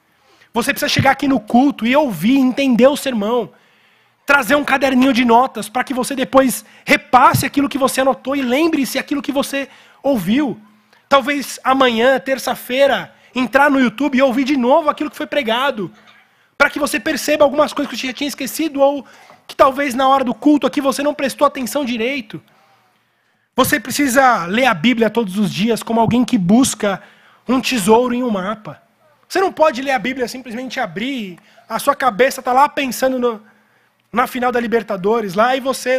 Você 0.53 0.73
precisa 0.73 0.89
chegar 0.89 1.11
aqui 1.11 1.27
no 1.27 1.41
culto 1.41 1.87
e 1.87 1.95
ouvir, 1.95 2.37
entender 2.37 2.87
o 2.87 2.97
sermão 2.97 3.51
trazer 4.27 4.55
um 4.55 4.65
caderninho 4.65 5.13
de 5.13 5.25
notas 5.25 5.69
para 5.69 5.85
que 5.85 5.93
você 5.93 6.15
depois 6.15 6.65
repasse 6.85 7.45
aquilo 7.45 7.69
que 7.69 7.79
você 7.79 8.01
anotou 8.01 8.35
e 8.35 8.43
lembre-se 8.43 8.99
aquilo 8.99 9.23
que 9.23 9.33
você 9.33 9.69
ouviu. 10.03 10.59
Talvez 11.09 11.61
amanhã, 11.63 12.19
terça-feira, 12.19 13.15
entrar 13.35 13.71
no 13.71 13.79
YouTube 13.79 14.17
e 14.17 14.23
ouvir 14.23 14.45
de 14.45 14.57
novo 14.57 14.89
aquilo 14.89 15.11
que 15.11 15.17
foi 15.17 15.27
pregado, 15.27 15.91
para 16.57 16.71
que 16.71 16.79
você 16.79 16.99
perceba 16.99 17.45
algumas 17.45 17.73
coisas 17.73 17.91
que 17.91 17.99
você 17.99 18.07
já 18.07 18.13
tinha 18.13 18.29
esquecido 18.29 18.81
ou 18.81 19.05
que 19.47 19.57
talvez 19.57 19.95
na 19.95 20.09
hora 20.09 20.25
do 20.25 20.35
culto 20.35 20.67
aqui 20.67 20.81
você 20.81 21.03
não 21.03 21.15
prestou 21.15 21.47
atenção 21.47 21.85
direito. 21.85 22.43
Você 23.57 23.79
precisa 23.79 24.47
ler 24.47 24.67
a 24.67 24.75
Bíblia 24.75 25.09
todos 25.09 25.39
os 25.39 25.53
dias 25.53 25.83
como 25.83 26.01
alguém 26.01 26.25
que 26.25 26.37
busca 26.37 27.03
um 27.49 27.61
tesouro 27.61 28.15
em 28.15 28.23
um 28.23 28.31
mapa. 28.31 28.83
Você 29.29 29.41
não 29.41 29.53
pode 29.53 29.81
ler 29.83 29.93
a 29.93 29.99
Bíblia 29.99 30.27
simplesmente 30.29 30.81
abrir, 30.81 31.39
a 31.69 31.79
sua 31.79 31.95
cabeça 31.95 32.41
está 32.41 32.53
lá 32.53 32.69
pensando 32.69 33.19
no, 33.19 33.43
na 34.13 34.27
final 34.27 34.53
da 34.53 34.61
Libertadores, 34.61 35.35
lá 35.35 35.57
e 35.57 35.61
você 35.61 35.99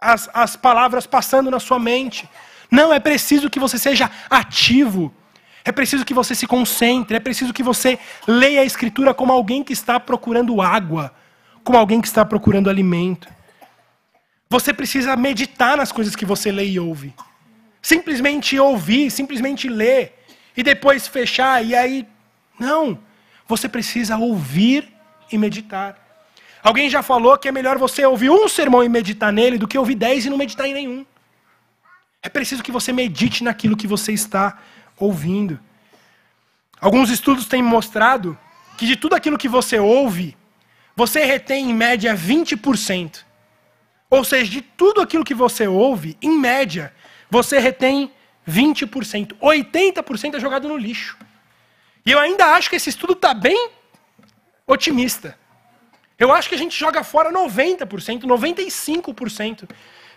as, 0.00 0.28
as 0.32 0.56
palavras 0.56 1.06
passando 1.06 1.50
na 1.50 1.60
sua 1.60 1.78
mente. 1.78 2.28
Não, 2.70 2.92
é 2.92 2.98
preciso 2.98 3.50
que 3.50 3.60
você 3.60 3.78
seja 3.78 4.10
ativo. 4.30 5.14
É 5.64 5.70
preciso 5.70 6.04
que 6.04 6.14
você 6.14 6.34
se 6.34 6.46
concentre, 6.46 7.16
é 7.16 7.20
preciso 7.20 7.52
que 7.52 7.62
você 7.62 7.98
leia 8.26 8.62
a 8.62 8.64
Escritura 8.64 9.14
como 9.14 9.32
alguém 9.32 9.62
que 9.62 9.72
está 9.72 10.00
procurando 10.00 10.60
água, 10.60 11.14
como 11.64 11.78
alguém 11.78 12.00
que 12.00 12.06
está 12.06 12.24
procurando 12.24 12.70
alimento. 12.70 13.28
Você 14.48 14.72
precisa 14.72 15.16
meditar 15.16 15.76
nas 15.76 15.92
coisas 15.92 16.14
que 16.14 16.24
você 16.24 16.52
lê 16.52 16.66
e 16.66 16.78
ouve. 16.78 17.14
Simplesmente 17.80 18.58
ouvir, 18.58 19.10
simplesmente 19.10 19.68
ler 19.68 20.24
e 20.56 20.62
depois 20.62 21.08
fechar 21.08 21.64
e 21.64 21.74
aí 21.74 22.06
não. 22.58 22.98
Você 23.48 23.68
precisa 23.68 24.16
ouvir 24.16 24.92
e 25.30 25.38
meditar. 25.38 25.98
Alguém 26.62 26.88
já 26.88 27.02
falou 27.02 27.36
que 27.36 27.48
é 27.48 27.52
melhor 27.52 27.76
você 27.78 28.04
ouvir 28.06 28.30
um 28.30 28.48
sermão 28.48 28.84
e 28.84 28.88
meditar 28.88 29.32
nele 29.32 29.58
do 29.58 29.66
que 29.66 29.76
ouvir 29.76 29.96
dez 29.96 30.24
e 30.24 30.30
não 30.30 30.38
meditar 30.38 30.66
em 30.66 30.74
nenhum. 30.74 31.04
É 32.22 32.28
preciso 32.28 32.62
que 32.62 32.70
você 32.70 32.92
medite 32.92 33.42
naquilo 33.42 33.76
que 33.76 33.86
você 33.86 34.12
está 34.12 34.58
ouvindo. 34.96 35.58
Alguns 36.80 37.10
estudos 37.10 37.46
têm 37.46 37.62
mostrado 37.62 38.38
que 38.76 38.86
de 38.86 38.96
tudo 38.96 39.14
aquilo 39.14 39.38
que 39.38 39.48
você 39.48 39.78
ouve, 39.78 40.36
você 40.94 41.24
retém 41.24 41.70
em 41.70 41.74
média 41.74 42.14
20%. 42.14 43.24
Ou 44.10 44.24
seja, 44.24 44.50
de 44.50 44.60
tudo 44.60 45.00
aquilo 45.00 45.24
que 45.24 45.34
você 45.34 45.66
ouve, 45.66 46.16
em 46.20 46.38
média, 46.38 46.92
você 47.30 47.58
retém 47.58 48.12
20%. 48.48 49.34
80% 49.40 50.34
é 50.34 50.40
jogado 50.40 50.68
no 50.68 50.76
lixo. 50.76 51.16
E 52.04 52.10
eu 52.10 52.18
ainda 52.18 52.46
acho 52.54 52.68
que 52.68 52.76
esse 52.76 52.90
estudo 52.90 53.14
está 53.14 53.32
bem 53.32 53.70
otimista. 54.66 55.38
Eu 56.18 56.32
acho 56.32 56.48
que 56.48 56.54
a 56.54 56.58
gente 56.58 56.78
joga 56.78 57.02
fora 57.02 57.32
90%, 57.32 58.24
95% 58.24 59.68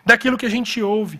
daquilo 0.05 0.37
que 0.37 0.45
a 0.45 0.49
gente 0.49 0.81
ouve. 0.81 1.19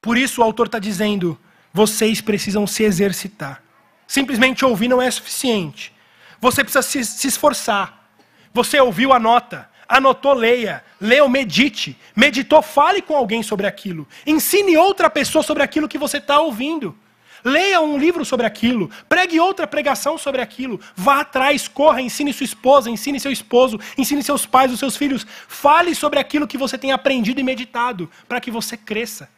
Por 0.00 0.16
isso 0.16 0.40
o 0.40 0.44
autor 0.44 0.66
está 0.66 0.78
dizendo: 0.78 1.38
vocês 1.72 2.20
precisam 2.20 2.66
se 2.66 2.82
exercitar. 2.82 3.62
Simplesmente 4.06 4.64
ouvir 4.64 4.88
não 4.88 5.02
é 5.02 5.10
suficiente. 5.10 5.92
Você 6.40 6.64
precisa 6.64 6.82
se, 6.82 7.04
se 7.04 7.28
esforçar. 7.28 8.10
Você 8.52 8.80
ouviu, 8.80 9.12
anota. 9.12 9.68
Anotou, 9.88 10.32
leia. 10.32 10.82
Leu, 11.00 11.28
medite. 11.28 11.98
Meditou, 12.16 12.62
fale 12.62 13.02
com 13.02 13.16
alguém 13.16 13.42
sobre 13.42 13.66
aquilo. 13.66 14.06
Ensine 14.26 14.76
outra 14.76 15.10
pessoa 15.10 15.42
sobre 15.42 15.62
aquilo 15.62 15.88
que 15.88 15.98
você 15.98 16.18
está 16.18 16.40
ouvindo. 16.40 16.96
Leia 17.44 17.80
um 17.80 17.96
livro 17.96 18.24
sobre 18.24 18.44
aquilo, 18.44 18.90
pregue 19.08 19.40
outra 19.40 19.66
pregação 19.66 20.18
sobre 20.18 20.42
aquilo, 20.42 20.78
vá 20.94 21.20
atrás, 21.20 21.66
corra, 21.66 22.02
ensine 22.02 22.32
sua 22.32 22.44
esposa, 22.44 22.90
ensine 22.90 23.18
seu 23.18 23.32
esposo, 23.32 23.80
ensine 23.96 24.22
seus 24.22 24.44
pais, 24.44 24.70
os 24.70 24.78
seus 24.78 24.96
filhos. 24.96 25.26
Fale 25.48 25.94
sobre 25.94 26.18
aquilo 26.18 26.46
que 26.46 26.58
você 26.58 26.76
tem 26.76 26.92
aprendido 26.92 27.40
e 27.40 27.42
meditado, 27.42 28.10
para 28.28 28.40
que 28.40 28.50
você 28.50 28.76
cresça. 28.76 29.28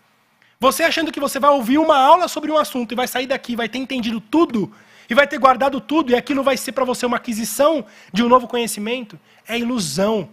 Você 0.58 0.82
achando 0.82 1.12
que 1.12 1.20
você 1.20 1.38
vai 1.38 1.50
ouvir 1.50 1.78
uma 1.78 1.96
aula 1.96 2.28
sobre 2.28 2.50
um 2.50 2.56
assunto 2.56 2.92
e 2.92 2.96
vai 2.96 3.06
sair 3.06 3.26
daqui, 3.26 3.56
vai 3.56 3.68
ter 3.68 3.78
entendido 3.78 4.20
tudo, 4.20 4.72
e 5.12 5.14
vai 5.14 5.26
ter 5.26 5.36
guardado 5.38 5.78
tudo, 5.78 6.10
e 6.10 6.16
aquilo 6.16 6.42
vai 6.42 6.56
ser 6.56 6.72
para 6.72 6.86
você 6.86 7.04
uma 7.04 7.18
aquisição 7.18 7.84
de 8.10 8.24
um 8.24 8.28
novo 8.30 8.48
conhecimento, 8.48 9.20
é 9.46 9.58
ilusão. 9.58 10.30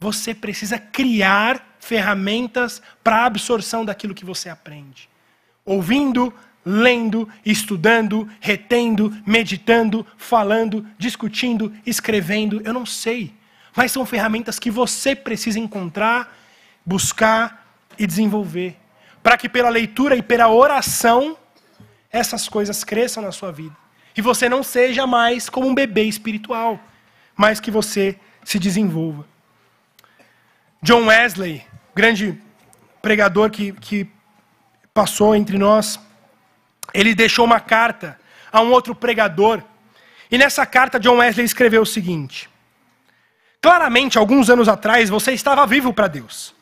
Você 0.00 0.34
precisa 0.34 0.78
criar 0.78 1.76
ferramentas 1.78 2.80
para 3.02 3.16
a 3.18 3.24
absorção 3.26 3.84
daquilo 3.84 4.14
que 4.14 4.24
você 4.24 4.48
aprende. 4.48 5.06
Ouvindo, 5.66 6.32
lendo, 6.64 7.28
estudando, 7.44 8.26
retendo, 8.40 9.14
meditando, 9.26 10.06
falando, 10.16 10.86
discutindo, 10.96 11.70
escrevendo, 11.84 12.62
eu 12.64 12.72
não 12.72 12.86
sei. 12.86 13.34
Mas 13.76 13.92
são 13.92 14.06
ferramentas 14.06 14.58
que 14.58 14.70
você 14.70 15.14
precisa 15.14 15.58
encontrar, 15.58 16.34
buscar 16.86 17.76
e 17.98 18.06
desenvolver. 18.06 18.78
Para 19.22 19.36
que 19.36 19.46
pela 19.46 19.68
leitura 19.68 20.16
e 20.16 20.22
pela 20.22 20.48
oração 20.48 21.36
essas 22.14 22.48
coisas 22.48 22.84
cresçam 22.84 23.24
na 23.24 23.32
sua 23.32 23.50
vida. 23.50 23.76
E 24.16 24.22
você 24.22 24.48
não 24.48 24.62
seja 24.62 25.04
mais 25.04 25.48
como 25.48 25.66
um 25.66 25.74
bebê 25.74 26.04
espiritual, 26.04 26.78
mas 27.36 27.58
que 27.58 27.72
você 27.72 28.16
se 28.44 28.56
desenvolva. 28.56 29.26
John 30.80 31.06
Wesley, 31.06 31.66
grande 31.92 32.40
pregador 33.02 33.50
que, 33.50 33.72
que 33.72 34.08
passou 34.94 35.34
entre 35.34 35.58
nós, 35.58 35.98
ele 36.92 37.16
deixou 37.16 37.44
uma 37.44 37.58
carta 37.58 38.16
a 38.52 38.60
um 38.60 38.70
outro 38.70 38.94
pregador. 38.94 39.60
E 40.30 40.38
nessa 40.38 40.64
carta, 40.64 41.00
John 41.00 41.16
Wesley 41.16 41.44
escreveu 41.44 41.82
o 41.82 41.86
seguinte: 41.86 42.48
Claramente, 43.60 44.18
alguns 44.18 44.48
anos 44.48 44.68
atrás, 44.68 45.10
você 45.10 45.32
estava 45.32 45.66
vivo 45.66 45.92
para 45.92 46.06
Deus. 46.06 46.54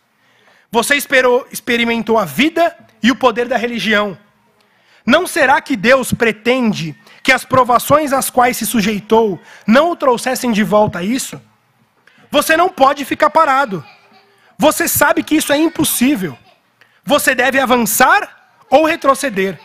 Você 0.70 0.94
esperou, 0.94 1.46
experimentou 1.52 2.16
a 2.16 2.24
vida 2.24 2.74
e 3.02 3.10
o 3.10 3.16
poder 3.16 3.46
da 3.46 3.58
religião. 3.58 4.16
Não 5.04 5.26
será 5.26 5.60
que 5.60 5.76
Deus 5.76 6.12
pretende 6.12 6.96
que 7.22 7.32
as 7.32 7.44
provações 7.44 8.12
às 8.12 8.30
quais 8.30 8.56
se 8.56 8.66
sujeitou 8.66 9.40
não 9.66 9.90
o 9.90 9.96
trouxessem 9.96 10.52
de 10.52 10.62
volta 10.62 11.00
a 11.00 11.04
isso? 11.04 11.40
Você 12.30 12.56
não 12.56 12.68
pode 12.68 13.04
ficar 13.04 13.30
parado. 13.30 13.84
Você 14.58 14.88
sabe 14.88 15.22
que 15.22 15.36
isso 15.36 15.52
é 15.52 15.56
impossível. 15.56 16.36
Você 17.04 17.34
deve 17.34 17.58
avançar 17.58 18.60
ou 18.70 18.84
retroceder 18.84 19.58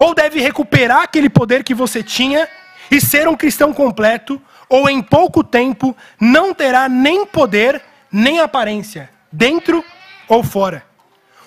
ou 0.00 0.14
deve 0.14 0.40
recuperar 0.40 1.02
aquele 1.02 1.28
poder 1.28 1.62
que 1.62 1.74
você 1.74 2.02
tinha 2.02 2.48
e 2.90 2.98
ser 2.98 3.28
um 3.28 3.36
cristão 3.36 3.72
completo, 3.72 4.40
ou 4.66 4.88
em 4.88 5.02
pouco 5.02 5.44
tempo 5.44 5.94
não 6.18 6.54
terá 6.54 6.88
nem 6.88 7.26
poder 7.26 7.82
nem 8.10 8.40
aparência, 8.40 9.10
dentro 9.30 9.84
ou 10.26 10.42
fora. 10.42 10.84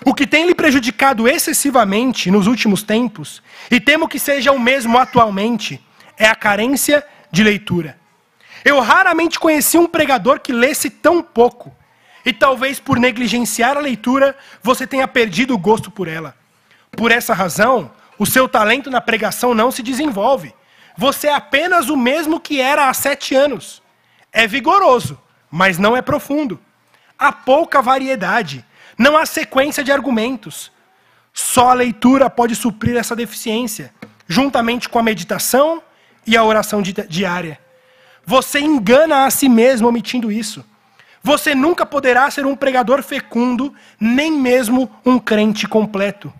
O 0.05 0.13
que 0.13 0.27
tem 0.27 0.45
lhe 0.45 0.55
prejudicado 0.55 1.27
excessivamente 1.27 2.29
nos 2.29 2.47
últimos 2.47 2.83
tempos, 2.83 3.41
e 3.71 3.79
temo 3.79 4.07
que 4.07 4.19
seja 4.19 4.51
o 4.51 4.59
mesmo 4.59 4.97
atualmente, 4.97 5.81
é 6.17 6.27
a 6.27 6.35
carência 6.35 7.05
de 7.31 7.43
leitura. 7.43 7.97
Eu 8.65 8.79
raramente 8.79 9.39
conheci 9.39 9.77
um 9.77 9.87
pregador 9.87 10.39
que 10.39 10.51
lesse 10.51 10.89
tão 10.89 11.21
pouco, 11.21 11.73
e 12.25 12.33
talvez 12.33 12.79
por 12.79 12.99
negligenciar 12.99 13.77
a 13.77 13.81
leitura 13.81 14.35
você 14.61 14.85
tenha 14.87 15.07
perdido 15.07 15.53
o 15.53 15.57
gosto 15.57 15.89
por 15.89 16.07
ela. 16.07 16.35
Por 16.91 17.11
essa 17.11 17.33
razão, 17.33 17.91
o 18.17 18.25
seu 18.25 18.47
talento 18.47 18.89
na 18.89 19.01
pregação 19.01 19.53
não 19.53 19.71
se 19.71 19.81
desenvolve. 19.81 20.53
Você 20.97 21.27
é 21.27 21.33
apenas 21.33 21.89
o 21.89 21.97
mesmo 21.97 22.39
que 22.39 22.61
era 22.61 22.87
há 22.87 22.93
sete 22.93 23.35
anos. 23.35 23.81
É 24.31 24.47
vigoroso, 24.47 25.19
mas 25.49 25.77
não 25.77 25.97
é 25.97 26.01
profundo. 26.01 26.59
Há 27.17 27.31
pouca 27.31 27.81
variedade. 27.81 28.63
Não 28.97 29.17
há 29.17 29.25
sequência 29.25 29.83
de 29.83 29.91
argumentos. 29.91 30.71
Só 31.33 31.69
a 31.69 31.73
leitura 31.73 32.29
pode 32.29 32.55
suprir 32.55 32.95
essa 32.95 33.15
deficiência, 33.15 33.93
juntamente 34.27 34.87
com 34.87 34.99
a 34.99 35.03
meditação 35.03 35.81
e 36.25 36.37
a 36.37 36.43
oração 36.43 36.81
diária. 36.81 37.59
Você 38.25 38.59
engana 38.59 39.25
a 39.25 39.31
si 39.31 39.49
mesmo 39.49 39.87
omitindo 39.87 40.31
isso. 40.31 40.63
Você 41.21 41.55
nunca 41.55 41.85
poderá 41.85 42.29
ser 42.29 42.45
um 42.45 42.55
pregador 42.55 43.01
fecundo, 43.01 43.73
nem 43.99 44.31
mesmo 44.31 44.91
um 45.05 45.17
crente 45.17 45.67
completo. 45.67 46.31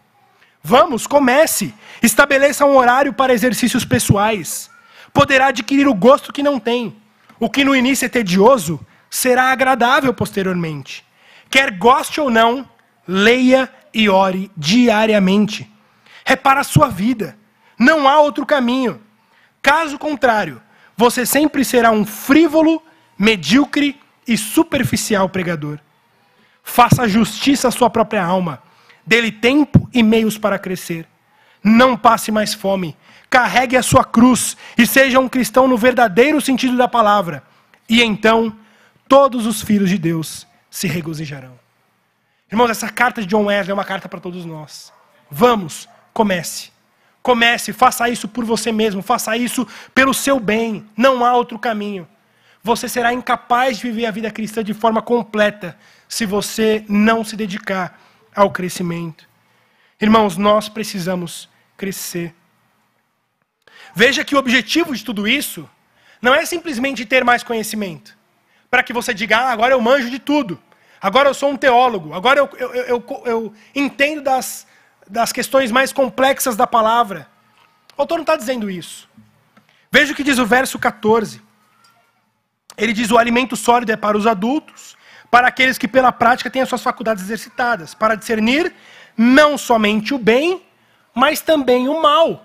Vamos, 0.62 1.08
comece. 1.08 1.74
Estabeleça 2.02 2.66
um 2.66 2.78
horário 2.78 3.14
para 3.14 3.34
exercícios 3.34 3.84
pessoais. 3.84 4.70
Poderá 5.14 5.48
adquirir 5.48 5.88
o 5.88 5.94
gosto 5.94 6.32
que 6.34 6.44
não 6.44 6.60
tem. 6.60 6.96
O 7.40 7.50
que 7.50 7.64
no 7.64 7.76
início 7.76 8.06
é 8.06 8.10
tedioso 8.10 8.80
será 9.10 9.52
agradável 9.52 10.14
posteriormente. 10.14 11.06
Quer 11.54 11.70
goste 11.70 12.20
ou 12.20 12.32
não, 12.32 12.68
leia 13.08 13.72
e 13.94 14.10
ore 14.10 14.50
diariamente. 14.58 15.72
Repara 16.26 16.62
a 16.62 16.64
sua 16.64 16.90
vida. 16.90 17.38
Não 17.78 18.10
há 18.10 18.20
outro 18.22 18.44
caminho. 18.44 19.00
Caso 19.62 20.00
contrário, 20.00 20.60
você 20.98 21.28
sempre 21.28 21.64
será 21.64 21.92
um 21.92 22.08
frívolo, 22.08 22.82
medíocre 23.16 24.02
e 24.28 24.36
superficial 24.36 25.30
pregador. 25.30 25.78
Faça 26.64 27.08
justiça 27.08 27.68
à 27.68 27.72
sua 27.72 27.88
própria 27.88 28.26
alma 28.26 28.64
dele 29.06 29.32
tempo 29.32 29.88
e 29.94 30.02
meios 30.02 30.40
para 30.40 30.58
crescer. 30.58 31.06
Não 31.64 31.96
passe 31.96 32.32
mais 32.32 32.56
fome. 32.56 32.98
Carregue 33.30 33.78
a 33.78 33.84
sua 33.84 34.04
cruz 34.04 34.58
e 34.76 34.88
seja 34.88 35.20
um 35.20 35.30
cristão 35.30 35.68
no 35.68 35.78
verdadeiro 35.78 36.42
sentido 36.42 36.76
da 36.76 36.88
palavra. 36.88 37.44
E 37.88 38.02
então 38.02 38.58
todos 39.08 39.46
os 39.46 39.62
filhos 39.62 39.92
de 39.92 40.00
Deus 40.00 40.52
se 40.74 40.88
regozijarão. 40.88 41.54
Irmãos, 42.52 42.72
essa 42.72 42.90
carta 42.90 43.22
de 43.22 43.28
John 43.28 43.46
Wesley 43.46 43.70
é 43.70 43.74
uma 43.76 43.86
carta 43.86 44.10
para 44.10 44.20
todos 44.20 44.44
nós. 44.44 44.92
Vamos, 45.30 45.88
comece. 46.12 46.72
Comece, 47.22 47.72
faça 47.72 48.10
isso 48.10 48.28
por 48.28 48.44
você 48.44 48.72
mesmo, 48.72 49.04
faça 49.04 49.38
isso 49.38 49.68
pelo 49.94 50.16
seu 50.16 50.40
bem. 50.40 50.84
Não 50.98 51.24
há 51.24 51.36
outro 51.36 51.60
caminho. 51.60 52.08
Você 52.64 52.90
será 52.90 53.14
incapaz 53.14 53.78
de 53.78 53.84
viver 53.84 54.08
a 54.08 54.12
vida 54.12 54.32
cristã 54.32 54.64
de 54.64 54.74
forma 54.74 55.00
completa 55.00 55.78
se 56.10 56.26
você 56.26 56.84
não 56.90 57.24
se 57.24 57.36
dedicar 57.36 58.02
ao 58.36 58.50
crescimento. 58.50 59.30
Irmãos, 60.02 60.38
nós 60.38 60.70
precisamos 60.70 61.48
crescer. 61.78 62.34
Veja 63.94 64.26
que 64.26 64.34
o 64.34 64.40
objetivo 64.40 64.96
de 64.96 65.06
tudo 65.06 65.28
isso 65.28 65.70
não 66.20 66.34
é 66.34 66.48
simplesmente 66.48 67.06
ter 67.06 67.24
mais 67.24 67.44
conhecimento, 67.44 68.18
para 68.74 68.82
que 68.82 68.92
você 68.92 69.14
diga, 69.14 69.38
ah, 69.38 69.52
agora 69.52 69.76
eu 69.76 69.80
manjo 69.80 70.10
de 70.10 70.18
tudo, 70.18 70.60
agora 71.00 71.30
eu 71.30 71.34
sou 71.36 71.52
um 71.52 71.56
teólogo, 71.56 72.12
agora 72.12 72.40
eu, 72.40 72.50
eu, 72.58 72.74
eu, 72.74 73.24
eu 73.24 73.54
entendo 73.76 74.24
das, 74.24 74.66
das 75.08 75.32
questões 75.32 75.72
mais 75.72 75.94
complexas 75.94 76.56
da 76.56 76.66
palavra. 76.66 77.28
O 77.96 78.02
autor 78.02 78.16
não 78.16 78.24
está 78.24 78.36
dizendo 78.36 78.72
isso. 78.72 79.08
Veja 79.92 80.12
o 80.12 80.16
que 80.16 80.24
diz 80.24 80.40
o 80.40 80.46
verso 80.48 80.80
14. 80.80 81.40
Ele 82.76 82.94
diz: 82.94 83.12
o 83.12 83.18
alimento 83.20 83.56
sólido 83.56 83.92
é 83.92 83.96
para 83.96 84.18
os 84.18 84.26
adultos, 84.26 84.98
para 85.30 85.50
aqueles 85.50 85.78
que 85.78 85.88
pela 85.88 86.12
prática 86.12 86.50
têm 86.50 86.64
as 86.64 86.70
suas 86.70 86.82
faculdades 86.82 87.24
exercitadas, 87.24 87.94
para 87.94 88.16
discernir 88.16 88.74
não 89.16 89.56
somente 89.56 90.16
o 90.16 90.18
bem, 90.18 90.64
mas 91.14 91.42
também 91.42 91.88
o 91.88 92.02
mal. 92.02 92.44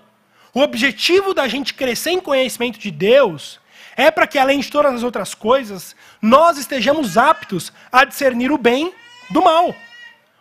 O 0.53 0.61
objetivo 0.61 1.33
da 1.33 1.47
gente 1.47 1.73
crescer 1.73 2.11
em 2.11 2.21
conhecimento 2.21 2.77
de 2.77 2.91
Deus 2.91 3.59
é 3.99 4.09
para 4.09 4.25
que, 4.25 4.39
além 4.39 4.61
de 4.61 4.71
todas 4.71 4.93
as 4.93 5.03
outras 5.03 5.35
coisas, 5.35 5.93
nós 6.21 6.57
estejamos 6.57 7.17
aptos 7.17 7.73
a 7.91 8.05
discernir 8.05 8.49
o 8.49 8.57
bem 8.57 8.93
do 9.29 9.41
mal. 9.41 9.75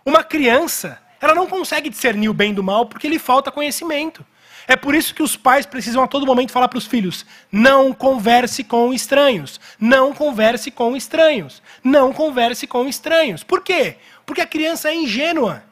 Uma 0.06 0.22
criança, 0.22 0.96
ela 1.20 1.34
não 1.34 1.48
consegue 1.48 1.90
discernir 1.90 2.28
o 2.28 2.32
bem 2.32 2.54
do 2.54 2.62
mal 2.62 2.86
porque 2.86 3.08
lhe 3.08 3.18
falta 3.18 3.50
conhecimento. 3.50 4.24
É 4.68 4.76
por 4.76 4.94
isso 4.94 5.12
que 5.12 5.24
os 5.24 5.36
pais 5.36 5.66
precisam 5.66 6.04
a 6.04 6.06
todo 6.06 6.24
momento 6.24 6.52
falar 6.52 6.68
para 6.68 6.78
os 6.78 6.86
filhos: 6.86 7.26
não 7.50 7.92
converse 7.92 8.62
com 8.62 8.92
estranhos, 8.92 9.60
não 9.80 10.14
converse 10.14 10.70
com 10.70 10.94
estranhos, 10.94 11.60
não 11.82 12.12
converse 12.12 12.64
com 12.64 12.86
estranhos. 12.86 13.42
Por 13.42 13.60
quê? 13.60 13.96
Porque 14.24 14.40
a 14.40 14.46
criança 14.46 14.88
é 14.88 14.94
ingênua. 14.94 15.64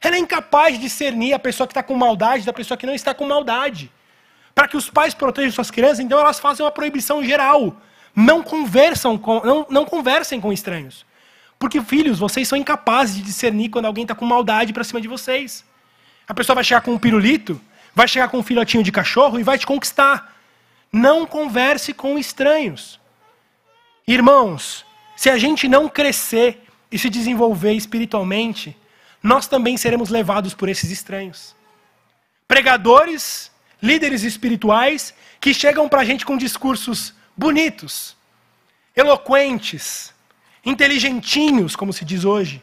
Ela 0.00 0.16
é 0.16 0.18
incapaz 0.18 0.76
de 0.76 0.80
discernir 0.80 1.34
a 1.34 1.38
pessoa 1.38 1.66
que 1.66 1.72
está 1.72 1.82
com 1.82 1.94
maldade 1.94 2.46
da 2.46 2.52
pessoa 2.54 2.78
que 2.78 2.86
não 2.86 2.94
está 2.94 3.12
com 3.12 3.26
maldade. 3.26 3.92
Para 4.56 4.66
que 4.66 4.76
os 4.76 4.88
pais 4.88 5.12
protejam 5.12 5.52
suas 5.52 5.70
crianças, 5.70 6.00
então 6.00 6.18
elas 6.18 6.38
fazem 6.38 6.64
uma 6.64 6.72
proibição 6.72 7.22
geral. 7.22 7.76
Não 8.14 8.42
conversam 8.42 9.18
com, 9.18 9.44
não, 9.44 9.66
não 9.68 9.84
conversem 9.84 10.40
com 10.40 10.50
estranhos. 10.50 11.04
Porque, 11.58 11.78
filhos, 11.82 12.18
vocês 12.18 12.48
são 12.48 12.56
incapazes 12.56 13.16
de 13.16 13.22
discernir 13.22 13.68
quando 13.68 13.84
alguém 13.84 14.04
está 14.04 14.14
com 14.14 14.24
maldade 14.24 14.72
para 14.72 14.82
cima 14.82 14.98
de 14.98 15.08
vocês. 15.08 15.62
A 16.26 16.32
pessoa 16.32 16.54
vai 16.54 16.64
chegar 16.64 16.80
com 16.80 16.92
um 16.92 16.98
pirulito, 16.98 17.60
vai 17.94 18.08
chegar 18.08 18.28
com 18.28 18.38
um 18.38 18.42
filhotinho 18.42 18.82
de 18.82 18.90
cachorro 18.90 19.38
e 19.38 19.42
vai 19.42 19.58
te 19.58 19.66
conquistar. 19.66 20.34
Não 20.90 21.26
converse 21.26 21.92
com 21.92 22.18
estranhos. 22.18 22.98
Irmãos, 24.08 24.86
se 25.14 25.28
a 25.28 25.36
gente 25.36 25.68
não 25.68 25.86
crescer 25.86 26.62
e 26.90 26.98
se 26.98 27.10
desenvolver 27.10 27.74
espiritualmente, 27.74 28.74
nós 29.22 29.46
também 29.46 29.76
seremos 29.76 30.08
levados 30.08 30.54
por 30.54 30.70
esses 30.70 30.90
estranhos. 30.90 31.54
Pregadores, 32.48 33.50
líderes 33.82 34.22
espirituais 34.22 35.14
que 35.40 35.52
chegam 35.54 35.88
para 35.88 36.00
a 36.00 36.04
gente 36.04 36.24
com 36.24 36.36
discursos 36.36 37.14
bonitos, 37.36 38.16
eloquentes, 38.94 40.14
inteligentinhos, 40.64 41.76
como 41.76 41.92
se 41.92 42.04
diz 42.04 42.24
hoje, 42.24 42.62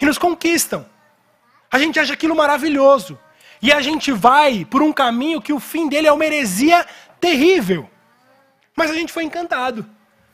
e 0.00 0.06
nos 0.06 0.18
conquistam. 0.18 0.86
A 1.70 1.78
gente 1.78 1.98
acha 1.98 2.12
aquilo 2.12 2.34
maravilhoso. 2.34 3.18
E 3.60 3.72
a 3.72 3.80
gente 3.80 4.12
vai 4.12 4.64
por 4.64 4.82
um 4.82 4.92
caminho 4.92 5.40
que 5.40 5.52
o 5.52 5.60
fim 5.60 5.88
dele 5.88 6.06
é 6.06 6.12
uma 6.12 6.24
heresia 6.24 6.86
terrível. 7.20 7.88
Mas 8.74 8.90
a 8.90 8.94
gente 8.94 9.12
foi 9.12 9.24
encantado. 9.24 9.86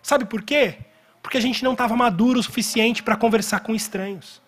Sabe 0.03 0.25
por 0.25 0.43
quê? 0.43 0.79
Porque 1.23 1.39
a 1.39 1.41
gente 1.41 1.63
não 1.63 1.73
estava 1.73 1.97
maduro 1.97 2.41
o 2.41 2.43
suficiente 2.43 3.03
para 3.03 3.17
conversar 3.17 3.61
com 3.61 3.75
estranhos. 3.75 4.43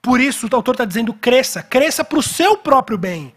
Por 0.00 0.20
isso 0.20 0.46
o 0.46 0.56
autor 0.56 0.74
está 0.74 0.84
dizendo: 0.84 1.12
cresça, 1.12 1.62
cresça 1.62 2.04
para 2.04 2.18
o 2.18 2.22
seu 2.22 2.56
próprio 2.56 2.96
bem, 2.96 3.34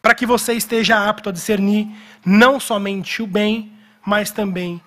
para 0.00 0.14
que 0.14 0.26
você 0.26 0.54
esteja 0.54 1.08
apto 1.08 1.28
a 1.28 1.32
discernir 1.32 1.88
não 2.24 2.60
somente 2.60 3.22
o 3.22 3.26
bem, 3.26 3.72
mas 4.04 4.30
também 4.30 4.80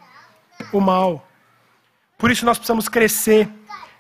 o 0.72 0.80
mal. 0.80 1.28
Por 2.18 2.32
isso 2.32 2.46
nós 2.46 2.58
precisamos 2.58 2.88
crescer 2.88 3.50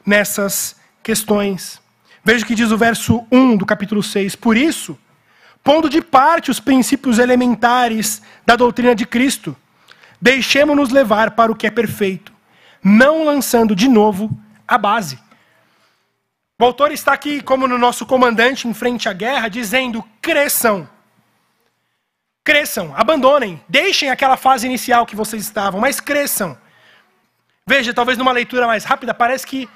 nessas 0.05 0.75
questões. 1.03 1.81
Veja 2.23 2.43
o 2.43 2.47
que 2.47 2.55
diz 2.55 2.71
o 2.71 2.77
verso 2.77 3.25
1 3.31 3.57
do 3.57 3.65
capítulo 3.65 4.03
6. 4.03 4.35
Por 4.35 4.55
isso, 4.55 4.97
pondo 5.63 5.89
de 5.89 6.01
parte 6.01 6.51
os 6.51 6.59
princípios 6.59 7.19
elementares 7.19 8.21
da 8.45 8.55
doutrina 8.55 8.93
de 8.93 9.05
Cristo. 9.05 9.55
Deixemos-nos 10.21 10.91
levar 10.91 11.31
para 11.31 11.51
o 11.51 11.55
que 11.55 11.65
é 11.65 11.71
perfeito, 11.71 12.31
não 12.83 13.25
lançando 13.25 13.75
de 13.75 13.87
novo 13.87 14.29
a 14.67 14.77
base. 14.77 15.17
O 16.59 16.63
autor 16.63 16.91
está 16.91 17.11
aqui, 17.11 17.41
como 17.41 17.67
no 17.67 17.75
nosso 17.75 18.05
comandante 18.05 18.67
em 18.67 18.73
frente 18.73 19.09
à 19.09 19.13
guerra, 19.13 19.47
dizendo: 19.47 20.03
cresçam. 20.21 20.87
Cresçam, 22.43 22.93
abandonem, 22.95 23.63
deixem 23.69 24.09
aquela 24.09 24.35
fase 24.35 24.65
inicial 24.65 25.05
que 25.05 25.15
vocês 25.15 25.43
estavam, 25.43 25.79
mas 25.79 25.99
cresçam. 25.99 26.57
Veja, 27.67 27.93
talvez 27.93 28.17
numa 28.17 28.31
leitura 28.31 28.65
mais 28.65 28.83
rápida, 28.83 29.13
parece 29.13 29.45
que 29.45 29.69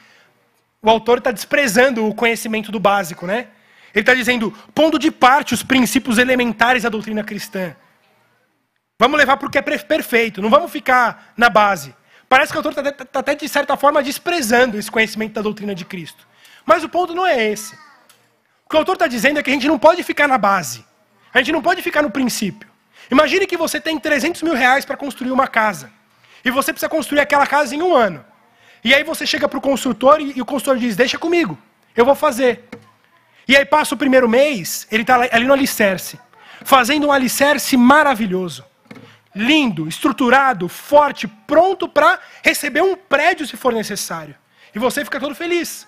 o 0.82 0.90
autor 0.90 1.20
está 1.20 1.32
desprezando 1.32 2.08
o 2.08 2.16
conhecimento 2.16 2.72
do 2.72 2.80
básico, 2.80 3.28
né? 3.28 3.48
Ele 3.94 4.02
está 4.02 4.14
dizendo, 4.14 4.52
pondo 4.74 4.98
de 4.98 5.12
parte 5.12 5.54
os 5.54 5.64
princípios 5.64 6.18
elementares 6.18 6.84
da 6.84 6.90
doutrina 6.90 7.24
cristã. 7.24 7.76
Vamos 9.00 9.18
levar 9.18 9.38
para 9.38 9.48
o 9.48 9.52
que 9.52 9.58
é 9.58 9.62
perfeito, 9.62 10.42
não 10.42 10.50
vamos 10.50 10.72
ficar 10.72 11.34
na 11.38 11.50
base. 11.50 11.96
Parece 12.28 12.52
que 12.52 12.58
o 12.58 12.60
autor 12.60 12.72
está 12.72 13.06
tá 13.06 13.20
até, 13.20 13.36
de 13.36 13.48
certa 13.48 13.78
forma, 13.78 14.02
desprezando 14.02 14.78
esse 14.78 14.90
conhecimento 14.90 15.34
da 15.34 15.42
doutrina 15.42 15.76
de 15.76 15.86
Cristo. 15.86 16.28
Mas 16.66 16.84
o 16.84 16.90
ponto 16.90 17.14
não 17.14 17.26
é 17.26 17.52
esse. 17.52 17.76
O 18.66 18.70
que 18.70 18.76
o 18.76 18.80
autor 18.80 18.94
está 18.94 19.08
dizendo 19.08 19.40
é 19.40 19.44
que 19.44 19.50
a 19.50 19.54
gente 19.54 19.68
não 19.68 19.78
pode 19.78 20.02
ficar 20.02 20.28
na 20.28 20.38
base. 20.38 20.84
A 21.36 21.40
gente 21.40 21.52
não 21.52 21.62
pode 21.62 21.82
ficar 21.82 22.02
no 22.02 22.10
princípio. 22.10 22.66
Imagine 23.12 23.46
que 23.46 23.58
você 23.58 23.82
tem 23.82 24.00
300 24.00 24.42
mil 24.42 24.54
reais 24.54 24.86
para 24.86 24.96
construir 24.96 25.32
uma 25.32 25.50
casa. 25.50 25.92
E 26.46 26.50
você 26.50 26.72
precisa 26.72 26.88
construir 26.88 27.20
aquela 27.20 27.46
casa 27.46 27.76
em 27.76 27.82
um 27.82 27.94
ano. 27.94 28.24
E 28.82 28.94
aí 28.94 29.04
você 29.04 29.28
chega 29.28 29.50
para 29.50 29.58
o 29.58 29.62
construtor 29.62 30.22
e, 30.22 30.38
e 30.38 30.42
o 30.42 30.46
construtor 30.46 30.80
diz: 30.80 30.96
Deixa 30.96 31.18
comigo, 31.18 31.58
eu 31.94 32.06
vou 32.06 32.16
fazer. 32.16 32.64
E 33.46 33.56
aí 33.58 33.66
passa 33.66 33.94
o 33.94 33.98
primeiro 33.98 34.30
mês, 34.30 34.88
ele 34.90 35.04
está 35.04 35.28
ali 35.30 35.46
no 35.46 35.52
alicerce, 35.52 36.18
fazendo 36.64 37.08
um 37.08 37.12
alicerce 37.12 37.76
maravilhoso. 37.76 38.64
Lindo, 39.36 39.90
estruturado, 39.90 40.70
forte, 40.70 41.28
pronto 41.28 41.90
para 41.90 42.18
receber 42.42 42.82
um 42.82 42.96
prédio 42.96 43.46
se 43.46 43.58
for 43.58 43.74
necessário. 43.74 44.36
E 44.74 44.80
você 44.80 45.04
fica 45.04 45.20
todo 45.20 45.36
feliz. 45.36 45.86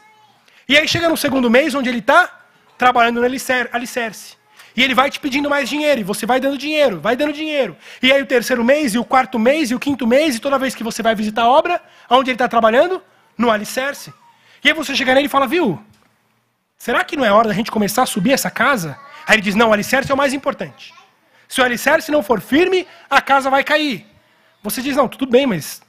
E 0.68 0.78
aí 0.78 0.86
chega 0.90 1.08
no 1.08 1.16
segundo 1.16 1.50
mês, 1.50 1.74
onde 1.74 1.88
ele 1.88 2.00
está 2.00 2.42
trabalhando 2.78 3.22
no 3.22 3.26
alicerce. 3.26 4.37
E 4.78 4.84
ele 4.84 4.94
vai 4.94 5.10
te 5.10 5.20
pedindo 5.20 5.50
mais 5.50 5.68
dinheiro, 5.68 6.00
e 6.00 6.04
você 6.04 6.26
vai 6.26 6.40
dando 6.40 6.58
dinheiro, 6.58 7.02
vai 7.02 7.16
dando 7.16 7.34
dinheiro. 7.34 7.76
E 8.02 8.12
aí 8.12 8.22
o 8.22 8.26
terceiro 8.28 8.64
mês, 8.64 8.94
e 8.94 9.00
o 9.00 9.04
quarto 9.04 9.38
mês, 9.40 9.72
e 9.72 9.76
o 9.76 9.80
quinto 9.80 10.08
mês, 10.08 10.36
e 10.36 10.40
toda 10.40 10.58
vez 10.60 10.76
que 10.76 10.84
você 10.84 11.02
vai 11.02 11.16
visitar 11.16 11.42
a 11.42 11.50
obra, 11.50 11.82
onde 12.10 12.30
ele 12.30 12.36
está 12.36 12.48
trabalhando? 12.48 13.02
No 13.36 13.50
alicerce. 13.50 14.14
E 14.64 14.70
aí 14.70 14.74
você 14.74 14.96
chega 14.96 15.14
nele 15.16 15.26
e 15.26 15.30
fala, 15.30 15.48
viu, 15.48 15.84
Será 16.78 17.04
que 17.04 17.18
não 17.18 17.26
é 17.26 17.32
hora 17.32 17.48
da 17.48 17.54
gente 17.54 17.72
começar 17.72 18.04
a 18.04 18.06
subir 18.06 18.32
essa 18.32 18.52
casa? 18.52 18.98
Aí 19.26 19.36
ele 19.36 19.42
diz: 19.42 19.56
Não, 19.56 19.70
o 19.70 19.74
alicerce 19.74 20.12
é 20.12 20.14
o 20.14 20.18
mais 20.18 20.34
importante. 20.34 20.94
Se 21.48 21.60
o 21.60 21.64
alicerce 21.64 22.12
não 22.12 22.22
for 22.22 22.40
firme, 22.40 22.88
a 23.10 23.22
casa 23.22 23.50
vai 23.50 23.64
cair. 23.64 24.06
Você 24.62 24.82
diz: 24.82 24.96
Não, 24.96 25.08
tudo 25.08 25.26
bem, 25.26 25.48
mas 25.48 25.82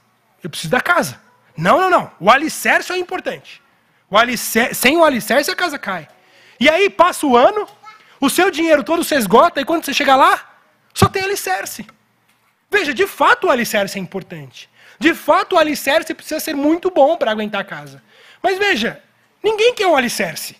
eu 0.43 0.49
preciso 0.49 0.71
da 0.71 0.81
casa. 0.81 1.21
Não, 1.55 1.79
não, 1.79 1.89
não. 1.89 2.11
O 2.19 2.29
alicerce 2.29 2.91
é 2.91 2.97
importante. 2.97 3.61
O 4.09 4.17
alicerce, 4.17 4.75
sem 4.75 4.97
o 4.97 5.03
alicerce, 5.03 5.51
a 5.51 5.55
casa 5.55 5.77
cai. 5.77 6.07
E 6.59 6.67
aí 6.67 6.89
passa 6.89 7.25
o 7.25 7.37
ano, 7.37 7.67
o 8.19 8.29
seu 8.29 8.51
dinheiro 8.51 8.83
todo 8.83 9.03
se 9.03 9.15
esgota, 9.15 9.61
e 9.61 9.65
quando 9.65 9.85
você 9.85 9.93
chega 9.93 10.15
lá, 10.15 10.57
só 10.93 11.07
tem 11.07 11.23
alicerce. 11.23 11.85
Veja, 12.69 12.93
de 12.93 13.07
fato 13.07 13.47
o 13.47 13.49
alicerce 13.49 13.97
é 13.97 14.01
importante. 14.01 14.69
De 14.99 15.13
fato 15.13 15.55
o 15.55 15.59
alicerce 15.59 16.13
precisa 16.13 16.39
ser 16.39 16.55
muito 16.55 16.91
bom 16.91 17.15
para 17.15 17.31
aguentar 17.31 17.61
a 17.61 17.63
casa. 17.63 18.03
Mas 18.43 18.57
veja, 18.57 19.01
ninguém 19.43 19.73
quer 19.73 19.87
um 19.87 19.95
alicerce. 19.95 20.57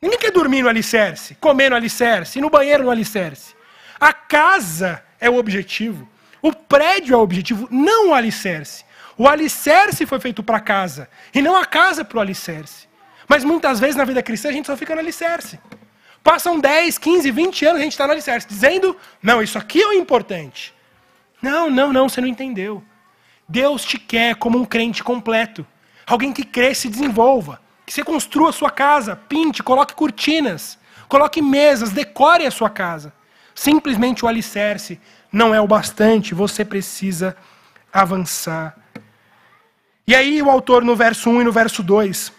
Ninguém 0.00 0.18
quer 0.18 0.30
dormir 0.30 0.62
no 0.62 0.68
alicerce, 0.68 1.34
comer 1.36 1.70
no 1.70 1.76
alicerce, 1.76 2.38
ir 2.38 2.42
no 2.42 2.50
banheiro 2.50 2.84
no 2.84 2.90
alicerce. 2.90 3.54
A 3.98 4.12
casa 4.12 5.02
é 5.18 5.28
o 5.28 5.36
objetivo. 5.36 6.08
O 6.40 6.52
prédio 6.52 7.14
é 7.14 7.16
o 7.16 7.20
objetivo, 7.20 7.66
não 7.70 8.10
o 8.10 8.14
alicerce. 8.14 8.84
O 9.16 9.26
alicerce 9.26 10.06
foi 10.06 10.20
feito 10.20 10.42
para 10.42 10.58
a 10.58 10.60
casa, 10.60 11.08
e 11.34 11.42
não 11.42 11.56
a 11.56 11.64
casa 11.64 12.04
para 12.04 12.18
o 12.18 12.20
alicerce. 12.20 12.86
Mas 13.26 13.42
muitas 13.42 13.80
vezes 13.80 13.96
na 13.96 14.04
vida 14.04 14.22
cristã 14.22 14.50
a 14.50 14.52
gente 14.52 14.66
só 14.66 14.76
fica 14.76 14.94
no 14.94 15.00
alicerce. 15.00 15.58
Passam 16.22 16.58
10, 16.58 16.98
15, 16.98 17.30
20 17.30 17.66
anos 17.66 17.80
a 17.80 17.84
gente 17.84 17.92
está 17.92 18.06
no 18.06 18.12
alicerce, 18.12 18.46
dizendo: 18.46 18.96
não, 19.22 19.42
isso 19.42 19.58
aqui 19.58 19.80
é 19.80 19.88
o 19.88 19.92
importante. 19.92 20.74
Não, 21.40 21.70
não, 21.70 21.92
não, 21.92 22.08
você 22.08 22.20
não 22.20 22.28
entendeu. 22.28 22.82
Deus 23.48 23.84
te 23.84 23.98
quer 23.98 24.34
como 24.36 24.58
um 24.58 24.64
crente 24.64 25.02
completo. 25.02 25.66
Alguém 26.06 26.32
que 26.32 26.44
cresça 26.44 26.86
e 26.86 26.90
desenvolva. 26.90 27.60
Que 27.86 27.92
você 27.92 28.04
construa 28.04 28.50
a 28.50 28.52
sua 28.52 28.70
casa, 28.70 29.16
pinte, 29.16 29.62
coloque 29.62 29.94
cortinas, 29.94 30.78
coloque 31.08 31.40
mesas, 31.40 31.90
decore 31.90 32.46
a 32.46 32.50
sua 32.50 32.68
casa. 32.68 33.12
Simplesmente 33.54 34.24
o 34.24 34.28
alicerce 34.28 35.00
não 35.32 35.54
é 35.54 35.60
o 35.60 35.66
bastante, 35.66 36.34
você 36.34 36.64
precisa 36.64 37.36
avançar. 37.92 38.76
E 40.06 40.14
aí 40.14 40.42
o 40.42 40.50
autor 40.50 40.84
no 40.84 40.94
verso 40.94 41.30
1 41.30 41.40
e 41.40 41.44
no 41.44 41.52
verso 41.52 41.82
2 41.82 42.37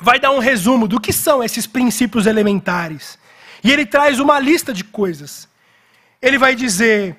vai 0.00 0.18
dar 0.18 0.30
um 0.30 0.38
resumo 0.38 0.86
do 0.86 1.00
que 1.00 1.12
são 1.12 1.42
esses 1.42 1.66
princípios 1.66 2.26
elementares. 2.26 3.18
E 3.62 3.72
ele 3.72 3.84
traz 3.84 4.20
uma 4.20 4.38
lista 4.38 4.72
de 4.72 4.84
coisas. 4.84 5.48
Ele 6.20 6.38
vai 6.38 6.54
dizer, 6.54 7.16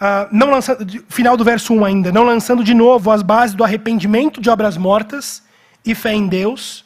uh, 0.00 0.28
não 0.30 0.50
lançando, 0.50 1.04
final 1.08 1.36
do 1.36 1.44
verso 1.44 1.72
1 1.74 1.84
ainda, 1.84 2.12
não 2.12 2.24
lançando 2.24 2.62
de 2.62 2.74
novo 2.74 3.10
as 3.10 3.22
bases 3.22 3.54
do 3.54 3.64
arrependimento 3.64 4.40
de 4.40 4.50
obras 4.50 4.76
mortas 4.76 5.42
e 5.84 5.94
fé 5.94 6.12
em 6.12 6.26
Deus, 6.26 6.84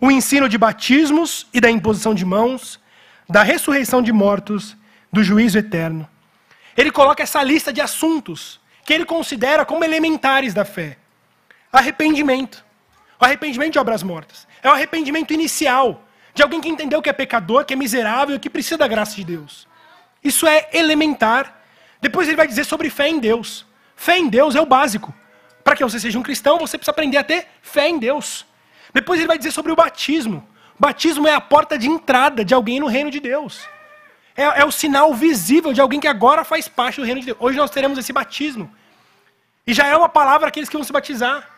o 0.00 0.10
ensino 0.10 0.48
de 0.48 0.58
batismos 0.58 1.46
e 1.52 1.60
da 1.60 1.70
imposição 1.70 2.14
de 2.14 2.24
mãos, 2.24 2.80
da 3.28 3.42
ressurreição 3.42 4.02
de 4.02 4.12
mortos, 4.12 4.76
do 5.12 5.22
juízo 5.22 5.58
eterno. 5.58 6.08
Ele 6.76 6.90
coloca 6.90 7.22
essa 7.22 7.42
lista 7.42 7.72
de 7.72 7.80
assuntos 7.80 8.60
que 8.84 8.92
ele 8.92 9.04
considera 9.04 9.64
como 9.64 9.84
elementares 9.84 10.52
da 10.52 10.64
fé. 10.64 10.98
Arrependimento. 11.72 12.64
O 13.20 13.24
arrependimento 13.24 13.72
de 13.72 13.78
obras 13.78 14.02
mortas. 14.02 14.45
É 14.66 14.68
o 14.68 14.72
arrependimento 14.72 15.32
inicial 15.32 16.02
de 16.34 16.42
alguém 16.42 16.60
que 16.60 16.68
entendeu 16.68 17.00
que 17.00 17.08
é 17.08 17.12
pecador, 17.12 17.64
que 17.64 17.72
é 17.72 17.76
miserável 17.76 18.38
que 18.40 18.50
precisa 18.50 18.76
da 18.76 18.88
graça 18.88 19.14
de 19.14 19.22
Deus. 19.22 19.68
Isso 20.24 20.44
é 20.44 20.68
elementar. 20.72 21.62
Depois 22.00 22.26
ele 22.26 22.36
vai 22.36 22.48
dizer 22.48 22.64
sobre 22.64 22.90
fé 22.90 23.08
em 23.08 23.20
Deus. 23.20 23.64
Fé 23.94 24.18
em 24.18 24.28
Deus 24.28 24.56
é 24.56 24.60
o 24.60 24.66
básico. 24.66 25.14
Para 25.62 25.76
que 25.76 25.84
você 25.84 26.00
seja 26.00 26.18
um 26.18 26.22
cristão, 26.22 26.58
você 26.58 26.76
precisa 26.76 26.90
aprender 26.90 27.16
a 27.16 27.22
ter 27.22 27.46
fé 27.62 27.88
em 27.88 27.96
Deus. 27.96 28.44
Depois 28.92 29.20
ele 29.20 29.28
vai 29.28 29.38
dizer 29.38 29.52
sobre 29.52 29.70
o 29.70 29.76
batismo. 29.76 30.44
Batismo 30.76 31.28
é 31.28 31.34
a 31.34 31.40
porta 31.40 31.78
de 31.78 31.88
entrada 31.88 32.44
de 32.44 32.52
alguém 32.52 32.80
no 32.80 32.88
reino 32.88 33.08
de 33.08 33.20
Deus. 33.20 33.60
É, 34.36 34.42
é, 34.42 34.64
o 34.64 34.72
sinal 34.72 35.14
visível 35.14 35.72
de 35.72 35.80
alguém 35.80 36.00
que 36.00 36.08
agora 36.08 36.42
faz 36.42 36.66
parte 36.66 37.00
do 37.00 37.06
reino 37.06 37.20
de 37.20 37.26
Deus. 37.26 37.38
Hoje 37.40 37.56
nós 37.56 37.70
teremos 37.70 37.96
esse 37.98 38.12
batismo. 38.12 38.68
E 39.64 39.72
já 39.72 39.86
é 39.86 39.96
uma 39.96 40.08
palavra 40.08 40.48
aqueles 40.48 40.68
que 40.68 40.76
vão 40.76 40.82
se 40.82 40.92
batizar. 40.92 41.48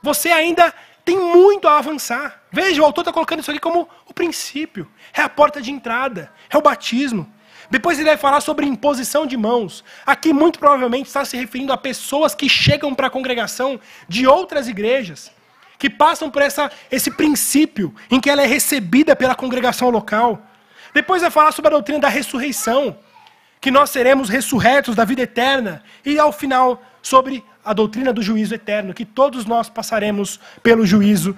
Você 0.00 0.30
ainda 0.30 0.72
tem 1.04 1.18
muito 1.18 1.66
a 1.66 1.78
avançar. 1.78 2.42
Veja, 2.50 2.80
o 2.80 2.84
autor 2.84 3.02
está 3.02 3.12
colocando 3.12 3.40
isso 3.40 3.50
aqui 3.50 3.60
como 3.60 3.88
o 4.06 4.14
princípio. 4.14 4.88
É 5.12 5.20
a 5.20 5.28
porta 5.28 5.60
de 5.60 5.70
entrada. 5.70 6.32
É 6.48 6.56
o 6.56 6.62
batismo. 6.62 7.30
Depois 7.70 7.98
ele 7.98 8.08
vai 8.08 8.18
falar 8.18 8.40
sobre 8.40 8.66
imposição 8.66 9.26
de 9.26 9.36
mãos. 9.36 9.82
Aqui, 10.04 10.32
muito 10.32 10.58
provavelmente, 10.58 11.06
está 11.06 11.24
se 11.24 11.36
referindo 11.36 11.72
a 11.72 11.78
pessoas 11.78 12.34
que 12.34 12.48
chegam 12.48 12.94
para 12.94 13.06
a 13.06 13.10
congregação 13.10 13.80
de 14.06 14.26
outras 14.26 14.68
igrejas, 14.68 15.32
que 15.78 15.88
passam 15.88 16.30
por 16.30 16.42
essa, 16.42 16.70
esse 16.90 17.10
princípio 17.10 17.94
em 18.10 18.20
que 18.20 18.28
ela 18.28 18.42
é 18.42 18.46
recebida 18.46 19.16
pela 19.16 19.34
congregação 19.34 19.88
local. 19.90 20.40
Depois 20.92 21.22
vai 21.22 21.30
falar 21.30 21.52
sobre 21.52 21.68
a 21.68 21.72
doutrina 21.72 21.98
da 21.98 22.08
ressurreição, 22.08 22.98
que 23.60 23.70
nós 23.70 23.90
seremos 23.90 24.28
ressurretos 24.28 24.94
da 24.94 25.04
vida 25.04 25.22
eterna. 25.22 25.82
E 26.04 26.18
ao 26.18 26.30
final, 26.30 26.82
sobre 27.02 27.44
a 27.64 27.72
doutrina 27.72 28.12
do 28.12 28.22
juízo 28.22 28.54
eterno, 28.54 28.94
que 28.94 29.04
todos 29.04 29.44
nós 29.44 29.68
passaremos 29.68 30.38
pelo 30.62 30.86
juízo 30.86 31.36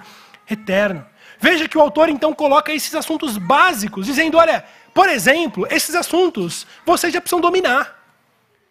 eterno. 0.49 1.05
Veja 1.39 1.67
que 1.67 1.77
o 1.77 1.81
autor 1.81 2.07
então 2.09 2.33
coloca 2.33 2.73
esses 2.73 2.93
assuntos 2.95 3.37
básicos, 3.37 4.05
dizendo: 4.05 4.37
olha, 4.37 4.63
por 4.93 5.09
exemplo, 5.09 5.67
esses 5.69 5.95
assuntos 5.95 6.65
vocês 6.85 7.11
já 7.11 7.19
precisam 7.19 7.41
dominar. 7.41 8.03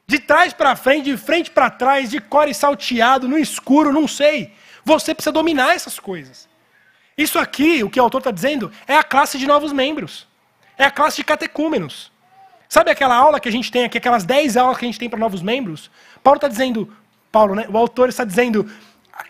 De 0.06 0.18
trás 0.18 0.52
para 0.52 0.76
frente, 0.76 1.04
de 1.04 1.16
frente 1.16 1.50
para 1.50 1.70
trás, 1.70 2.10
de 2.10 2.20
core 2.20 2.54
salteado, 2.54 3.26
no 3.26 3.38
escuro, 3.38 3.92
não 3.92 4.06
sei. 4.06 4.52
Você 4.84 5.14
precisa 5.14 5.32
dominar 5.32 5.74
essas 5.74 5.98
coisas. 5.98 6.46
Isso 7.16 7.38
aqui, 7.38 7.82
o 7.82 7.88
que 7.88 7.98
o 7.98 8.02
autor 8.02 8.18
está 8.18 8.30
dizendo, 8.30 8.70
é 8.86 8.96
a 8.96 9.02
classe 9.02 9.38
de 9.38 9.46
novos 9.46 9.72
membros. 9.72 10.26
É 10.76 10.84
a 10.84 10.90
classe 10.90 11.16
de 11.16 11.24
catecúmenos. 11.24 12.12
Sabe 12.68 12.90
aquela 12.90 13.14
aula 13.14 13.38
que 13.38 13.48
a 13.48 13.52
gente 13.52 13.70
tem 13.70 13.84
aqui, 13.84 13.98
aquelas 13.98 14.24
10 14.24 14.56
aulas 14.56 14.76
que 14.76 14.84
a 14.84 14.88
gente 14.88 14.98
tem 14.98 15.08
para 15.08 15.18
novos 15.18 15.40
membros? 15.40 15.90
Paulo 16.24 16.38
está 16.38 16.48
dizendo, 16.48 16.92
Paulo, 17.30 17.54
né? 17.54 17.66
O 17.68 17.78
autor 17.78 18.08
está 18.08 18.24
dizendo, 18.24 18.68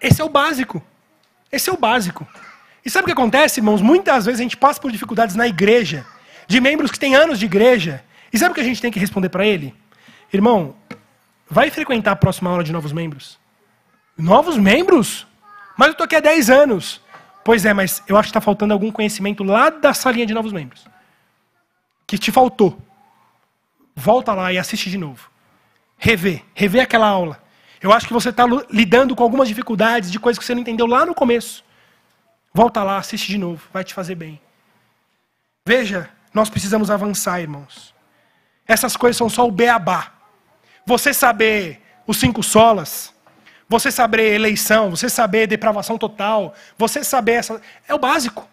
esse 0.01 0.23
é 0.23 0.25
o 0.25 0.31
básico. 0.31 0.83
Esse 1.53 1.69
é 1.69 1.73
o 1.73 1.77
básico. 1.77 2.27
E 2.83 2.89
sabe 2.89 3.03
o 3.03 3.07
que 3.07 3.13
acontece, 3.13 3.61
irmãos? 3.61 3.83
Muitas 3.83 4.25
vezes 4.25 4.41
a 4.41 4.43
gente 4.43 4.57
passa 4.57 4.81
por 4.81 4.91
dificuldades 4.91 5.37
na 5.37 5.47
igreja, 5.47 6.07
de 6.47 6.59
membros 6.61 6.91
que 6.91 6.99
têm 6.99 7.15
anos 7.15 7.39
de 7.39 7.45
igreja. 7.45 8.03
E 8.33 8.39
sabe 8.39 8.53
o 8.53 8.55
que 8.55 8.61
a 8.63 8.65
gente 8.65 8.81
tem 8.81 8.91
que 8.91 8.99
responder 8.99 9.29
para 9.29 9.45
ele? 9.45 9.75
Irmão, 10.33 10.75
vai 11.51 11.71
frequentar 11.71 12.13
a 12.13 12.17
próxima 12.17 12.51
aula 12.51 12.65
de 12.65 12.73
novos 12.73 12.93
membros. 12.93 13.39
Novos 14.17 14.57
membros? 14.57 15.27
Mas 15.77 15.89
eu 15.89 15.93
estou 15.93 16.05
aqui 16.07 16.17
há 16.17 16.21
10 16.21 16.49
anos. 16.49 17.03
Pois 17.45 17.67
é, 17.67 17.75
mas 17.75 18.03
eu 18.09 18.17
acho 18.17 18.29
que 18.29 18.31
está 18.31 18.41
faltando 18.41 18.73
algum 18.73 18.91
conhecimento 18.91 19.45
lá 19.45 19.69
da 19.69 19.93
salinha 19.93 20.25
de 20.25 20.33
novos 20.33 20.53
membros 20.53 20.87
que 22.07 22.19
te 22.19 22.31
faltou, 22.31 22.79
volta 23.95 24.33
lá 24.33 24.53
e 24.53 24.59
assiste 24.59 24.91
de 24.91 24.99
novo. 24.99 25.31
Rever, 25.97 26.43
rever 26.55 26.83
aquela 26.83 27.07
aula. 27.07 27.43
Eu 27.81 27.93
acho 27.93 28.07
que 28.07 28.13
você 28.13 28.31
está 28.31 28.45
lidando 28.71 29.15
com 29.15 29.23
algumas 29.23 29.49
dificuldades 29.49 30.11
de 30.11 30.19
coisas 30.19 30.39
que 30.39 30.45
você 30.45 30.55
não 30.55 30.63
entendeu 30.63 30.87
lá 30.87 31.05
no 31.05 31.15
começo. 31.15 31.65
Volta 32.53 32.83
lá, 32.83 32.99
assiste 32.99 33.29
de 33.29 33.39
novo, 33.39 33.63
vai 33.73 33.85
te 33.85 33.93
fazer 33.93 34.15
bem. 34.15 34.41
Veja, 35.67 36.09
nós 36.33 36.49
precisamos 36.49 36.91
avançar, 36.91 37.41
irmãos. 37.41 37.95
Essas 38.67 38.97
coisas 38.97 39.17
são 39.17 39.29
só 39.29 39.47
o 39.47 39.51
beabá. 39.51 40.13
Você 40.87 41.13
saber 41.13 41.83
os 42.07 42.17
cinco 42.17 42.43
solas, 42.43 43.15
você 43.69 43.91
saber 43.91 44.35
eleição, 44.35 44.91
você 44.91 45.09
saber 45.09 45.47
depravação 45.47 45.99
total, 45.99 46.55
você 46.79 47.03
saber 47.03 47.33
essa. 47.33 47.61
É 47.89 47.95
o 47.95 47.99
básico. 47.99 48.49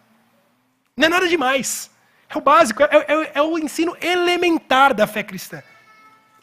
Não 0.96 1.06
é 1.06 1.10
nada 1.10 1.28
demais. 1.28 1.92
É 2.30 2.38
o 2.38 2.42
básico, 2.42 2.82
é, 2.84 2.88
é, 2.92 3.32
é 3.36 3.42
o 3.42 3.58
ensino 3.58 3.96
elementar 4.02 4.94
da 4.94 5.06
fé 5.06 5.22
cristã. 5.22 5.62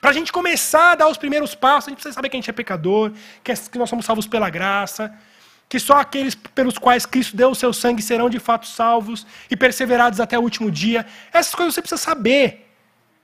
Para 0.00 0.10
a 0.10 0.12
gente 0.12 0.32
começar 0.32 0.92
a 0.92 0.94
dar 0.94 1.08
os 1.08 1.16
primeiros 1.16 1.54
passos, 1.54 1.88
a 1.88 1.90
gente 1.90 1.96
precisa 1.98 2.14
saber 2.14 2.28
que 2.28 2.36
a 2.36 2.38
gente 2.38 2.50
é 2.50 2.52
pecador, 2.52 3.12
que, 3.42 3.50
é, 3.50 3.54
que 3.56 3.78
nós 3.78 3.90
somos 3.90 4.04
salvos 4.04 4.26
pela 4.26 4.48
graça, 4.48 5.12
que 5.68 5.78
só 5.78 5.98
aqueles 5.98 6.34
pelos 6.34 6.78
quais 6.78 7.04
Cristo 7.04 7.36
deu 7.36 7.50
o 7.50 7.54
seu 7.54 7.72
sangue 7.72 8.00
serão 8.00 8.30
de 8.30 8.38
fato 8.38 8.66
salvos 8.66 9.26
e 9.50 9.56
perseverados 9.56 10.20
até 10.20 10.38
o 10.38 10.42
último 10.42 10.70
dia. 10.70 11.04
Essas 11.32 11.54
coisas 11.54 11.74
você 11.74 11.82
precisa 11.82 12.00
saber. 12.00 12.70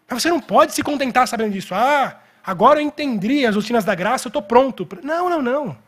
Mas 0.08 0.22
você 0.22 0.28
não 0.28 0.40
pode 0.40 0.74
se 0.74 0.82
contentar 0.82 1.26
sabendo 1.28 1.52
disso. 1.52 1.74
Ah, 1.74 2.20
agora 2.44 2.80
eu 2.80 2.84
entendi 2.84 3.46
as 3.46 3.54
doutrinas 3.54 3.84
da 3.84 3.94
graça, 3.94 4.26
eu 4.26 4.30
estou 4.30 4.42
pronto. 4.42 4.86
Não, 5.02 5.30
não, 5.30 5.40
não. 5.40 5.78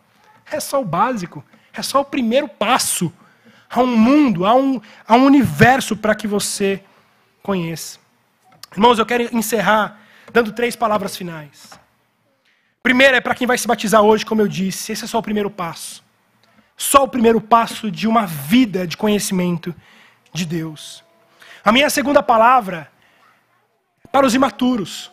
É 0.50 0.60
só 0.60 0.80
o 0.80 0.84
básico. 0.84 1.44
É 1.72 1.82
só 1.82 2.00
o 2.00 2.04
primeiro 2.04 2.48
passo 2.48 3.12
Há 3.68 3.80
um 3.80 3.96
mundo, 3.96 4.46
há 4.46 4.54
um, 4.54 4.80
há 5.06 5.16
um 5.16 5.24
universo 5.24 5.96
para 5.96 6.14
que 6.14 6.26
você 6.26 6.82
conheça. 7.42 7.98
Irmãos, 8.72 8.98
eu 8.98 9.06
quero 9.06 9.36
encerrar 9.36 10.00
dando 10.36 10.52
três 10.52 10.76
palavras 10.76 11.16
finais. 11.16 11.70
Primeiro 12.82 13.16
é 13.16 13.22
para 13.22 13.34
quem 13.34 13.46
vai 13.46 13.56
se 13.56 13.66
batizar 13.66 14.02
hoje, 14.02 14.26
como 14.26 14.42
eu 14.42 14.46
disse, 14.46 14.92
esse 14.92 15.04
é 15.04 15.08
só 15.08 15.18
o 15.18 15.22
primeiro 15.22 15.48
passo. 15.48 16.04
Só 16.76 17.04
o 17.04 17.08
primeiro 17.08 17.40
passo 17.40 17.90
de 17.90 18.06
uma 18.06 18.26
vida 18.26 18.86
de 18.86 18.98
conhecimento 18.98 19.74
de 20.34 20.44
Deus. 20.44 21.02
A 21.64 21.72
minha 21.72 21.88
segunda 21.88 22.22
palavra 22.22 22.92
é 24.04 24.08
para 24.08 24.26
os 24.26 24.34
imaturos. 24.34 25.10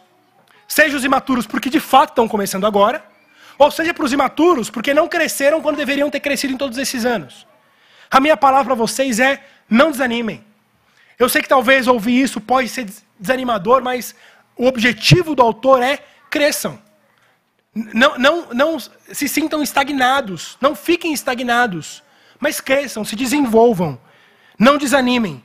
Seja 0.67 0.97
os 0.97 1.05
imaturos 1.05 1.47
porque 1.47 1.69
de 1.69 1.79
fato 1.79 2.09
estão 2.09 2.27
começando 2.27 2.67
agora, 2.67 3.01
ou 3.57 3.71
seja 3.71 3.93
para 3.93 4.03
os 4.03 4.11
imaturos 4.11 4.69
porque 4.69 4.93
não 4.93 5.07
cresceram 5.07 5.61
quando 5.61 5.77
deveriam 5.77 6.09
ter 6.09 6.19
crescido 6.19 6.53
em 6.53 6.57
todos 6.57 6.77
esses 6.77 7.05
anos. 7.05 7.47
A 8.11 8.19
minha 8.19 8.35
palavra 8.35 8.65
para 8.65 8.75
vocês 8.75 9.21
é: 9.21 9.41
não 9.69 9.89
desanimem. 9.89 10.43
Eu 11.17 11.29
sei 11.29 11.41
que 11.41 11.47
talvez 11.47 11.87
ouvir 11.87 12.21
isso 12.21 12.41
pode 12.41 12.67
ser 12.67 12.87
desanimador, 13.17 13.81
mas 13.81 14.13
o 14.55 14.65
objetivo 14.65 15.35
do 15.35 15.41
autor 15.41 15.81
é 15.81 15.99
cresçam. 16.29 16.79
Não, 17.73 18.17
não, 18.17 18.53
não 18.53 18.77
se 18.79 19.27
sintam 19.27 19.63
estagnados, 19.63 20.57
não 20.61 20.75
fiquem 20.75 21.11
estagnados, 21.13 22.03
mas 22.39 22.61
cresçam, 22.61 23.03
se 23.03 23.15
desenvolvam, 23.15 23.99
não 24.59 24.77
desanimem. 24.77 25.43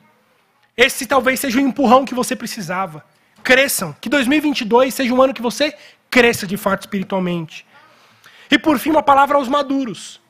Esse 0.77 1.07
talvez 1.07 1.41
seja 1.41 1.59
o 1.59 1.61
empurrão 1.61 2.05
que 2.05 2.15
você 2.15 2.37
precisava. 2.37 3.05
Cresçam, 3.43 3.97
que 4.01 4.09
2022 4.09 4.93
seja 4.95 5.15
um 5.15 5.23
ano 5.23 5.33
que 5.33 5.43
você 5.43 5.75
cresça 6.11 6.47
de 6.47 6.57
fato 6.57 6.83
espiritualmente. 6.83 7.67
E 8.51 8.59
por 8.59 8.79
fim, 8.79 8.91
uma 8.91 9.03
palavra 9.03 9.37
aos 9.37 9.49
maduros. 9.49 10.21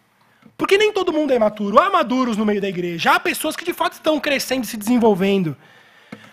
Porque 0.56 0.78
nem 0.78 0.92
todo 0.92 1.12
mundo 1.12 1.32
é 1.32 1.38
maturo. 1.38 1.78
Há 1.78 1.90
maduros 1.90 2.36
no 2.36 2.44
meio 2.44 2.60
da 2.60 2.68
igreja. 2.68 3.12
Há 3.12 3.20
pessoas 3.20 3.54
que 3.54 3.64
de 3.64 3.72
fato 3.72 3.94
estão 3.94 4.18
crescendo 4.18 4.64
e 4.64 4.66
se 4.66 4.76
desenvolvendo. 4.76 5.56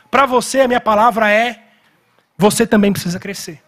Para 0.10 0.26
você, 0.26 0.62
a 0.62 0.68
minha 0.68 0.82
palavra 0.82 1.30
é: 1.30 1.64
você 2.38 2.65
também 2.67 2.91
precisa 2.91 3.19
crescer. 3.19 3.61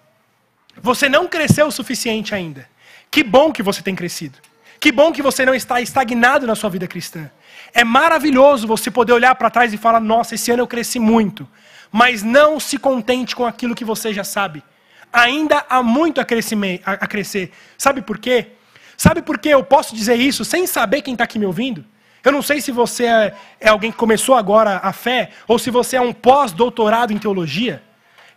Você 0.82 1.10
não 1.10 1.28
cresceu 1.28 1.68
o 1.68 1.72
suficiente 1.72 2.36
ainda. 2.36 2.68
Que 3.10 3.24
bom 3.24 3.52
que 3.52 3.64
você 3.64 3.82
tem 3.82 3.96
crescido. 3.96 4.38
Que 4.80 4.92
bom 4.92 5.12
que 5.12 5.22
você 5.22 5.46
não 5.46 5.56
está 5.56 5.82
estagnado 5.82 6.46
na 6.46 6.56
sua 6.56 6.70
vida 6.70 6.88
cristã. 6.88 7.32
É 7.74 7.84
maravilhoso 7.84 8.68
você 8.68 8.92
poder 8.92 9.14
olhar 9.14 9.34
para 9.36 9.50
trás 9.50 9.74
e 9.74 9.78
falar: 9.78 10.00
nossa, 10.00 10.36
esse 10.36 10.52
ano 10.52 10.62
eu 10.62 10.68
cresci 10.68 11.00
muito. 11.00 11.48
Mas 11.92 12.22
não 12.22 12.60
se 12.60 12.78
contente 12.78 13.36
com 13.36 13.46
aquilo 13.46 13.74
que 13.74 13.86
você 13.86 14.14
já 14.14 14.24
sabe. 14.24 14.64
Ainda 15.12 15.66
há 15.70 15.82
muito 15.82 16.20
a, 16.20 16.24
a 16.24 17.08
crescer. 17.08 17.52
Sabe 17.78 18.02
por 18.02 18.18
quê? 18.18 18.48
Sabe 18.98 19.22
por 19.22 19.38
que 19.38 19.50
eu 19.50 19.64
posso 19.64 19.96
dizer 19.96 20.16
isso 20.16 20.44
sem 20.44 20.68
saber 20.68 21.02
quem 21.02 21.14
está 21.14 21.24
aqui 21.24 21.40
me 21.40 21.46
ouvindo? 21.46 21.86
Eu 22.24 22.32
não 22.32 22.42
sei 22.42 22.60
se 22.60 22.72
você 22.72 23.06
é, 23.06 23.34
é, 23.60 23.70
alguém 23.70 23.92
que 23.92 23.98
começou 23.98 24.36
agora 24.36 24.80
a 24.84 24.92
fé, 24.92 25.30
ou 25.48 25.58
se 25.58 25.70
você 25.70 25.96
é 25.96 26.02
um 26.02 26.12
pós-doutorado 26.12 27.14
em 27.14 27.18
teologia. 27.18 27.82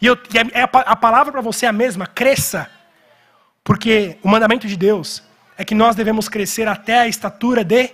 E, 0.01 0.07
eu, 0.07 0.17
e 0.33 0.59
a, 0.59 0.65
a 0.65 0.97
palavra 0.97 1.31
para 1.31 1.41
você 1.41 1.67
é 1.67 1.69
a 1.69 1.73
mesma: 1.73 2.07
cresça. 2.07 2.71
Porque 3.63 4.17
o 4.23 4.29
mandamento 4.29 4.67
de 4.67 4.77
Deus 4.77 5.23
é 5.57 5.65
que 5.65 5.75
nós 5.75 5.95
devemos 5.95 6.29
crescer 6.29 6.67
até 6.67 7.01
a 7.01 7.07
estatura 7.07 7.63
de 7.63 7.91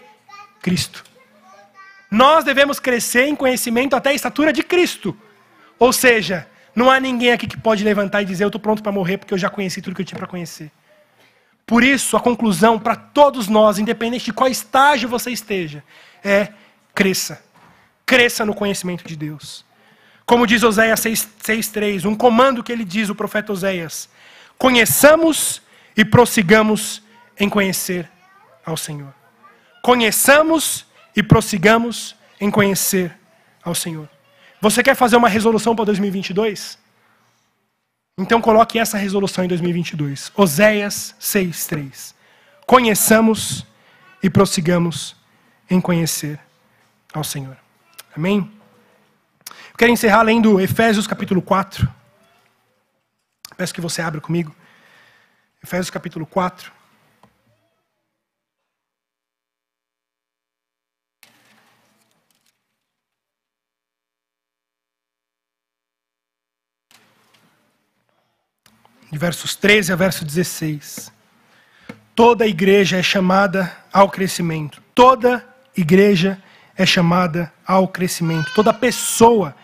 Cristo. 0.63 1.05
Nós 2.11 2.45
devemos 2.45 2.79
crescer 2.79 3.27
em 3.27 3.35
conhecimento 3.35 3.97
até 3.97 4.11
a 4.11 4.15
estatura 4.15 4.53
de 4.53 4.63
Cristo. 4.63 5.17
Ou 5.79 5.93
seja, 5.93 6.49
não 6.75 6.91
há 6.91 7.01
ninguém 7.01 7.33
aqui 7.33 7.47
que 7.47 7.59
pode 7.59 7.83
levantar 7.83 8.23
e 8.23 8.25
dizer: 8.25 8.45
Eu 8.45 8.49
estou 8.49 8.61
pronto 8.61 8.83
para 8.83 8.93
morrer 8.93 9.19
porque 9.19 9.35
eu 9.35 9.39
já 9.39 9.51
conheci 9.51 9.83
tudo 9.83 9.97
que 9.97 10.03
eu 10.03 10.07
tinha 10.07 10.19
para 10.19 10.29
conhecer. 10.29 10.71
Por 11.67 11.83
isso, 11.83 12.17
a 12.17 12.21
conclusão 12.21 12.79
para 12.79 12.95
todos 12.95 13.49
nós, 13.49 13.81
independente 13.81 14.27
de 14.27 14.33
qual 14.33 14.49
estágio 14.49 15.09
você 15.09 15.33
esteja, 15.33 15.83
é 16.23 16.51
cresça. 16.95 17.43
Cresça 18.07 18.45
no 18.47 18.55
conhecimento 18.55 19.05
de 19.05 19.17
Deus. 19.17 19.66
Como 20.27 20.45
diz 20.45 20.65
Oséias 20.65 21.01
6,3, 21.01 22.05
um 22.05 22.17
comando 22.17 22.63
que 22.63 22.73
ele 22.73 22.85
diz, 22.85 23.09
o 23.09 23.15
profeta 23.15 23.53
Oséias: 23.53 24.09
conheçamos 24.59 25.63
e 25.97 26.05
prossigamos 26.05 27.01
em 27.39 27.49
conhecer 27.49 28.11
ao 28.65 28.77
Senhor. 28.77 29.15
Conheçamos 29.83 30.85
e 31.15 31.23
prossigamos 31.23 32.17
em 32.41 32.51
conhecer 32.51 33.17
ao 33.63 33.75
Senhor. 33.75 34.09
Você 34.61 34.83
quer 34.83 34.97
fazer 34.97 35.17
uma 35.17 35.29
resolução 35.29 35.77
para 35.77 35.85
2022? 35.85 36.77
Então 38.19 38.41
coloque 38.41 38.81
essa 38.81 38.99
resolução 38.99 39.45
em 39.45 39.49
2022. 39.49 40.33
Oséias 40.35 41.15
6:3. 41.21 42.15
Conheçamos 42.67 43.65
e 44.21 44.29
prossigamos 44.29 45.15
em 45.71 45.81
conhecer 45.81 46.41
ao 47.15 47.23
Senhor. 47.23 47.57
Amém? 48.17 48.56
Eu 49.77 49.79
quero 49.79 49.93
encerrar 49.93 50.23
lendo 50.23 50.59
Efésios 50.59 51.07
capítulo 51.07 51.43
4. 51.43 51.87
Peço 53.59 53.75
que 53.75 53.81
você 53.83 54.01
abra 54.01 54.23
comigo. 54.23 54.57
Efésios 55.63 55.91
capítulo 55.91 56.25
4. 56.25 56.73
De 69.13 69.19
versos 69.19 69.55
13 69.57 69.93
a 69.93 69.97
verso 69.97 70.25
16. 70.25 71.13
Toda 72.15 72.47
igreja 72.47 72.97
é 72.97 73.03
chamada 73.03 73.77
ao 73.93 74.09
crescimento. 74.09 74.81
Toda 74.95 75.47
igreja 75.77 76.43
é 76.75 76.87
chamada 76.87 77.53
ao 77.67 77.87
crescimento. 77.87 78.55
Toda 78.55 78.73
pessoa 78.73 79.55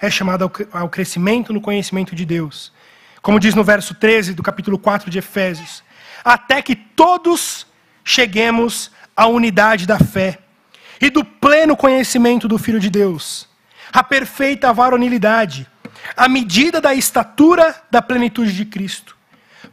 é 0.00 0.10
chamada 0.10 0.50
ao 0.72 0.88
crescimento 0.88 1.52
no 1.52 1.60
conhecimento 1.60 2.14
de 2.14 2.24
Deus. 2.24 2.72
Como 3.20 3.38
diz 3.38 3.54
no 3.54 3.62
verso 3.62 3.94
13 3.94 4.32
do 4.32 4.42
capítulo 4.42 4.78
4 4.78 5.10
de 5.10 5.18
Efésios, 5.18 5.82
até 6.24 6.62
que 6.62 6.74
todos 6.74 7.66
cheguemos 8.02 8.90
à 9.14 9.26
unidade 9.26 9.86
da 9.86 9.98
fé 9.98 10.38
e 11.00 11.10
do 11.10 11.24
pleno 11.24 11.76
conhecimento 11.76 12.48
do 12.48 12.58
Filho 12.58 12.80
de 12.80 12.88
Deus, 12.88 13.48
a 13.92 14.02
perfeita 14.02 14.72
varonilidade, 14.72 15.66
a 16.16 16.28
medida 16.28 16.80
da 16.80 16.94
estatura 16.94 17.74
da 17.90 18.00
plenitude 18.00 18.54
de 18.54 18.64
Cristo, 18.64 19.16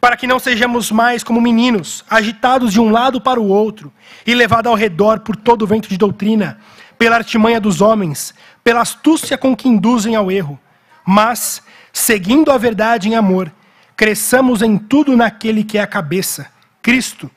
para 0.02 0.18
que 0.18 0.28
não 0.28 0.40
sejamos 0.40 0.92
mais 0.92 1.24
como 1.24 1.40
meninos, 1.40 2.04
agitados 2.10 2.74
de 2.74 2.80
um 2.80 2.90
lado 2.90 3.22
para 3.22 3.40
o 3.40 3.48
outro 3.48 3.92
e 4.26 4.34
levados 4.34 4.70
ao 4.70 4.78
redor 4.78 5.22
por 5.22 5.36
todo 5.36 5.62
o 5.62 5.68
vento 5.68 5.88
de 5.88 5.98
doutrina, 5.98 6.60
pela 6.98 7.16
artimanha 7.16 7.62
dos 7.62 7.82
homens, 7.82 8.34
pela 8.68 8.82
astúcia 8.82 9.38
com 9.38 9.56
que 9.56 9.70
induzem 9.70 10.18
ao 10.18 10.30
erro, 10.30 10.60
mas 11.06 11.64
seguindo 11.94 12.52
a 12.52 12.58
verdade 12.58 13.08
em 13.08 13.16
amor, 13.16 13.50
cresçamos 13.96 14.62
em 14.62 14.78
tudo 14.78 15.16
naquele 15.16 15.64
que 15.64 15.78
é 15.78 15.82
a 15.82 15.88
cabeça, 15.88 16.48
Cristo, 16.82 17.32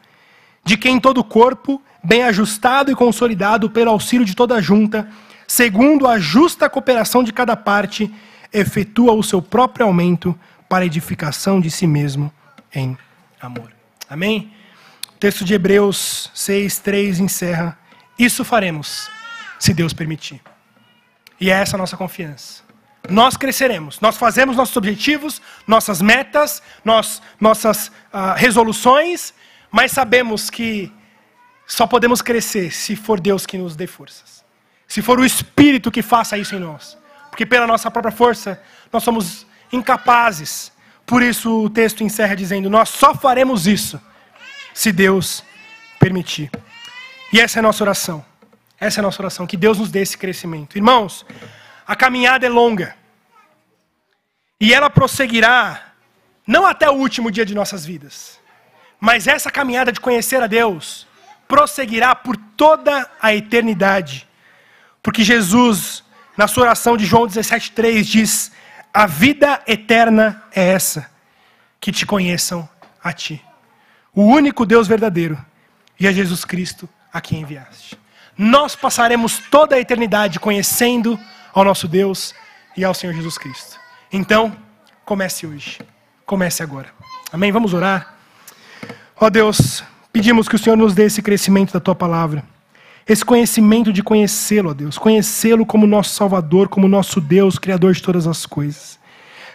de 0.65 0.77
quem 0.77 0.99
todo 0.99 1.19
o 1.19 1.25
corpo, 1.25 1.81
bem 2.03 2.25
ajustado 2.25 2.91
e 2.91 2.97
consolidado 2.97 3.71
pelo 3.71 3.93
auxílio 3.93 4.27
de 4.27 4.35
toda 4.35 4.57
a 4.57 4.61
junta, 4.61 5.09
segundo 5.47 6.09
a 6.09 6.19
justa 6.19 6.69
cooperação 6.69 7.23
de 7.23 7.33
cada 7.33 7.57
parte, 7.57 8.13
efetua 8.53 9.13
o 9.13 9.23
seu 9.23 9.41
próprio 9.41 9.87
aumento 9.87 10.37
para 10.69 10.85
edificação 10.85 11.61
de 11.61 11.71
si 11.71 11.87
mesmo 11.87 12.33
em 12.75 12.99
amor. 13.41 13.71
Amém? 14.09 14.51
O 15.15 15.19
texto 15.21 15.45
de 15.45 15.55
Hebreus 15.55 16.29
6, 16.35 16.81
3 16.81 17.21
encerra: 17.21 17.79
Isso 18.19 18.45
faremos, 18.45 19.09
se 19.61 19.73
Deus 19.73 19.93
permitir. 19.93 20.41
E 21.41 21.51
é 21.51 21.55
essa 21.55 21.77
a 21.77 21.79
nossa 21.79 21.97
confiança 21.97 22.71
nós 23.09 23.37
cresceremos. 23.37 24.01
Nós 24.01 24.17
fazemos 24.17 24.57
nossos 24.57 24.77
objetivos, 24.77 25.41
nossas 25.67 26.03
metas, 26.03 26.63
nós, 26.85 27.23
nossas 27.41 27.89
uh, 27.89 28.35
resoluções, 28.37 29.33
mas 29.71 29.93
sabemos 29.93 30.51
que 30.51 30.93
só 31.67 31.87
podemos 31.87 32.21
crescer 32.21 32.73
se 32.73 32.97
for 32.97 33.21
Deus 33.21 33.47
que 33.47 33.57
nos 33.57 33.77
dê 33.77 33.87
forças. 33.87 34.45
Se 34.87 35.01
for 35.01 35.21
o 35.21 35.25
Espírito 35.25 35.91
que 35.91 36.03
faça 36.03 36.37
isso 36.37 36.55
em 36.55 36.59
nós. 36.59 36.99
Porque 37.31 37.47
pela 37.47 37.67
nossa 37.67 37.91
própria 37.91 38.13
força, 38.13 38.61
nós 38.93 39.03
somos 39.05 39.47
incapazes. 39.73 40.73
Por 41.07 41.23
isso 41.23 41.65
o 41.65 41.71
texto 41.71 42.03
encerra 42.03 42.35
dizendo: 42.35 42.69
Nós 42.69 42.89
só 42.89 43.15
faremos 43.15 43.69
isso 43.69 44.01
se 44.75 44.91
Deus 44.91 45.45
permitir. 45.99 46.51
E 47.33 47.41
essa 47.41 47.59
é 47.59 47.61
a 47.61 47.63
nossa 47.63 47.85
oração. 47.85 48.30
Essa 48.81 48.99
é 48.99 49.03
a 49.03 49.05
nossa 49.05 49.21
oração, 49.21 49.47
que 49.47 49.59
Deus 49.59 49.79
nos 49.79 49.91
dê 49.91 50.01
esse 50.01 50.17
crescimento. 50.17 50.77
Irmãos, 50.77 51.27
a 51.87 51.95
caminhada 51.95 52.47
é 52.47 52.49
longa. 52.49 52.97
E 54.59 54.73
ela 54.73 54.89
prosseguirá 54.89 55.93
não 56.47 56.67
até 56.67 56.89
o 56.89 56.95
último 56.95 57.31
dia 57.31 57.45
de 57.45 57.55
nossas 57.55 57.85
vidas, 57.85 58.41
mas 58.99 59.27
essa 59.27 59.51
caminhada 59.51 59.93
de 59.93 60.01
conhecer 60.01 60.43
a 60.43 60.47
Deus 60.47 61.07
prosseguirá 61.47 62.15
por 62.15 62.37
toda 62.57 63.11
a 63.21 63.35
eternidade. 63.35 64.27
Porque 65.03 65.23
Jesus, 65.23 66.03
na 66.37 66.49
sua 66.49 66.65
oração 66.65 66.97
de 66.97 67.05
João 67.05 67.27
17,3, 67.27 68.03
diz: 68.03 68.53
A 68.93 69.07
vida 69.07 69.63
eterna 69.67 70.43
é 70.53 70.69
essa, 70.71 71.11
que 71.81 71.93
te 71.93 72.07
conheçam 72.07 72.69
a 73.03 73.13
ti, 73.13 73.45
o 74.15 74.23
único 74.23 74.65
Deus 74.65 74.89
verdadeiro, 74.89 75.39
e 75.99 76.07
a 76.07 76.13
Jesus 76.13 76.45
Cristo 76.45 76.89
a 77.13 77.21
quem 77.21 77.41
enviaste. 77.41 77.99
Nós 78.43 78.75
passaremos 78.75 79.39
toda 79.51 79.77
a 79.77 79.81
eternidade 79.81 80.41
conhecendo 80.41 81.21
ao 81.53 81.63
nosso 81.63 81.87
Deus 81.87 82.35
e 82.75 82.83
ao 82.83 82.95
Senhor 82.95 83.13
Jesus 83.13 83.37
Cristo. 83.37 83.79
Então, 84.11 84.57
comece 85.05 85.47
hoje. 85.47 85.79
Comece 86.25 86.63
agora. 86.63 86.89
Amém? 87.31 87.53
Vamos 87.53 87.75
orar. 87.75 88.15
Ó 89.21 89.29
Deus, 89.29 89.85
pedimos 90.11 90.49
que 90.49 90.57
o 90.57 90.59
Senhor 90.59 90.75
nos 90.75 90.95
dê 90.95 91.05
esse 91.05 91.21
crescimento 91.21 91.75
da 91.75 91.81
tua 91.81 91.95
palavra. 91.95 92.43
Esse 93.07 93.23
conhecimento 93.23 93.93
de 93.93 94.03
conhecê-lo, 94.03 94.71
ó 94.71 94.73
Deus. 94.73 94.97
Conhecê-lo 94.97 95.67
como 95.67 95.87
nosso 95.87 96.15
Salvador, 96.15 96.71
como 96.71 96.89
nosso 96.89 97.21
Deus, 97.21 97.59
Criador 97.59 97.93
de 97.93 98.03
todas 98.03 98.27
as 98.27 98.47
coisas. 98.47 98.99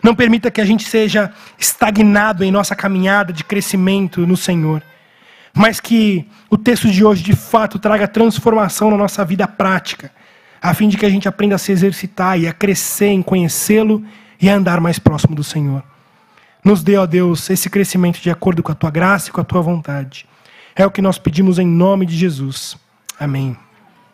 Não 0.04 0.14
permita 0.14 0.52
que 0.52 0.62
a 0.62 0.66
gente 0.66 0.88
seja 0.88 1.34
estagnado 1.58 2.44
em 2.44 2.52
nossa 2.52 2.76
caminhada 2.76 3.34
de 3.34 3.44
crescimento 3.44 4.28
no 4.28 4.38
Senhor. 4.38 4.84
Mas 5.56 5.80
que 5.80 6.28
o 6.50 6.58
texto 6.58 6.90
de 6.92 7.04
hoje, 7.04 7.24
de 7.24 7.36
fato, 7.36 7.80
traga 7.80 8.08
transformação 8.08 8.92
na 8.92 8.98
nossa 8.98 9.24
vida 9.24 9.48
prática 9.48 10.12
a 10.66 10.74
fim 10.74 10.90
de 10.90 10.98
que 10.98 11.06
a 11.06 11.10
gente 11.10 11.28
aprenda 11.28 11.54
a 11.54 11.60
se 11.60 11.72
exercitar 11.72 12.40
e 12.40 12.48
a 12.48 12.54
crescer 12.54 13.08
em 13.08 13.22
conhecê-lo 13.22 14.04
e 14.42 14.50
a 14.50 14.56
andar 14.56 14.82
mais 14.82 14.98
próximo 14.98 15.36
do 15.36 15.44
Senhor. 15.44 15.84
Nos 16.64 16.82
dê, 16.82 16.98
ó 16.98 17.06
Deus, 17.06 17.48
esse 17.52 17.70
crescimento 17.70 18.20
de 18.20 18.32
acordo 18.32 18.64
com 18.64 18.72
a 18.72 18.76
tua 18.76 18.90
graça 18.90 19.30
e 19.30 19.32
com 19.32 19.40
a 19.40 19.44
tua 19.44 19.62
vontade. 19.62 20.26
É 20.76 20.84
o 20.84 20.90
que 20.90 21.04
nós 21.04 21.20
pedimos 21.20 21.60
em 21.60 21.68
nome 21.68 22.08
de 22.08 22.18
Jesus. 22.18 22.76
Amém. 23.20 23.56